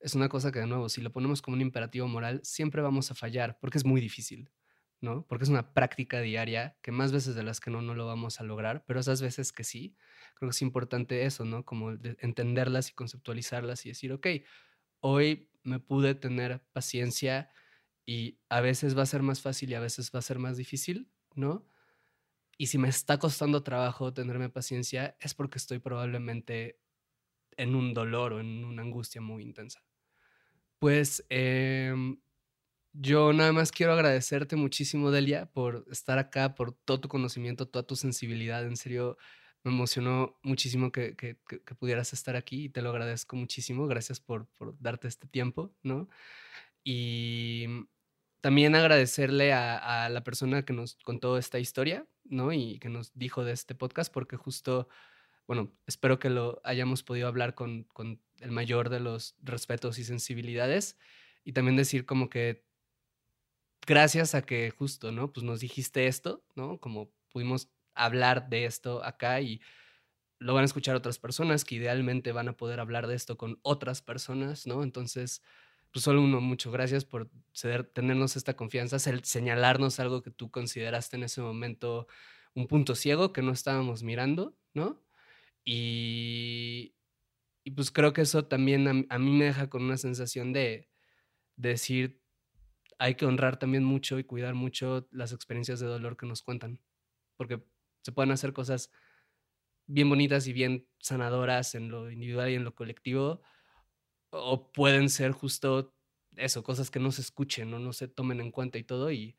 es 0.00 0.14
una 0.14 0.28
cosa 0.28 0.50
que, 0.52 0.58
de 0.58 0.66
nuevo, 0.66 0.88
si 0.88 1.00
lo 1.00 1.12
ponemos 1.12 1.42
como 1.42 1.54
un 1.54 1.60
imperativo 1.60 2.08
moral, 2.08 2.40
siempre 2.44 2.82
vamos 2.82 3.10
a 3.10 3.14
fallar 3.14 3.58
porque 3.60 3.78
es 3.78 3.84
muy 3.84 4.00
difícil. 4.00 4.50
¿No? 5.02 5.26
Porque 5.26 5.44
es 5.44 5.50
una 5.50 5.74
práctica 5.74 6.20
diaria 6.20 6.78
que 6.80 6.92
más 6.92 7.12
veces 7.12 7.34
de 7.34 7.42
las 7.42 7.60
que 7.60 7.70
no, 7.70 7.82
no 7.82 7.94
lo 7.94 8.06
vamos 8.06 8.40
a 8.40 8.44
lograr, 8.44 8.84
pero 8.86 9.00
esas 9.00 9.20
veces 9.20 9.52
que 9.52 9.64
sí, 9.64 9.96
creo 10.36 10.48
que 10.48 10.54
es 10.54 10.62
importante 10.62 11.26
eso, 11.26 11.44
¿no? 11.44 11.64
Como 11.64 11.90
entenderlas 12.20 12.88
y 12.88 12.94
conceptualizarlas 12.94 13.84
y 13.84 13.90
decir, 13.90 14.12
ok, 14.12 14.26
hoy 15.00 15.50
me 15.64 15.80
pude 15.80 16.14
tener 16.14 16.62
paciencia 16.72 17.50
y 18.06 18.40
a 18.48 18.60
veces 18.60 18.96
va 18.96 19.02
a 19.02 19.06
ser 19.06 19.22
más 19.22 19.40
fácil 19.40 19.70
y 19.70 19.74
a 19.74 19.80
veces 19.80 20.12
va 20.14 20.20
a 20.20 20.22
ser 20.22 20.38
más 20.38 20.56
difícil, 20.56 21.10
¿no? 21.34 21.66
Y 22.56 22.68
si 22.68 22.78
me 22.78 22.88
está 22.88 23.18
costando 23.18 23.64
trabajo 23.64 24.14
tenerme 24.14 24.50
paciencia, 24.50 25.16
es 25.18 25.34
porque 25.34 25.58
estoy 25.58 25.80
probablemente 25.80 26.78
en 27.56 27.74
un 27.74 27.92
dolor 27.92 28.34
o 28.34 28.40
en 28.40 28.64
una 28.64 28.82
angustia 28.82 29.20
muy 29.20 29.42
intensa. 29.42 29.84
Pues 30.78 31.26
eh, 31.28 31.92
yo 32.92 33.32
nada 33.32 33.52
más 33.52 33.72
quiero 33.72 33.92
agradecerte 33.92 34.56
muchísimo, 34.56 35.10
Delia, 35.10 35.46
por 35.46 35.86
estar 35.90 36.18
acá, 36.18 36.54
por 36.54 36.72
todo 36.72 37.00
tu 37.00 37.08
conocimiento, 37.08 37.66
toda 37.66 37.86
tu 37.86 37.96
sensibilidad. 37.96 38.64
En 38.66 38.76
serio, 38.76 39.16
me 39.64 39.70
emocionó 39.70 40.38
muchísimo 40.42 40.92
que, 40.92 41.16
que, 41.16 41.38
que 41.46 41.74
pudieras 41.74 42.12
estar 42.12 42.36
aquí 42.36 42.64
y 42.64 42.68
te 42.68 42.82
lo 42.82 42.90
agradezco 42.90 43.36
muchísimo. 43.36 43.86
Gracias 43.86 44.20
por, 44.20 44.46
por 44.58 44.78
darte 44.80 45.08
este 45.08 45.26
tiempo, 45.28 45.74
¿no? 45.82 46.08
Y 46.84 47.66
también 48.40 48.74
agradecerle 48.74 49.52
a, 49.52 50.04
a, 50.04 50.08
la 50.08 50.24
persona 50.24 50.64
que 50.64 50.72
nos 50.72 50.96
contó 50.96 51.38
esta 51.38 51.58
historia, 51.60 52.06
¿no? 52.24 52.52
Y 52.52 52.78
que 52.78 52.88
nos 52.88 53.12
dijo 53.14 53.44
de 53.44 53.52
este 53.52 53.74
podcast, 53.74 54.12
porque 54.12 54.36
justo, 54.36 54.88
bueno, 55.46 55.72
espero 55.86 56.18
que 56.18 56.28
lo 56.28 56.60
hayamos 56.64 57.02
podido 57.04 57.28
hablar 57.28 57.54
con, 57.54 57.84
con 57.84 58.20
el 58.40 58.50
mayor 58.50 58.90
de 58.90 59.00
los 59.00 59.36
respetos 59.42 59.98
y 59.98 60.04
sensibilidades. 60.04 60.98
Y 61.44 61.52
también 61.52 61.76
decir 61.76 62.04
como 62.04 62.28
que 62.28 62.64
gracias 63.86 64.34
a 64.34 64.42
que 64.42 64.70
justo, 64.70 65.12
¿no? 65.12 65.32
Pues 65.32 65.44
nos 65.44 65.60
dijiste 65.60 66.06
esto, 66.06 66.44
¿no? 66.54 66.78
Como 66.78 67.10
pudimos 67.30 67.70
hablar 67.94 68.48
de 68.48 68.64
esto 68.64 69.04
acá 69.04 69.40
y 69.40 69.60
lo 70.38 70.54
van 70.54 70.62
a 70.62 70.66
escuchar 70.66 70.96
otras 70.96 71.18
personas 71.18 71.64
que 71.64 71.76
idealmente 71.76 72.32
van 72.32 72.48
a 72.48 72.56
poder 72.56 72.80
hablar 72.80 73.06
de 73.06 73.14
esto 73.14 73.36
con 73.36 73.58
otras 73.62 74.02
personas, 74.02 74.66
¿no? 74.66 74.82
Entonces, 74.82 75.42
pues 75.92 76.04
solo 76.04 76.22
uno, 76.22 76.40
mucho 76.40 76.70
gracias 76.70 77.04
por 77.04 77.30
tenernos 77.92 78.36
esta 78.36 78.54
confianza, 78.56 78.98
señalarnos 78.98 80.00
algo 80.00 80.22
que 80.22 80.30
tú 80.30 80.50
consideraste 80.50 81.16
en 81.16 81.24
ese 81.24 81.42
momento 81.42 82.08
un 82.54 82.66
punto 82.66 82.94
ciego 82.94 83.32
que 83.32 83.42
no 83.42 83.52
estábamos 83.52 84.02
mirando, 84.02 84.56
¿no? 84.74 85.02
Y, 85.64 86.94
y 87.64 87.72
pues 87.72 87.90
creo 87.90 88.12
que 88.12 88.22
eso 88.22 88.46
también 88.46 89.06
a, 89.08 89.18
mí 89.18 89.30
me 89.32 89.46
deja 89.46 89.68
con 89.70 89.82
una 89.84 89.96
sensación 89.96 90.52
de, 90.52 90.88
de 91.56 91.68
decir, 91.70 92.21
hay 93.02 93.16
que 93.16 93.26
honrar 93.26 93.58
también 93.58 93.82
mucho 93.82 94.20
y 94.20 94.24
cuidar 94.24 94.54
mucho 94.54 95.08
las 95.10 95.32
experiencias 95.32 95.80
de 95.80 95.88
dolor 95.88 96.16
que 96.16 96.24
nos 96.24 96.40
cuentan, 96.40 96.80
porque 97.36 97.60
se 98.02 98.12
pueden 98.12 98.30
hacer 98.30 98.52
cosas 98.52 98.92
bien 99.86 100.08
bonitas 100.08 100.46
y 100.46 100.52
bien 100.52 100.86
sanadoras 101.00 101.74
en 101.74 101.88
lo 101.88 102.12
individual 102.12 102.50
y 102.50 102.54
en 102.54 102.62
lo 102.62 102.76
colectivo, 102.76 103.42
o 104.30 104.70
pueden 104.70 105.08
ser 105.08 105.32
justo 105.32 105.96
eso, 106.36 106.62
cosas 106.62 106.92
que 106.92 107.00
no 107.00 107.10
se 107.10 107.22
escuchen 107.22 107.74
o 107.74 107.80
no 107.80 107.92
se 107.92 108.06
tomen 108.06 108.40
en 108.40 108.52
cuenta 108.52 108.78
y 108.78 108.84
todo, 108.84 109.10
y, 109.10 109.36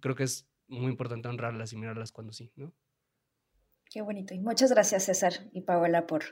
creo 0.00 0.14
que 0.14 0.24
es 0.24 0.48
muy 0.66 0.90
importante 0.90 1.28
honrarlas 1.28 1.74
y 1.74 1.76
mirarlas 1.76 2.12
cuando 2.12 2.32
sí, 2.32 2.50
¿no? 2.56 2.72
Qué 3.90 4.00
bonito. 4.00 4.32
Y 4.32 4.38
muchas 4.38 4.72
gracias, 4.72 5.04
César 5.04 5.34
y 5.52 5.60
Paola, 5.60 6.06
por, 6.06 6.24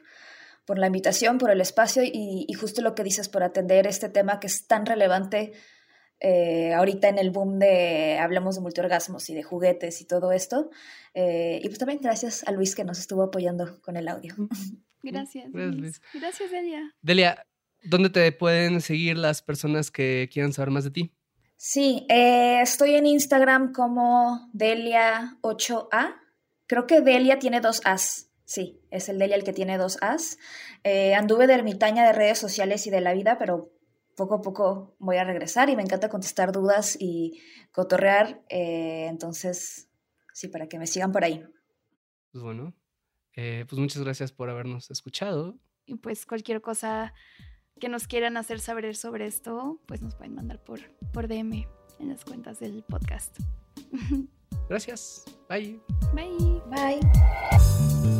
por 0.64 0.78
la 0.78 0.86
invitación, 0.86 1.36
por 1.36 1.50
el 1.50 1.60
espacio 1.60 2.02
y, 2.02 2.46
y, 2.48 2.54
justo 2.54 2.80
lo 2.80 2.94
que 2.94 3.04
dices, 3.04 3.28
por 3.28 3.42
atender 3.42 3.86
este 3.86 4.08
tema 4.08 4.40
que 4.40 4.46
es 4.46 4.66
tan 4.66 4.86
relevante 4.86 5.52
eh, 6.20 6.74
ahorita 6.74 7.08
en 7.08 7.18
el 7.18 7.30
boom 7.30 7.58
de 7.58 8.18
hablamos 8.18 8.54
de 8.54 8.60
multiorgasmos 8.60 9.30
y 9.30 9.34
de 9.34 9.42
juguetes 9.42 10.00
y 10.02 10.04
todo 10.04 10.32
esto. 10.32 10.70
Eh, 11.14 11.60
y 11.62 11.66
pues 11.68 11.78
también 11.78 12.00
gracias 12.02 12.44
a 12.46 12.52
Luis 12.52 12.74
que 12.74 12.84
nos 12.84 12.98
estuvo 12.98 13.22
apoyando 13.22 13.80
con 13.80 13.96
el 13.96 14.06
audio. 14.06 14.34
Gracias. 15.02 15.50
Gracias, 15.50 16.02
Gracias 16.12 16.50
Delia. 16.50 16.94
Delia, 17.00 17.46
¿dónde 17.82 18.10
te 18.10 18.30
pueden 18.32 18.82
seguir 18.82 19.16
las 19.16 19.40
personas 19.40 19.90
que 19.90 20.28
quieran 20.30 20.52
saber 20.52 20.70
más 20.70 20.84
de 20.84 20.90
ti? 20.90 21.14
Sí, 21.56 22.04
eh, 22.10 22.60
estoy 22.60 22.96
en 22.96 23.06
Instagram 23.06 23.72
como 23.72 24.50
Delia8A. 24.52 26.16
Creo 26.66 26.86
que 26.86 27.00
Delia 27.00 27.38
tiene 27.38 27.62
dos 27.62 27.80
As. 27.84 28.30
Sí, 28.44 28.82
es 28.90 29.08
el 29.08 29.18
Delia 29.18 29.36
el 29.36 29.44
que 29.44 29.54
tiene 29.54 29.78
dos 29.78 29.96
As. 30.02 30.36
anduve 31.16 31.46
de 31.46 31.54
ermitaña 31.54 32.04
de 32.04 32.12
redes 32.12 32.38
sociales 32.38 32.86
y 32.86 32.90
de 32.90 33.00
la 33.00 33.14
vida, 33.14 33.38
pero 33.38 33.72
poco 34.16 34.36
a 34.36 34.40
poco 34.40 34.96
voy 34.98 35.16
a 35.16 35.24
regresar 35.24 35.70
y 35.70 35.76
me 35.76 35.82
encanta 35.82 36.08
contestar 36.08 36.52
dudas 36.52 36.96
y 36.98 37.40
cotorrear. 37.72 38.42
Eh, 38.48 39.06
entonces, 39.08 39.88
sí, 40.32 40.48
para 40.48 40.68
que 40.68 40.78
me 40.78 40.86
sigan 40.86 41.12
por 41.12 41.24
ahí. 41.24 41.44
Pues 42.32 42.44
bueno, 42.44 42.74
eh, 43.34 43.64
pues 43.68 43.78
muchas 43.78 44.02
gracias 44.02 44.32
por 44.32 44.50
habernos 44.50 44.90
escuchado. 44.90 45.58
Y 45.86 45.96
pues 45.96 46.26
cualquier 46.26 46.60
cosa 46.60 47.14
que 47.80 47.88
nos 47.88 48.06
quieran 48.06 48.36
hacer 48.36 48.60
saber 48.60 48.94
sobre 48.94 49.26
esto, 49.26 49.80
pues 49.86 50.02
nos 50.02 50.14
pueden 50.14 50.34
mandar 50.34 50.62
por, 50.62 50.80
por 51.12 51.26
DM 51.26 51.66
en 51.98 52.08
las 52.08 52.24
cuentas 52.24 52.60
del 52.60 52.84
podcast. 52.84 53.38
Gracias. 54.68 55.24
Bye. 55.48 55.80
Bye. 56.14 56.62
Bye. 56.70 58.19